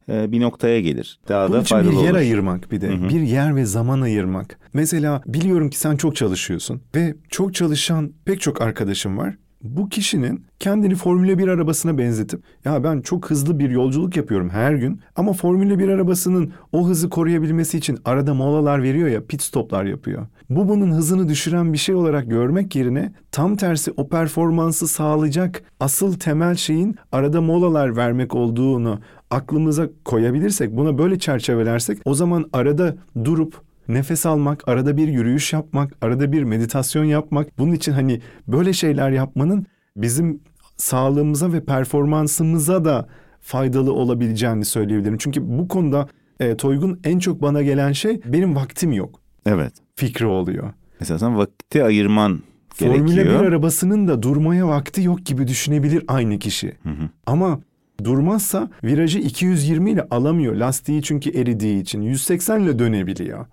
bir 0.07 0.41
noktaya 0.41 0.81
gelir. 0.81 1.19
Daha 1.29 1.47
Bunun 1.49 1.57
da 1.57 1.61
için 1.61 1.77
bir 1.79 1.83
yer 2.03 2.09
olur. 2.09 2.15
ayırmak 2.15 2.71
bir 2.71 2.81
de. 2.81 2.87
Hı-hı. 2.87 3.09
Bir 3.09 3.21
yer 3.21 3.55
ve 3.55 3.65
zaman 3.65 4.01
ayırmak. 4.01 4.59
Mesela 4.73 5.21
biliyorum 5.25 5.69
ki 5.69 5.79
sen 5.79 5.95
çok 5.95 6.15
çalışıyorsun 6.15 6.81
ve 6.95 7.15
çok 7.29 7.53
çalışan 7.53 8.13
pek 8.25 8.41
çok 8.41 8.61
arkadaşım 8.61 9.17
var 9.17 9.35
bu 9.65 9.89
kişinin 9.89 10.45
kendini 10.59 10.95
Formula 10.95 11.37
1 11.37 11.47
arabasına 11.47 11.97
benzetip 11.97 12.43
ya 12.65 12.83
ben 12.83 13.01
çok 13.01 13.29
hızlı 13.29 13.59
bir 13.59 13.69
yolculuk 13.69 14.17
yapıyorum 14.17 14.49
her 14.49 14.73
gün 14.73 15.01
ama 15.15 15.33
Formula 15.33 15.79
1 15.79 15.87
arabasının 15.89 16.53
o 16.71 16.87
hızı 16.87 17.09
koruyabilmesi 17.09 17.77
için 17.77 17.97
arada 18.05 18.33
molalar 18.33 18.83
veriyor 18.83 19.07
ya 19.07 19.25
pit 19.25 19.41
stoplar 19.41 19.85
yapıyor. 19.85 20.27
Bu 20.49 20.69
bunun 20.69 20.91
hızını 20.91 21.29
düşüren 21.29 21.73
bir 21.73 21.77
şey 21.77 21.95
olarak 21.95 22.29
görmek 22.29 22.75
yerine 22.75 23.13
tam 23.31 23.55
tersi 23.55 23.93
o 23.97 24.07
performansı 24.07 24.87
sağlayacak 24.87 25.63
asıl 25.79 26.13
temel 26.13 26.55
şeyin 26.55 26.95
arada 27.11 27.41
molalar 27.41 27.95
vermek 27.95 28.35
olduğunu 28.35 28.99
aklımıza 29.31 29.89
koyabilirsek 30.05 30.77
buna 30.77 30.97
böyle 30.97 31.19
çerçevelersek 31.19 31.97
o 32.05 32.13
zaman 32.13 32.45
arada 32.53 32.95
durup 33.23 33.64
nefes 33.87 34.25
almak, 34.25 34.67
arada 34.67 34.97
bir 34.97 35.07
yürüyüş 35.07 35.53
yapmak, 35.53 35.93
arada 36.01 36.31
bir 36.31 36.43
meditasyon 36.43 37.03
yapmak. 37.03 37.57
Bunun 37.57 37.71
için 37.71 37.91
hani 37.91 38.21
böyle 38.47 38.73
şeyler 38.73 39.11
yapmanın 39.11 39.65
bizim 39.97 40.39
sağlığımıza 40.77 41.53
ve 41.53 41.65
performansımıza 41.65 42.85
da 42.85 43.07
faydalı 43.41 43.93
olabileceğini 43.93 44.65
söyleyebilirim. 44.65 45.17
Çünkü 45.17 45.59
bu 45.59 45.67
konuda 45.67 46.07
e, 46.39 46.57
Toygun 46.57 46.99
en 47.03 47.19
çok 47.19 47.41
bana 47.41 47.61
gelen 47.61 47.91
şey 47.91 48.21
benim 48.25 48.55
vaktim 48.55 48.91
yok. 48.91 49.19
Evet. 49.45 49.73
Fikri 49.95 50.25
oluyor. 50.25 50.73
Mesela 50.99 51.19
sen 51.19 51.37
vakti 51.37 51.83
ayırman 51.83 52.39
Formüle 52.69 52.97
gerekiyor. 52.97 53.25
Formüle 53.25 53.39
1 53.39 53.47
arabasının 53.47 54.07
da 54.07 54.23
durmaya 54.23 54.67
vakti 54.67 55.03
yok 55.03 55.25
gibi 55.25 55.47
düşünebilir 55.47 56.03
aynı 56.07 56.39
kişi. 56.39 56.67
Hı 56.83 56.89
hı. 56.89 57.09
Ama 57.25 57.59
durmazsa 58.03 58.69
virajı 58.83 59.19
220 59.19 59.91
ile 59.91 60.07
alamıyor. 60.11 60.55
Lastiği 60.55 61.01
çünkü 61.01 61.29
eridiği 61.29 61.81
için 61.81 62.01
180 62.01 62.61
ile 62.61 62.79
dönebiliyor. 62.79 63.45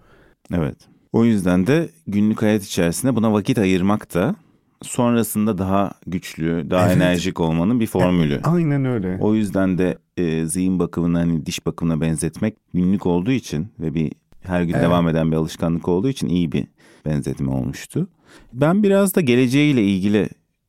Evet. 0.56 0.76
O 1.12 1.24
yüzden 1.24 1.66
de 1.66 1.90
günlük 2.06 2.42
hayat 2.42 2.62
içerisinde 2.62 3.16
buna 3.16 3.32
vakit 3.32 3.58
ayırmak 3.58 4.14
da 4.14 4.34
sonrasında 4.82 5.58
daha 5.58 5.92
güçlü, 6.06 6.70
daha 6.70 6.86
evet. 6.86 6.96
enerjik 6.96 7.40
olmanın 7.40 7.80
bir 7.80 7.86
formülü. 7.86 8.40
Aynen 8.44 8.84
öyle. 8.84 9.18
O 9.20 9.34
yüzden 9.34 9.78
de 9.78 9.98
e, 10.16 10.46
zihin 10.46 10.78
bakımına 10.78 11.18
hani 11.18 11.46
diş 11.46 11.66
bakımına 11.66 12.00
benzetmek 12.00 12.56
günlük 12.74 13.06
olduğu 13.06 13.30
için 13.30 13.68
ve 13.80 13.94
bir 13.94 14.12
her 14.40 14.62
gün 14.62 14.74
evet. 14.74 14.82
devam 14.82 15.08
eden 15.08 15.32
bir 15.32 15.36
alışkanlık 15.36 15.88
olduğu 15.88 16.08
için 16.08 16.28
iyi 16.28 16.52
bir 16.52 16.66
benzetme 17.06 17.50
olmuştu. 17.50 18.08
Ben 18.52 18.82
biraz 18.82 19.14
da 19.14 19.20
geleceğiyle 19.20 19.84
ilgili 19.84 20.28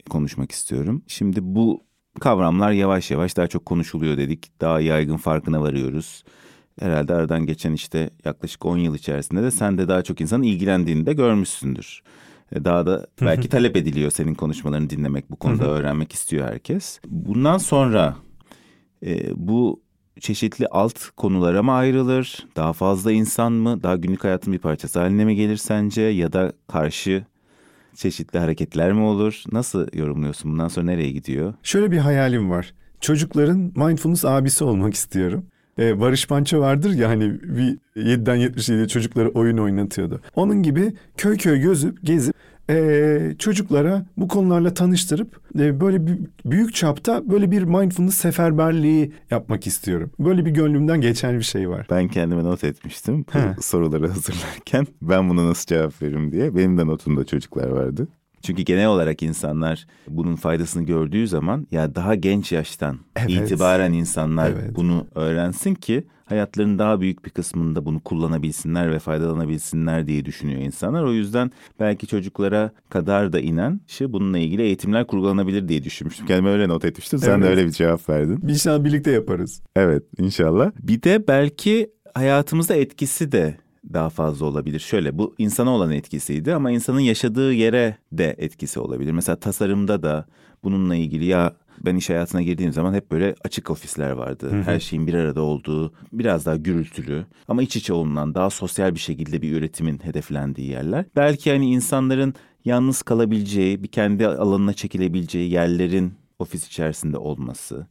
konuşmak 0.10 0.52
istiyorum. 0.52 1.02
Şimdi 1.08 1.40
bu 1.42 1.82
kavramlar 2.20 2.72
yavaş 2.72 3.12
yavaş 3.12 3.38
daha 3.38 3.48
çok 3.48 3.66
konuşuluyor 3.66 4.18
dedik. 4.18 4.62
Daha 4.62 4.80
yaygın 4.80 5.18
farkına 5.18 5.62
varıyoruz 5.62 6.24
herhalde 6.80 7.14
aradan 7.14 7.46
geçen 7.46 7.74
işte 7.74 8.10
yaklaşık 8.26 8.66
10 8.66 8.78
yıl 8.78 8.96
içerisinde 8.96 9.44
de 9.44 9.52
sen 9.52 9.78
de 9.78 9.88
daha 9.88 10.02
çok 10.02 10.22
insanın 10.22 10.44
ilgilendiğini 10.44 11.06
de 11.06 11.14
görmüşsündür. 11.14 12.04
E, 12.52 12.66
daha 12.66 12.86
da 12.86 13.08
belki 13.22 13.50
talep 13.50 13.78
ediliyor 13.78 14.12
senin 14.12 14.34
konuşmalarını 14.34 14.90
dinlemek, 14.90 15.32
bu 15.32 15.36
konuda 15.36 15.66
öğrenmek 15.68 16.12
istiyor 16.12 16.48
herkes. 16.48 17.00
Bundan 17.08 17.58
sonra 17.58 18.16
e, 19.06 19.32
bu 19.36 19.84
çeşitli 20.20 20.68
alt 20.68 21.10
konulara 21.18 21.64
mı 21.64 21.72
ayrılır? 21.72 22.48
Daha 22.56 22.74
fazla 22.74 23.12
insan 23.12 23.52
mı? 23.54 23.84
Daha 23.84 23.96
günlük 23.96 24.24
hayatın 24.24 24.54
bir 24.54 24.60
parçası 24.60 25.00
haline 25.00 25.26
mi 25.26 25.36
gelir 25.36 25.58
sence? 25.58 26.02
Ya 26.02 26.34
da 26.34 26.54
karşı 26.68 27.26
çeşitli 27.96 28.40
hareketler 28.40 28.94
mi 28.94 29.02
olur? 29.02 29.44
Nasıl 29.52 29.88
yorumluyorsun? 29.94 30.52
Bundan 30.52 30.68
sonra 30.68 30.86
nereye 30.86 31.12
gidiyor? 31.12 31.54
Şöyle 31.64 31.92
bir 31.92 31.98
hayalim 31.98 32.50
var. 32.50 32.74
Çocukların 33.02 33.58
mindfulness 33.76 34.26
abisi 34.26 34.64
olmak 34.64 34.94
istiyorum 34.94 35.46
e, 35.80 36.00
Barış 36.00 36.30
Manço 36.30 36.60
vardır 36.60 36.94
ya 36.94 37.10
hani 37.10 37.34
bir 37.44 37.78
7'den 37.96 38.38
77'ye 38.38 38.88
çocuklara 38.88 39.30
oyun 39.30 39.58
oynatıyordu. 39.58 40.22
Onun 40.36 40.64
gibi 40.64 40.94
köy 41.18 41.38
köy 41.38 41.60
gözüp 41.62 42.04
gezip 42.04 42.36
e, 42.70 43.36
çocuklara 43.40 44.06
bu 44.18 44.28
konularla 44.28 44.74
tanıştırıp 44.74 45.40
e, 45.60 45.82
böyle 45.82 46.08
bir 46.08 46.20
büyük 46.46 46.76
çapta 46.76 47.30
böyle 47.30 47.52
bir 47.52 47.64
mindfulness 47.64 48.16
seferberliği 48.16 49.14
yapmak 49.32 49.68
istiyorum. 49.68 50.12
Böyle 50.20 50.46
bir 50.46 50.52
gönlümden 50.52 51.02
geçen 51.02 51.38
bir 51.38 51.44
şey 51.44 51.70
var. 51.70 51.88
Ben 51.90 52.08
kendime 52.08 52.44
not 52.44 52.64
etmiştim 52.64 53.26
soruları 53.62 54.08
hazırlarken 54.08 54.88
ben 55.02 55.30
buna 55.30 55.46
nasıl 55.46 55.66
cevap 55.68 56.02
veririm 56.02 56.32
diye. 56.32 56.56
Benim 56.56 56.78
de 56.78 56.88
notumda 56.88 57.26
çocuklar 57.26 57.68
vardı. 57.68 58.08
Çünkü 58.44 58.62
genel 58.62 58.88
olarak 58.88 59.24
insanlar 59.24 59.86
bunun 60.08 60.36
faydasını 60.36 60.84
gördüğü 60.84 61.28
zaman 61.28 61.68
ya 61.72 61.96
daha 61.96 62.16
genç 62.16 62.52
yaştan 62.52 63.00
evet. 63.16 63.30
itibaren 63.30 63.94
insanlar 63.94 64.52
evet. 64.52 64.76
bunu 64.76 65.08
öğrensin 65.16 65.76
ki 65.76 66.04
hayatlarının 66.26 66.80
daha 66.80 67.02
büyük 67.02 67.26
bir 67.26 67.30
kısmında 67.30 67.86
bunu 67.86 68.00
kullanabilsinler 68.00 68.92
ve 68.92 69.00
faydalanabilsinler 69.00 70.08
diye 70.08 70.26
düşünüyor 70.26 70.62
insanlar. 70.62 71.04
O 71.04 71.14
yüzden 71.14 71.52
belki 71.80 72.08
çocuklara 72.08 72.72
kadar 72.90 73.34
da 73.34 73.40
inen 73.40 73.82
şey 73.88 74.14
bununla 74.14 74.38
ilgili 74.38 74.62
eğitimler 74.62 75.08
kurgulanabilir 75.08 75.68
diye 75.68 75.84
düşünmüştüm. 75.84 76.26
Kendime 76.26 76.50
öyle 76.50 76.68
not 76.68 76.86
etmiştim. 76.86 77.20
Sen 77.20 77.32
evet. 77.32 77.44
de 77.44 77.50
öyle 77.50 77.66
bir 77.66 77.72
cevap 77.72 78.10
verdin. 78.10 78.40
İnşallah 78.48 78.84
birlikte 78.84 79.12
yaparız. 79.12 79.62
Evet 79.76 80.04
inşallah. 80.18 80.72
Bir 80.80 81.04
de 81.04 81.28
belki 81.28 81.92
hayatımızda 82.14 82.76
etkisi 82.76 83.32
de 83.32 83.58
daha 83.94 84.10
fazla 84.10 84.46
olabilir. 84.46 84.80
Şöyle 84.80 85.18
bu 85.18 85.36
insana 85.38 85.70
olan 85.70 85.92
etkisiydi 85.92 86.54
ama 86.54 86.72
insanın 86.72 87.00
yaşadığı 87.00 87.54
yere 87.54 87.98
de 88.12 88.36
etkisi 88.38 88.80
olabilir. 88.80 89.12
Mesela 89.12 89.36
tasarımda 89.36 90.04
da 90.04 90.26
bununla 90.64 90.96
ilgili 90.96 91.26
ya 91.26 91.54
ben 91.86 91.96
iş 91.96 92.10
hayatına 92.10 92.42
girdiğim 92.42 92.74
zaman 92.74 92.94
hep 92.94 93.12
böyle 93.12 93.36
açık 93.44 93.70
ofisler 93.70 94.12
vardı. 94.12 94.52
Hı 94.52 94.56
hı. 94.56 94.62
Her 94.62 94.80
şeyin 94.80 95.08
bir 95.08 95.14
arada 95.14 95.42
olduğu, 95.42 95.94
biraz 96.14 96.46
daha 96.46 96.56
gürültülü 96.56 97.26
ama 97.48 97.62
iç 97.64 97.76
içe 97.76 97.94
olunan, 97.94 98.36
daha 98.36 98.50
sosyal 98.50 98.94
bir 98.96 99.00
şekilde 99.00 99.42
bir 99.42 99.52
üretimin 99.52 100.00
hedeflendiği 100.04 100.70
yerler. 100.70 101.06
Belki 101.16 101.52
hani 101.52 101.72
insanların 101.72 102.34
yalnız 102.66 103.02
kalabileceği, 103.02 103.84
bir 103.84 103.88
kendi 103.88 104.28
alanına 104.28 104.74
çekilebileceği 104.74 105.52
yerlerin 105.52 106.14
ofis 106.40 106.68
içerisinde 106.68 107.18
olması 107.18 107.88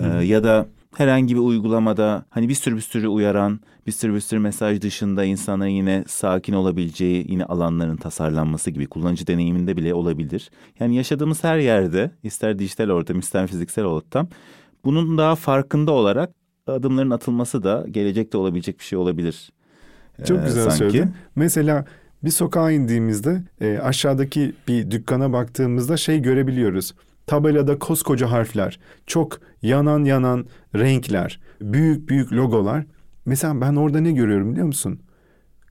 e, 0.00 0.24
ya 0.24 0.44
da 0.44 0.66
herhangi 0.96 1.34
bir 1.34 1.40
uygulamada 1.40 2.24
hani 2.30 2.48
bir 2.48 2.54
sürü 2.54 2.76
bir 2.76 2.80
sürü 2.80 3.08
uyaran, 3.08 3.60
bir 3.86 3.92
sürü 3.92 4.14
bir 4.14 4.20
sürü 4.20 4.40
mesaj 4.40 4.80
dışında 4.80 5.24
insanların 5.24 5.70
yine 5.70 6.04
sakin 6.06 6.52
olabileceği 6.52 7.26
yine 7.28 7.44
alanların 7.44 7.96
tasarlanması 7.96 8.70
gibi 8.70 8.86
kullanıcı 8.86 9.26
deneyiminde 9.26 9.76
bile 9.76 9.94
olabilir. 9.94 10.50
Yani 10.80 10.96
yaşadığımız 10.96 11.44
her 11.44 11.58
yerde 11.58 12.10
ister 12.22 12.58
dijital 12.58 12.90
ortam 12.90 13.18
ister 13.18 13.46
fiziksel 13.46 13.84
ortam 13.84 14.28
bunun 14.84 15.18
daha 15.18 15.34
farkında 15.34 15.92
olarak 15.92 16.30
adımların 16.66 17.10
atılması 17.10 17.62
da 17.62 17.86
gelecekte 17.90 18.38
olabilecek 18.38 18.78
bir 18.78 18.84
şey 18.84 18.98
olabilir. 18.98 19.52
Çok 20.24 20.44
güzel 20.44 20.64
sanki. 20.64 20.78
söyledin. 20.78 21.14
Mesela 21.36 21.84
bir 22.24 22.30
sokağa 22.30 22.70
indiğimizde 22.70 23.42
e, 23.60 23.78
aşağıdaki 23.78 24.54
bir 24.68 24.90
dükkana 24.90 25.32
baktığımızda 25.32 25.96
şey 25.96 26.22
görebiliyoruz. 26.22 26.94
Tabelada 27.28 27.78
koskoca 27.78 28.30
harfler, 28.30 28.80
çok 29.06 29.40
yanan 29.62 30.04
yanan 30.04 30.46
renkler, 30.74 31.40
büyük 31.60 32.08
büyük 32.08 32.32
logolar. 32.32 32.86
Mesela 33.24 33.60
ben 33.60 33.76
orada 33.76 34.00
ne 34.00 34.12
görüyorum 34.12 34.52
biliyor 34.52 34.66
musun? 34.66 35.00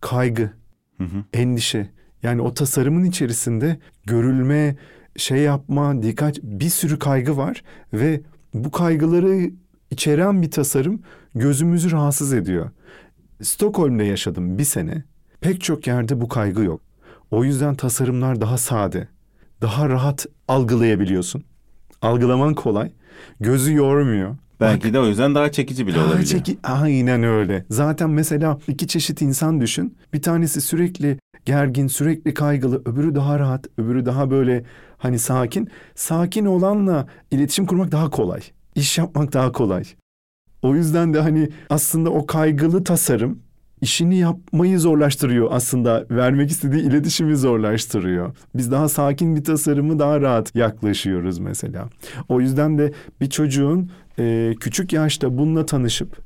Kaygı, 0.01 0.51
hı 0.97 1.03
hı. 1.03 1.23
endişe. 1.33 1.89
Yani 2.23 2.41
o 2.41 2.53
tasarımın 2.53 3.03
içerisinde 3.03 3.79
görülme, 4.05 4.75
şey 5.15 5.39
yapma, 5.39 6.03
dikkat 6.03 6.37
bir 6.43 6.69
sürü 6.69 6.99
kaygı 6.99 7.37
var 7.37 7.63
ve 7.93 8.21
bu 8.53 8.71
kaygıları 8.71 9.51
içeren 9.91 10.41
bir 10.41 10.51
tasarım 10.51 11.01
gözümüzü 11.35 11.91
rahatsız 11.91 12.33
ediyor. 12.33 12.69
Stockholm'da 13.41 14.03
yaşadım 14.03 14.57
bir 14.57 14.63
sene. 14.63 15.03
Pek 15.41 15.61
çok 15.61 15.87
yerde 15.87 16.21
bu 16.21 16.27
kaygı 16.27 16.63
yok. 16.63 16.81
O 17.31 17.43
yüzden 17.43 17.75
tasarımlar 17.75 18.41
daha 18.41 18.57
sade, 18.57 19.07
daha 19.61 19.89
rahat 19.89 20.25
algılayabiliyorsun. 20.47 21.43
Algılaman 22.01 22.53
kolay, 22.53 22.91
gözü 23.39 23.73
yormuyor. 23.73 24.35
Belki 24.59 24.87
Bak, 24.87 24.93
de 24.93 24.99
o 24.99 25.05
yüzden 25.05 25.35
daha 25.35 25.51
çekici 25.51 25.87
bile 25.87 25.95
daha 25.95 26.05
olabilir. 26.05 26.25
Çeki, 26.25 26.57
aynen 26.63 27.23
öyle. 27.23 27.65
Zaten 27.69 28.09
mesela 28.09 28.59
iki 28.67 28.87
çeşit 28.87 29.21
insan 29.21 29.61
düşün. 29.61 29.97
Bir 30.13 30.21
tanesi 30.21 30.61
sürekli 30.61 31.19
gergin, 31.45 31.87
sürekli 31.87 32.33
kaygılı. 32.33 32.81
Öbürü 32.85 33.15
daha 33.15 33.39
rahat, 33.39 33.67
öbürü 33.77 34.05
daha 34.05 34.31
böyle 34.31 34.63
hani 34.97 35.19
sakin. 35.19 35.69
Sakin 35.95 36.45
olanla 36.45 37.07
iletişim 37.31 37.65
kurmak 37.65 37.91
daha 37.91 38.09
kolay. 38.09 38.41
İş 38.75 38.97
yapmak 38.97 39.33
daha 39.33 39.51
kolay. 39.51 39.83
O 40.61 40.75
yüzden 40.75 41.13
de 41.13 41.19
hani 41.21 41.49
aslında 41.69 42.09
o 42.09 42.25
kaygılı 42.25 42.83
tasarım 42.83 43.39
işini 43.81 44.17
yapmayı 44.17 44.79
zorlaştırıyor 44.79 45.47
aslında. 45.51 46.05
Vermek 46.11 46.51
istediği 46.51 46.81
iletişimi 46.81 47.37
zorlaştırıyor. 47.37 48.35
Biz 48.55 48.71
daha 48.71 48.89
sakin 48.89 49.35
bir 49.35 49.43
tasarımı 49.43 49.99
daha 49.99 50.21
rahat 50.21 50.55
yaklaşıyoruz 50.55 51.39
mesela. 51.39 51.89
O 52.29 52.41
yüzden 52.41 52.77
de 52.77 52.93
bir 53.21 53.29
çocuğun 53.29 53.91
e, 54.19 54.55
küçük 54.59 54.93
yaşta 54.93 55.37
bununla 55.37 55.65
tanışıp 55.65 56.17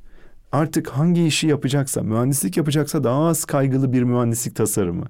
artık 0.52 0.88
hangi 0.88 1.26
işi 1.26 1.46
yapacaksa, 1.46 2.02
mühendislik 2.02 2.56
yapacaksa 2.56 3.04
daha 3.04 3.26
az 3.26 3.44
kaygılı 3.44 3.92
bir 3.92 4.02
mühendislik 4.02 4.56
tasarımı. 4.56 5.04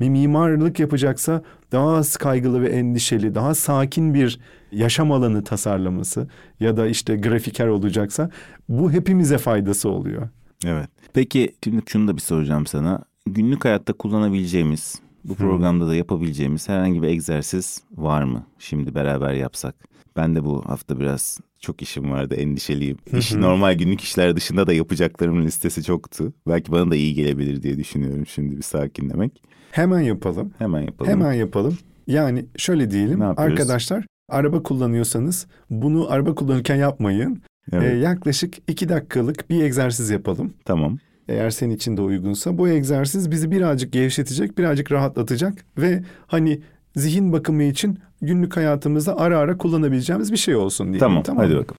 Bir 0.00 0.08
mimarlık 0.08 0.80
yapacaksa 0.80 1.42
daha 1.72 1.96
az 1.96 2.16
kaygılı 2.16 2.62
ve 2.62 2.68
endişeli, 2.68 3.34
daha 3.34 3.54
sakin 3.54 4.14
bir 4.14 4.40
yaşam 4.72 5.12
alanı 5.12 5.44
tasarlaması 5.44 6.28
ya 6.60 6.76
da 6.76 6.86
işte 6.86 7.16
grafiker 7.16 7.66
olacaksa 7.66 8.30
bu 8.68 8.92
hepimize 8.92 9.38
faydası 9.38 9.88
oluyor. 9.88 10.28
Evet. 10.64 10.88
Peki 11.14 11.54
şimdi 11.64 11.82
şunu 11.86 12.08
da 12.08 12.16
bir 12.16 12.20
soracağım 12.20 12.66
sana. 12.66 13.04
Günlük 13.26 13.64
hayatta 13.64 13.92
kullanabileceğimiz, 13.92 15.00
bu 15.24 15.34
programda 15.34 15.88
da 15.88 15.94
yapabileceğimiz 15.94 16.68
herhangi 16.68 17.02
bir 17.02 17.08
egzersiz 17.08 17.82
var 17.96 18.22
mı? 18.22 18.46
Şimdi 18.58 18.94
beraber 18.94 19.32
yapsak. 19.32 19.74
Ben 20.16 20.34
de 20.34 20.44
bu 20.44 20.62
hafta 20.66 21.00
biraz 21.00 21.40
çok 21.60 21.82
işim 21.82 22.10
vardı, 22.10 22.34
endişeliyim. 22.34 22.96
İş, 23.18 23.32
normal 23.34 23.74
günlük 23.74 24.00
işler 24.00 24.36
dışında 24.36 24.66
da 24.66 24.72
yapacaklarımın 24.72 25.44
listesi 25.46 25.82
çoktu. 25.82 26.32
Belki 26.48 26.72
bana 26.72 26.90
da 26.90 26.96
iyi 26.96 27.14
gelebilir 27.14 27.62
diye 27.62 27.78
düşünüyorum 27.78 28.26
şimdi 28.26 28.56
bir 28.56 28.62
sakinlemek. 28.62 29.42
Hemen 29.70 30.00
yapalım. 30.00 30.52
Hemen 30.58 30.80
yapalım. 30.80 31.10
Hemen 31.10 31.32
yapalım. 31.32 31.78
Yani 32.06 32.44
şöyle 32.56 32.90
diyelim 32.90 33.22
arkadaşlar 33.22 34.06
araba 34.28 34.62
kullanıyorsanız 34.62 35.46
bunu 35.70 36.10
araba 36.10 36.34
kullanırken 36.34 36.76
yapmayın. 36.76 37.42
Evet. 37.72 37.92
Ee, 37.92 37.96
yaklaşık 37.96 38.54
iki 38.68 38.88
dakikalık 38.88 39.50
bir 39.50 39.62
egzersiz 39.64 40.10
yapalım. 40.10 40.54
Tamam. 40.64 40.98
Eğer 41.28 41.50
senin 41.50 41.74
için 41.74 41.96
de 41.96 42.02
uygunsa 42.02 42.58
bu 42.58 42.68
egzersiz 42.68 43.30
bizi 43.30 43.50
birazcık 43.50 43.92
gevşetecek, 43.92 44.58
birazcık 44.58 44.92
rahatlatacak 44.92 45.64
ve 45.78 46.02
hani 46.26 46.60
zihin 46.96 47.32
bakımı 47.32 47.62
için 47.62 47.98
günlük 48.22 48.56
hayatımızda 48.56 49.18
ara 49.18 49.38
ara 49.38 49.58
kullanabileceğimiz 49.58 50.32
bir 50.32 50.36
şey 50.36 50.56
olsun 50.56 50.88
diye. 50.88 50.98
Tamam, 51.00 51.22
tamam 51.22 51.44
hadi 51.44 51.56
bakalım. 51.56 51.78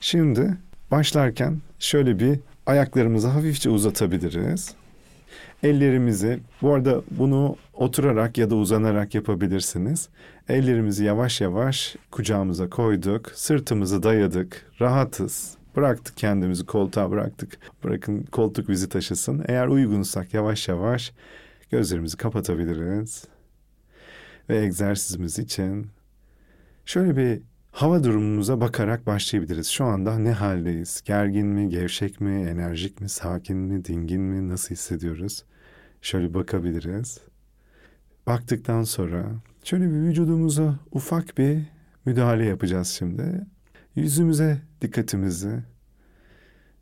Şimdi 0.00 0.56
başlarken 0.90 1.58
şöyle 1.78 2.18
bir 2.18 2.40
ayaklarımızı 2.66 3.28
hafifçe 3.28 3.70
uzatabiliriz. 3.70 4.74
Ellerimizi, 5.62 6.40
bu 6.62 6.74
arada 6.74 7.02
bunu 7.10 7.56
oturarak 7.74 8.38
ya 8.38 8.50
da 8.50 8.56
uzanarak 8.56 9.14
yapabilirsiniz. 9.14 10.08
Ellerimizi 10.48 11.04
yavaş 11.04 11.40
yavaş 11.40 11.96
kucağımıza 12.10 12.70
koyduk, 12.70 13.32
sırtımızı 13.34 14.02
dayadık, 14.02 14.66
rahatız. 14.80 15.56
Bıraktık 15.76 16.16
kendimizi 16.16 16.66
koltuğa 16.66 17.10
bıraktık. 17.10 17.58
Bırakın 17.84 18.22
koltuk 18.22 18.68
bizi 18.68 18.88
taşısın. 18.88 19.44
Eğer 19.48 19.66
uygunsak 19.66 20.34
yavaş 20.34 20.68
yavaş 20.68 21.12
gözlerimizi 21.70 22.16
kapatabiliriz. 22.16 23.24
Ve 24.48 24.58
egzersizimiz 24.58 25.38
için 25.38 25.86
şöyle 26.84 27.16
bir 27.16 27.42
hava 27.72 28.04
durumumuza 28.04 28.60
bakarak 28.60 29.06
başlayabiliriz. 29.06 29.66
Şu 29.66 29.84
anda 29.84 30.18
ne 30.18 30.32
haldeyiz? 30.32 31.02
Gergin 31.04 31.46
mi, 31.46 31.68
gevşek 31.68 32.20
mi, 32.20 32.48
enerjik 32.50 33.00
mi, 33.00 33.08
sakin 33.08 33.56
mi, 33.56 33.84
dingin 33.84 34.20
mi, 34.20 34.48
nasıl 34.48 34.70
hissediyoruz? 34.70 35.44
Şöyle 36.02 36.34
bakabiliriz. 36.34 37.20
Baktıktan 38.26 38.82
sonra 38.82 39.24
şöyle 39.64 39.84
bir 39.84 39.96
vücudumuza 39.96 40.78
ufak 40.92 41.38
bir 41.38 41.62
müdahale 42.06 42.44
yapacağız 42.44 42.88
şimdi. 42.88 43.46
Yüzümüze 43.96 44.62
dikkatimizi 44.80 45.62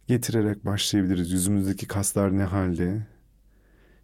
getirerek 0.07 0.64
başlayabiliriz. 0.64 1.33
Yüzümüzdeki 1.33 1.87
kaslar 1.87 2.39
ne 2.39 2.45
halde? 2.45 3.07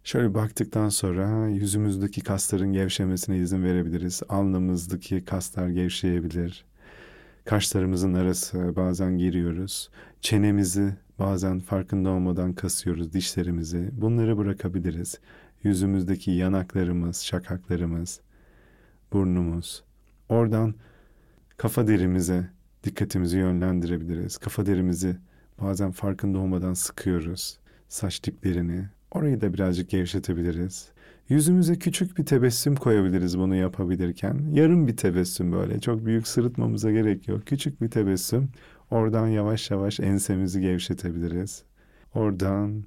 Şöyle 0.03 0.33
baktıktan 0.33 0.89
sonra 0.89 1.47
yüzümüzdeki 1.47 2.21
kasların 2.21 2.73
gevşemesine 2.73 3.37
izin 3.37 3.63
verebiliriz. 3.63 4.21
Alnımızdaki 4.29 5.25
kaslar 5.25 5.69
gevşeyebilir. 5.69 6.65
Kaşlarımızın 7.45 8.13
arası 8.13 8.75
bazen 8.75 9.17
giriyoruz. 9.17 9.89
Çenemizi 10.21 10.93
bazen 11.19 11.59
farkında 11.59 12.09
olmadan 12.09 12.53
kasıyoruz 12.53 13.13
dişlerimizi. 13.13 13.89
Bunları 13.93 14.37
bırakabiliriz. 14.37 15.19
Yüzümüzdeki 15.63 16.31
yanaklarımız, 16.31 17.21
şakaklarımız, 17.21 18.19
burnumuz. 19.13 19.83
Oradan 20.29 20.75
kafa 21.57 21.87
derimize 21.87 22.49
dikkatimizi 22.83 23.37
yönlendirebiliriz. 23.37 24.37
Kafa 24.37 24.65
derimizi 24.65 25.17
bazen 25.61 25.91
farkında 25.91 26.37
olmadan 26.37 26.73
sıkıyoruz. 26.73 27.57
Saç 27.87 28.23
diplerini. 28.23 28.85
Orayı 29.11 29.41
da 29.41 29.53
birazcık 29.53 29.89
gevşetebiliriz. 29.89 30.89
Yüzümüze 31.29 31.79
küçük 31.79 32.17
bir 32.17 32.25
tebessüm 32.25 32.75
koyabiliriz 32.75 33.37
bunu 33.37 33.55
yapabilirken. 33.55 34.41
Yarım 34.53 34.87
bir 34.87 34.97
tebessüm 34.97 35.51
böyle. 35.51 35.79
Çok 35.79 36.05
büyük 36.05 36.27
sırıtmamıza 36.27 36.91
gerek 36.91 37.27
yok. 37.27 37.47
Küçük 37.47 37.81
bir 37.81 37.89
tebessüm. 37.89 38.49
Oradan 38.91 39.27
yavaş 39.27 39.71
yavaş 39.71 39.99
ensemizi 39.99 40.61
gevşetebiliriz. 40.61 41.63
Oradan 42.13 42.83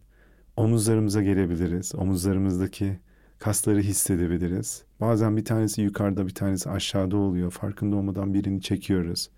omuzlarımıza 0.57 1.23
gelebiliriz. 1.23 1.95
Omuzlarımızdaki 1.95 2.99
kasları 3.39 3.81
hissedebiliriz. 3.81 4.85
Bazen 5.01 5.37
bir 5.37 5.45
tanesi 5.45 5.83
yukarıda 5.83 6.27
bir 6.27 6.35
tanesi 6.35 6.71
aşağıda 6.71 7.17
oluyor. 7.17 7.51
Farkında 7.51 7.97
olmadan 7.97 8.35
birini 8.35 8.61
çekiyoruz. 8.63 9.31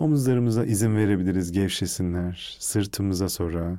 Omuzlarımıza 0.00 0.64
izin 0.64 0.96
verebiliriz 0.96 1.52
gevşesinler. 1.52 2.56
Sırtımıza 2.58 3.28
sonra. 3.28 3.78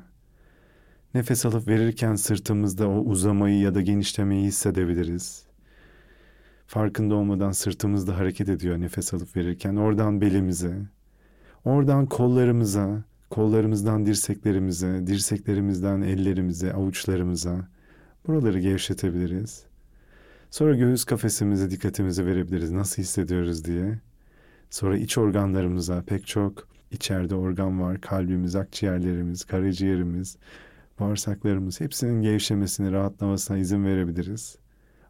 Nefes 1.13 1.45
alıp 1.45 1.67
verirken 1.67 2.15
sırtımızda 2.15 2.89
o 2.89 2.99
uzamayı 2.99 3.59
ya 3.59 3.75
da 3.75 3.81
genişlemeyi 3.81 4.45
hissedebiliriz. 4.45 5.45
Farkında 6.67 7.15
olmadan 7.15 7.51
sırtımızda 7.51 8.17
hareket 8.17 8.49
ediyor 8.49 8.79
nefes 8.79 9.13
alıp 9.13 9.35
verirken. 9.35 9.75
Oradan 9.75 10.21
belimize, 10.21 10.77
oradan 11.65 12.05
kollarımıza, 12.05 13.03
kollarımızdan 13.29 14.05
dirseklerimize, 14.05 15.07
dirseklerimizden 15.07 16.01
ellerimize, 16.01 16.73
avuçlarımıza. 16.73 17.67
Buraları 18.27 18.59
gevşetebiliriz. 18.59 19.63
Sonra 20.49 20.75
göğüs 20.75 21.03
kafesimize 21.03 21.71
dikkatimizi 21.71 22.25
verebiliriz. 22.25 22.71
Nasıl 22.71 23.01
hissediyoruz 23.01 23.65
diye. 23.65 23.99
Sonra 24.69 24.97
iç 24.97 25.17
organlarımıza 25.17 26.03
pek 26.07 26.27
çok 26.27 26.67
içeride 26.91 27.35
organ 27.35 27.81
var. 27.81 28.01
Kalbimiz, 28.01 28.55
akciğerlerimiz, 28.55 29.43
karaciğerimiz, 29.43 30.37
bağırsaklarımız 30.99 31.81
hepsinin 31.81 32.21
gevşemesini, 32.21 32.91
rahatlamasına 32.91 33.57
izin 33.57 33.85
verebiliriz. 33.85 34.57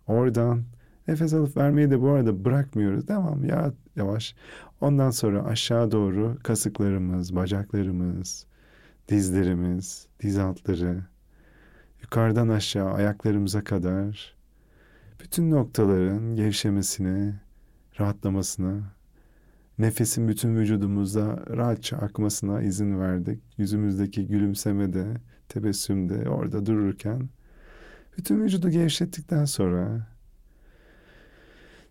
Oradan 0.08 0.64
Nefes 1.08 1.34
alıp 1.34 1.58
vermeyi 1.58 1.92
de 1.92 2.02
bu 2.02 2.10
arada 2.10 2.46
bırakmıyoruz. 2.46 3.08
Devam 3.08 3.46
ya 3.46 3.74
yavaş. 3.96 4.36
Ondan 4.82 5.10
sonra 5.10 5.44
aşağı 5.44 5.92
doğru 5.92 6.38
kasıklarımız, 6.44 7.36
bacaklarımız, 7.36 8.46
dizlerimiz, 9.08 10.08
diz 10.20 10.38
altları, 10.38 11.04
yukarıdan 12.02 12.48
aşağı 12.50 12.94
ayaklarımıza 12.94 13.64
kadar 13.64 14.36
bütün 15.20 15.52
noktaların 15.52 16.36
gevşemesine, 16.36 17.42
rahatlamasına, 18.00 18.94
nefesin 19.80 20.28
bütün 20.28 20.56
vücudumuzda 20.56 21.44
rahatça 21.50 21.98
akmasına 21.98 22.62
izin 22.62 23.00
verdik. 23.00 23.44
Yüzümüzdeki 23.58 24.28
gülümsemede, 24.28 25.06
tebessümde, 25.50 26.30
orada 26.30 26.66
dururken 26.66 27.30
bütün 28.18 28.44
vücudu 28.44 28.70
gevşettikten 28.70 29.46
sonra 29.46 30.08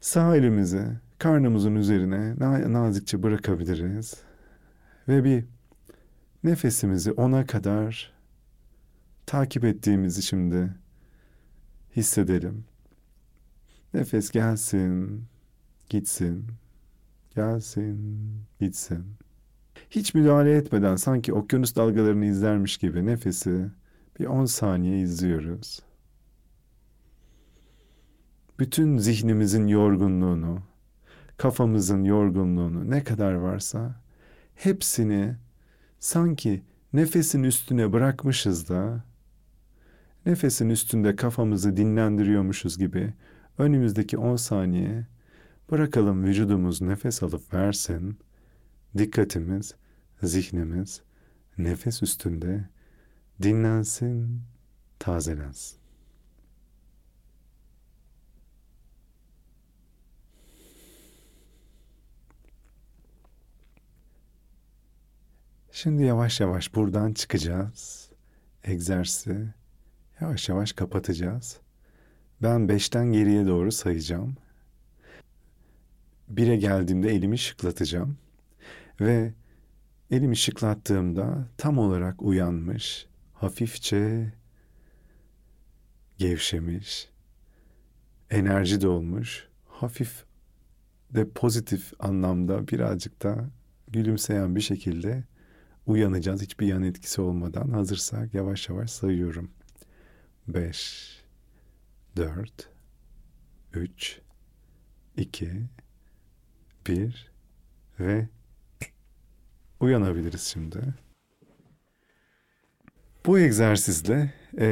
sağ 0.01 0.37
elimizi 0.37 0.87
karnımızın 1.21 1.75
üzerine 1.75 2.35
nazikçe 2.73 3.23
bırakabiliriz. 3.23 4.15
Ve 5.09 5.25
bir 5.25 5.45
nefesimizi 6.45 7.13
ona 7.13 7.47
kadar 7.47 8.13
takip 9.27 9.65
ettiğimizi 9.65 10.23
şimdi 10.23 10.75
hissedelim. 11.97 12.65
Nefes 13.95 14.31
gelsin, 14.31 15.25
gitsin, 15.89 16.47
gelsin, 17.35 18.21
gitsin. 18.61 19.05
Hiç 19.91 20.15
müdahale 20.15 20.57
etmeden 20.57 20.97
sanki 20.97 21.33
okyanus 21.33 21.77
dalgalarını 21.77 22.25
izlermiş 22.25 22.79
gibi 22.79 23.07
nefesi 23.07 23.71
bir 24.21 24.27
on 24.27 24.45
saniye 24.45 25.01
izliyoruz. 25.01 25.81
Bütün 28.59 28.99
zihnimizin 28.99 29.67
yorgunluğunu, 29.67 30.70
kafamızın 31.41 32.05
yorgunluğunu 32.05 32.91
ne 32.91 33.05
kadar 33.05 33.33
varsa 33.33 33.95
hepsini 34.55 35.37
sanki 35.99 36.63
nefesin 36.93 37.43
üstüne 37.43 37.93
bırakmışız 37.93 38.69
da 38.69 39.05
nefesin 40.27 40.69
üstünde 40.69 41.17
kafamızı 41.17 41.77
dinlendiriyormuşuz 41.77 42.79
gibi 42.79 43.15
önümüzdeki 43.59 44.19
10 44.19 44.37
saniye 44.37 45.07
bırakalım 45.71 46.25
vücudumuz 46.25 46.81
nefes 46.81 47.23
alıp 47.23 47.55
versin. 47.55 48.19
Dikkatimiz, 48.99 49.75
zihnimiz 50.23 51.03
nefes 51.59 52.03
üstünde 52.03 52.69
dinlensin, 53.43 54.43
tazelensin. 54.99 55.80
Şimdi 65.83 66.03
yavaş 66.03 66.41
yavaş 66.41 66.75
buradan 66.75 67.13
çıkacağız. 67.13 68.11
Egzersizi 68.65 69.55
yavaş 70.21 70.49
yavaş 70.49 70.73
kapatacağız. 70.73 71.61
Ben 72.43 72.69
beşten 72.69 73.13
geriye 73.13 73.47
doğru 73.47 73.73
sayacağım. 73.73 74.37
Bire 76.29 76.57
geldiğimde 76.57 77.11
elimi 77.11 77.39
şıklatacağım. 77.39 78.19
Ve 79.01 79.33
elimi 80.11 80.37
şıklattığımda 80.37 81.49
tam 81.57 81.79
olarak 81.79 82.23
uyanmış, 82.23 83.07
hafifçe 83.35 84.33
gevşemiş, 86.19 87.09
enerji 88.31 88.81
dolmuş, 88.81 89.49
hafif 89.69 90.25
de 91.15 91.29
pozitif 91.29 91.93
anlamda 91.99 92.69
birazcık 92.69 93.23
da 93.23 93.51
gülümseyen 93.89 94.57
bir 94.57 94.61
şekilde 94.61 95.30
uyanacağız 95.91 96.43
hiçbir 96.43 96.67
yan 96.67 96.83
etkisi 96.83 97.21
olmadan. 97.21 97.69
Hazırsak 97.69 98.35
yavaş 98.35 98.69
yavaş 98.69 98.91
sayıyorum. 98.91 99.51
Beş, 100.49 101.11
dört, 102.17 102.69
üç, 103.73 104.21
iki, 105.17 105.51
bir 106.87 107.31
ve 108.01 108.29
uyanabiliriz 109.81 110.43
şimdi. 110.43 110.79
Bu 113.27 113.39
egzersizle 113.39 114.33
e, 114.59 114.67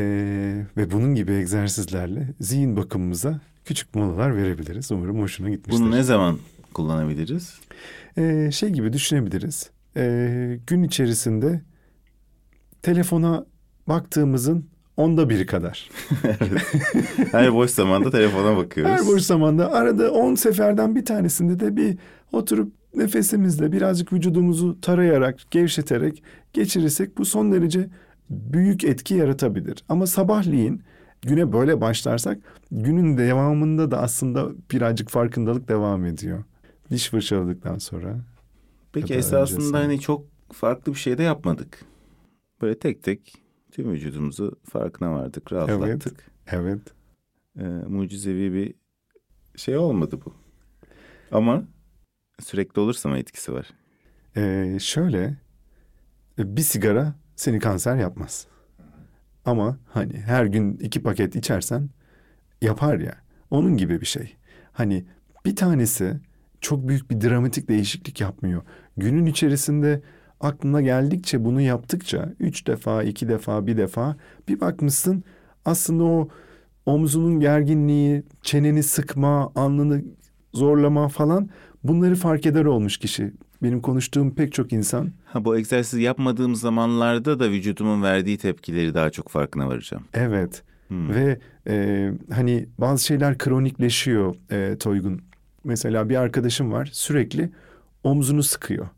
ve 0.77 0.91
bunun 0.91 1.15
gibi 1.15 1.33
egzersizlerle 1.33 2.35
zihin 2.41 2.77
bakımımıza 2.77 3.41
küçük 3.65 3.95
molalar 3.95 4.37
verebiliriz. 4.37 4.93
Umarım 4.93 5.21
hoşuna 5.21 5.51
gitmiştir. 5.51 5.85
Bunu 5.85 5.91
ne 5.91 6.03
zaman 6.03 6.39
kullanabiliriz? 6.75 7.61
E, 8.17 8.51
şey 8.53 8.71
gibi 8.71 8.93
düşünebiliriz 8.93 9.71
e, 9.99 10.61
gün 10.67 10.83
içerisinde 10.83 11.63
telefona 12.83 13.47
baktığımızın 13.89 14.67
onda 14.97 15.29
biri 15.29 15.47
kadar. 15.47 15.91
Her 17.33 17.55
boş 17.55 17.71
zamanda 17.71 18.11
telefona 18.11 18.57
bakıyoruz. 18.57 18.93
Her 18.93 19.07
boş 19.07 19.23
zamanda 19.23 19.73
arada 19.73 20.13
on 20.13 20.35
seferden 20.35 20.97
bir 20.97 21.05
tanesinde 21.05 21.61
de 21.61 21.77
bir 21.77 21.99
oturup 22.33 22.73
nefesimizle 22.95 23.73
birazcık 23.73 24.13
vücudumuzu 24.13 24.81
tarayarak, 24.81 25.51
gevşeterek 25.51 26.23
geçirirsek 26.53 27.19
bu 27.19 27.25
son 27.25 27.53
derece 27.53 27.89
büyük 28.31 28.85
etki 28.85 29.15
yaratabilir. 29.15 29.85
Ama 29.89 30.07
sabahleyin 30.07 30.83
güne 31.23 31.53
böyle 31.53 31.81
başlarsak 31.81 32.39
günün 32.71 33.19
devamında 33.19 33.91
da 33.91 34.01
aslında 34.01 34.49
birazcık 34.73 35.11
farkındalık 35.11 35.69
devam 35.69 36.05
ediyor. 36.05 36.45
Diş 36.91 37.09
fırçaladıktan 37.09 37.79
sonra 37.79 38.17
Peki 39.01 39.15
esasında 39.15 39.61
öncesi. 39.61 39.77
hani 39.77 40.01
çok 40.01 40.27
farklı 40.53 40.93
bir 40.93 40.99
şey 40.99 41.19
de 41.19 41.23
yapmadık. 41.23 41.85
Böyle 42.63 42.79
tek 42.79 43.03
tek 43.03 43.35
tüm 43.73 43.93
vücudumuzu 43.93 44.57
farkına 44.65 45.13
vardık, 45.13 45.53
rahatlattık. 45.53 46.31
Evet. 46.47 46.65
evet. 46.65 46.81
Ee, 47.59 47.89
mucizevi 47.89 48.53
bir 48.53 48.75
şey 49.57 49.77
olmadı 49.77 50.21
bu. 50.25 50.35
Ama 51.33 51.65
sürekli 52.41 52.81
olursa 52.81 53.09
mı 53.09 53.19
etkisi 53.19 53.53
var? 53.53 53.71
Ee, 54.37 54.79
şöyle 54.81 55.37
bir 56.39 56.63
sigara 56.63 57.15
seni 57.37 57.59
kanser 57.59 57.97
yapmaz. 57.97 58.47
Ama 59.45 59.79
hani 59.89 60.13
her 60.13 60.45
gün 60.47 60.77
iki 60.77 61.03
paket 61.03 61.37
içersen 61.37 61.91
yapar 62.63 62.99
ya. 62.99 63.15
Onun 63.51 63.77
gibi 63.77 64.01
bir 64.01 64.07
şey. 64.07 64.37
Hani 64.73 65.05
bir 65.45 65.57
tanesi 65.57 66.21
çok 66.61 66.89
büyük 66.89 67.11
bir 67.11 67.21
dramatik 67.21 67.69
değişiklik 67.69 68.21
yapmıyor. 68.21 68.63
Günün 68.99 69.27
içerisinde 69.27 70.01
aklına 70.41 70.81
geldikçe 70.81 71.45
bunu 71.45 71.61
yaptıkça 71.61 72.33
üç 72.41 72.67
defa, 72.67 73.03
iki 73.03 73.29
defa, 73.29 73.67
bir 73.67 73.77
defa 73.77 74.17
bir 74.49 74.61
bakmışsın 74.61 75.25
aslında 75.65 76.05
o 76.05 76.29
omzunun 76.87 77.41
gerginliği, 77.41 78.23
çeneni 78.43 78.83
sıkma, 78.83 79.53
alnını 79.55 80.03
zorlama 80.55 81.09
falan 81.09 81.49
bunları 81.85 82.15
fark 82.15 82.47
eder 82.47 82.65
olmuş 82.65 82.97
kişi. 82.97 83.33
Benim 83.63 83.81
konuştuğum 83.81 84.35
pek 84.35 84.53
çok 84.53 84.73
insan. 84.73 85.13
Ha 85.25 85.45
bu 85.45 85.57
egzersiz 85.57 86.01
yapmadığım 86.01 86.55
zamanlarda 86.55 87.41
da 87.41 87.51
vücudumun 87.51 88.03
verdiği 88.03 88.39
tepkileri 88.39 88.95
daha 88.95 89.11
çok 89.11 89.29
farkına 89.29 89.69
varacağım. 89.69 90.05
Evet. 90.15 90.63
Hmm. 90.89 91.15
Ve 91.15 91.39
e, 91.69 92.11
hani 92.33 92.67
bazı 92.79 93.05
şeyler 93.05 93.39
kronikleşiyor 93.39 94.35
e, 94.51 94.77
Toygun. 94.79 95.21
Mesela 95.65 96.09
bir 96.09 96.17
arkadaşım 96.17 96.73
var 96.73 96.89
sürekli 96.93 97.51
omzunu 98.09 98.43
sıkıyor. 98.43 98.89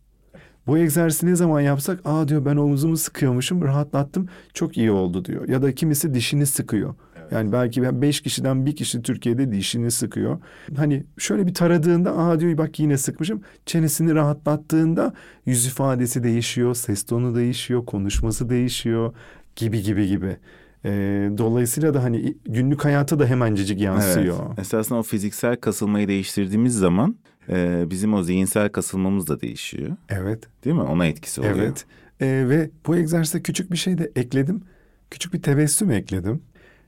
Bu 0.66 0.78
egzersizi 0.78 1.26
ne 1.26 1.36
zaman 1.36 1.61
yapsak 1.61 2.00
aa 2.04 2.28
diyor 2.28 2.44
ben 2.44 2.56
omzumu 2.56 2.96
sıkıyormuşum 2.96 3.62
rahatlattım 3.62 4.28
çok 4.54 4.78
iyi 4.78 4.90
oldu 4.90 5.24
diyor. 5.24 5.48
Ya 5.48 5.62
da 5.62 5.74
kimisi 5.74 6.14
dişini 6.14 6.46
sıkıyor. 6.46 6.94
Evet. 7.16 7.32
Yani 7.32 7.52
belki 7.52 8.02
beş 8.02 8.20
kişiden 8.20 8.66
bir 8.66 8.76
kişi 8.76 9.02
Türkiye'de 9.02 9.52
dişini 9.52 9.90
sıkıyor. 9.90 10.38
Hani 10.76 11.04
şöyle 11.18 11.46
bir 11.46 11.54
taradığında 11.54 12.18
aa 12.18 12.40
diyor 12.40 12.58
bak 12.58 12.80
yine 12.80 12.98
sıkmışım. 12.98 13.42
Çenesini 13.66 14.14
rahatlattığında 14.14 15.12
yüz 15.46 15.66
ifadesi 15.66 16.22
değişiyor, 16.22 16.74
ses 16.74 17.04
tonu 17.04 17.34
değişiyor, 17.34 17.86
konuşması 17.86 18.48
değişiyor 18.48 19.14
gibi 19.56 19.82
gibi 19.82 20.06
gibi. 20.06 20.36
E, 20.84 20.90
dolayısıyla 21.38 21.94
da 21.94 22.02
hani 22.02 22.34
günlük 22.44 22.84
hayata 22.84 23.18
da 23.18 23.26
hemencecik 23.26 23.80
yansıyor. 23.80 24.38
Evet. 24.46 24.58
Esasında 24.58 24.98
o 24.98 25.02
fiziksel 25.02 25.56
kasılmayı 25.56 26.08
değiştirdiğimiz 26.08 26.74
zaman 26.74 27.16
e, 27.49 27.84
bizim 27.91 28.14
o 28.14 28.22
zihinsel 28.22 28.68
kasılmamız 28.68 29.28
da 29.28 29.41
değişiyor. 29.41 29.97
Evet. 30.09 30.49
Değil 30.64 30.76
mi? 30.76 30.82
Ona 30.82 31.07
etkisi 31.07 31.41
oluyor. 31.41 31.57
Evet. 31.57 31.86
E, 32.20 32.26
ve 32.49 32.70
bu 32.86 32.97
egzersize 32.97 33.43
küçük 33.43 33.72
bir 33.72 33.76
şey 33.76 33.99
de 33.99 34.12
ekledim. 34.16 34.62
Küçük 35.11 35.32
bir 35.32 35.43
tebessüm 35.43 35.91
ekledim. 35.91 36.43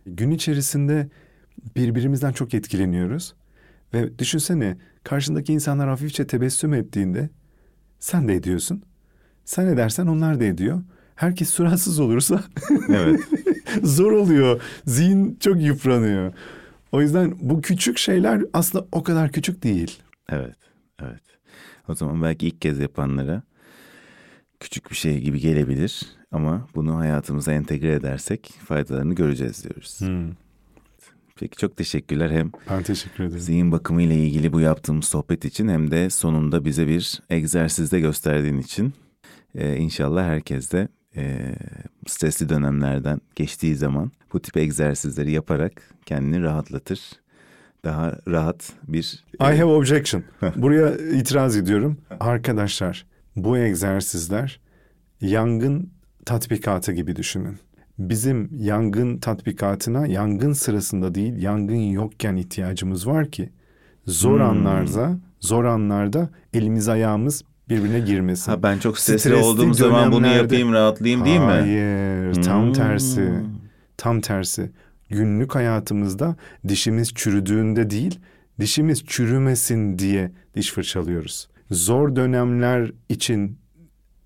Gün 0.07 0.31
içerisinde 0.31 1.09
birbirimizden 1.77 2.33
çok 2.33 2.55
etkileniyoruz. 2.55 3.35
Ve 3.95 4.19
düşünsene 4.19 4.77
karşındaki 5.05 5.53
insanlar 5.53 5.89
hafifçe 5.89 6.27
tebessüm 6.27 6.75
ettiğinde 6.75 7.31
sen 7.99 8.29
de 8.29 8.35
ediyorsun. 8.35 8.83
Sen 9.45 9.67
edersen 9.67 10.07
onlar 10.07 10.41
da 10.41 10.45
ediyor. 10.45 10.83
Herkes 11.15 11.51
suratsız 11.51 12.01
olursa 12.01 12.45
evet. 12.89 13.21
zor 13.83 14.13
oluyor. 14.13 14.63
Zihin 14.87 15.37
çok 15.41 15.63
yıpranıyor. 15.63 16.33
O 16.93 17.03
yüzden 17.03 17.35
bu 17.41 17.63
küçük 17.63 17.99
şeyler 17.99 18.43
aslında 18.53 18.87
o 18.93 19.03
kadar 19.03 19.33
küçük 19.33 19.63
değil. 19.63 20.03
Evet, 20.29 20.57
evet. 21.03 21.23
O 21.89 21.95
zaman 21.95 22.23
belki 22.23 22.47
ilk 22.47 22.61
kez 22.61 22.79
yapanlara 22.79 23.43
küçük 24.61 24.91
bir 24.91 24.97
şey 24.97 25.21
gibi 25.21 25.41
gelebilir 25.41 26.03
ama 26.33 26.69
bunu 26.75 26.99
hayatımıza 26.99 27.53
entegre 27.53 27.93
edersek 27.93 28.53
faydalarını 28.65 29.15
göreceğiz 29.15 29.65
diyoruz. 29.65 30.01
Hmm. 30.01 30.31
Peki 31.37 31.57
çok 31.57 31.77
teşekkürler 31.77 32.31
hem 32.31 32.53
Ben 32.71 32.83
teşekkür 32.83 33.25
ederim. 33.25 33.41
zihin 33.41 33.73
bakımı 33.73 34.03
ile 34.03 34.17
ilgili 34.27 34.53
bu 34.53 34.61
yaptığımız 34.61 35.05
sohbet 35.05 35.45
için 35.45 35.69
hem 35.69 35.91
de 35.91 36.11
sonunda 36.11 36.65
bize 36.65 36.89
bir 36.89 37.21
egzersizde 37.31 38.01
gösterdiğin 38.01 38.59
için. 38.59 38.95
Ee, 39.55 39.77
inşallah 39.77 40.25
herkes 40.25 40.73
de 40.73 40.89
e, 41.17 41.55
stresli 42.07 42.49
dönemlerden 42.49 43.21
geçtiği 43.37 43.75
zaman 43.77 44.13
bu 44.33 44.41
tip 44.43 44.57
egzersizleri 44.57 45.31
yaparak 45.33 45.83
kendini 46.07 46.43
rahatlatır. 46.43 47.01
Daha 47.85 48.13
rahat 48.29 48.73
bir... 48.89 49.25
I 49.41 49.45
have 49.45 49.65
objection. 49.65 50.23
Buraya 50.57 50.95
itiraz 50.97 51.57
ediyorum. 51.57 51.97
Arkadaşlar 52.21 53.07
bu 53.37 53.59
egzersizler 53.59 54.61
yangın 55.21 55.91
tatbikatı 56.25 56.93
gibi 56.93 57.17
düşünün. 57.17 57.59
Bizim 57.99 58.49
yangın 58.59 59.19
tatbikatına 59.19 60.07
yangın 60.07 60.53
sırasında 60.53 61.15
değil 61.15 61.43
yangın 61.43 61.75
yokken 61.75 62.37
ihtiyacımız 62.37 63.07
var 63.07 63.31
ki 63.31 63.51
zor 64.07 64.41
Hmm. 64.41 64.47
anlarda 64.47 65.19
zor 65.41 65.65
anlarda 65.65 66.29
elimiz 66.55 66.89
ayağımız 66.89 67.45
birbirine 67.69 68.01
girmesin. 68.01 68.53
Ha 68.53 68.63
ben 68.63 68.79
çok 68.79 68.99
stresli, 68.99 69.19
Stresli 69.21 69.45
olduğum 69.45 69.75
zaman 69.75 70.13
bunu 70.13 70.25
dönemlerde- 70.25 70.43
yapayım 70.43 70.73
rahatlayayım 70.73 71.25
değil 71.25 71.39
mi? 71.41 71.45
Hayır, 71.47 72.35
tam 72.43 72.67
Hmm. 72.67 72.73
tersi. 72.73 73.33
Tam 73.97 74.21
tersi. 74.21 74.71
Günlük 75.13 75.55
hayatımızda 75.55 76.37
dişimiz 76.69 77.15
çürüdüğünde 77.15 77.91
değil, 77.91 78.21
dişimiz 78.61 79.05
çürümesin 79.07 79.99
diye 79.99 80.33
diş 80.55 80.73
fırçalıyoruz. 80.73 81.49
Zor 81.71 82.17
dönemler 82.17 82.93
için 83.09 83.59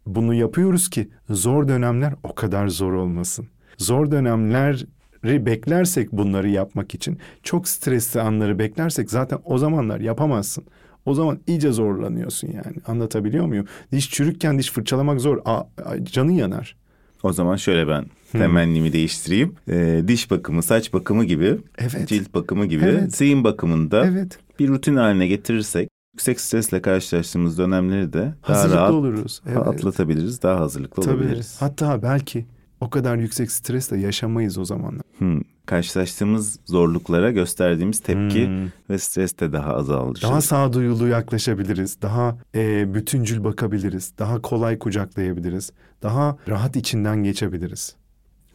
bunu 0.06 0.34
yapıyoruz 0.34 0.90
ki 0.90 1.08
zor 1.30 1.68
dönemler 1.68 2.14
o 2.22 2.34
kadar 2.34 2.68
zor 2.68 2.92
olmasın. 2.92 3.48
Zor 3.78 4.10
dönemleri 4.10 5.46
beklersek 5.46 6.12
bunları 6.12 6.48
yapmak 6.48 6.94
için 6.94 7.18
çok 7.42 7.68
stresli 7.68 8.20
anları 8.20 8.58
beklersek 8.58 9.10
zaten 9.10 9.38
o 9.44 9.58
zamanlar 9.58 10.00
yapamazsın. 10.00 10.64
O 11.06 11.14
zaman 11.14 11.40
iyice 11.46 11.72
zorlanıyorsun 11.72 12.48
yani. 12.48 12.76
Anlatabiliyor 12.86 13.46
muyum? 13.46 13.66
Diş 13.92 14.10
çürükken 14.10 14.58
diş 14.58 14.70
fırçalamak 14.70 15.20
zor. 15.20 15.38
Aa, 15.44 15.60
aa, 15.60 16.04
canın 16.04 16.32
yanar. 16.32 16.76
O 17.22 17.32
zaman 17.32 17.56
şöyle 17.56 17.88
ben 17.88 18.06
temennimi 18.32 18.92
değiştireyim. 18.92 19.54
Ee, 19.68 20.02
diş 20.08 20.30
bakımı, 20.30 20.62
saç 20.62 20.92
bakımı 20.92 21.24
gibi, 21.24 21.58
Evet. 21.78 22.08
cilt 22.08 22.34
bakımı 22.34 22.66
gibi 22.66 22.84
Evet. 22.84 23.16
zihin 23.16 23.44
bakımında 23.44 24.06
Evet. 24.06 24.38
bir 24.58 24.68
rutin 24.68 24.96
haline 24.96 25.26
getirirsek 25.26 25.88
yüksek 26.14 26.40
stresle 26.40 26.82
karşılaştığımız 26.82 27.58
dönemleri 27.58 28.12
de 28.12 28.34
daha 28.48 28.56
Hazırlıklı 28.58 28.76
rahat 28.80 28.92
oluruz. 28.92 29.42
Evet. 29.48 29.58
atlatabiliriz, 29.58 30.42
daha 30.42 30.60
hazırlıklı 30.60 31.02
Tabii. 31.02 31.14
olabiliriz. 31.14 31.56
Hatta 31.60 32.02
belki 32.02 32.46
o 32.80 32.90
kadar 32.90 33.16
yüksek 33.16 33.50
stresle 33.52 33.98
yaşamayız 33.98 34.58
o 34.58 34.64
zamanlar. 34.64 35.02
Hmm. 35.18 35.40
Karşılaştığımız 35.66 36.58
zorluklara 36.66 37.30
gösterdiğimiz 37.30 38.00
tepki 38.00 38.46
Hmm. 38.46 38.68
ve 38.90 38.98
stres 38.98 39.38
de 39.38 39.52
daha 39.52 39.74
azalır. 39.74 40.20
Daha 40.22 40.40
sağduyulu 40.40 41.08
yaklaşabiliriz. 41.08 42.02
Daha 42.02 42.38
e, 42.54 42.94
bütüncül 42.94 43.44
bakabiliriz. 43.44 44.12
Daha 44.18 44.42
kolay 44.42 44.78
kucaklayabiliriz. 44.78 45.72
Daha 46.02 46.36
rahat 46.48 46.76
içinden 46.76 47.22
geçebiliriz. 47.24 47.96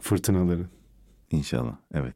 Fırtınaları. 0.01 0.65
İnşallah, 1.31 1.75
evet. 1.93 2.15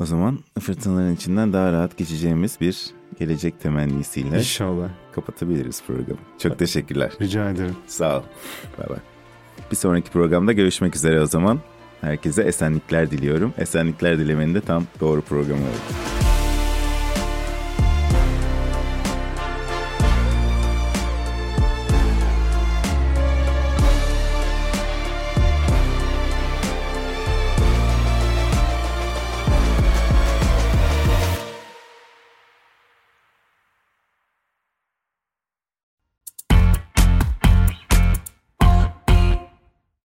O 0.00 0.06
zaman 0.06 0.38
fırtınaların 0.60 1.14
içinden 1.14 1.52
daha 1.52 1.72
rahat 1.72 1.96
geçeceğimiz 1.98 2.60
bir 2.60 2.86
gelecek 3.18 3.60
temennisiyle 3.60 4.38
İnşallah. 4.38 4.88
kapatabiliriz 5.12 5.82
programı. 5.86 6.20
Çok 6.38 6.58
teşekkürler. 6.58 7.12
Rica 7.20 7.50
ederim. 7.50 7.76
Sağ 7.86 8.18
ol. 8.18 8.22
Bay 8.78 8.88
bay. 8.88 8.98
Bir 9.70 9.76
sonraki 9.76 10.10
programda 10.10 10.52
görüşmek 10.52 10.96
üzere 10.96 11.20
o 11.20 11.26
zaman. 11.26 11.60
Herkese 12.00 12.42
esenlikler 12.42 13.10
diliyorum. 13.10 13.54
Esenlikler 13.58 14.18
dilemenin 14.18 14.54
de 14.54 14.60
tam 14.60 14.84
doğru 15.00 15.20
programı 15.22 15.60
oldu. 15.62 16.29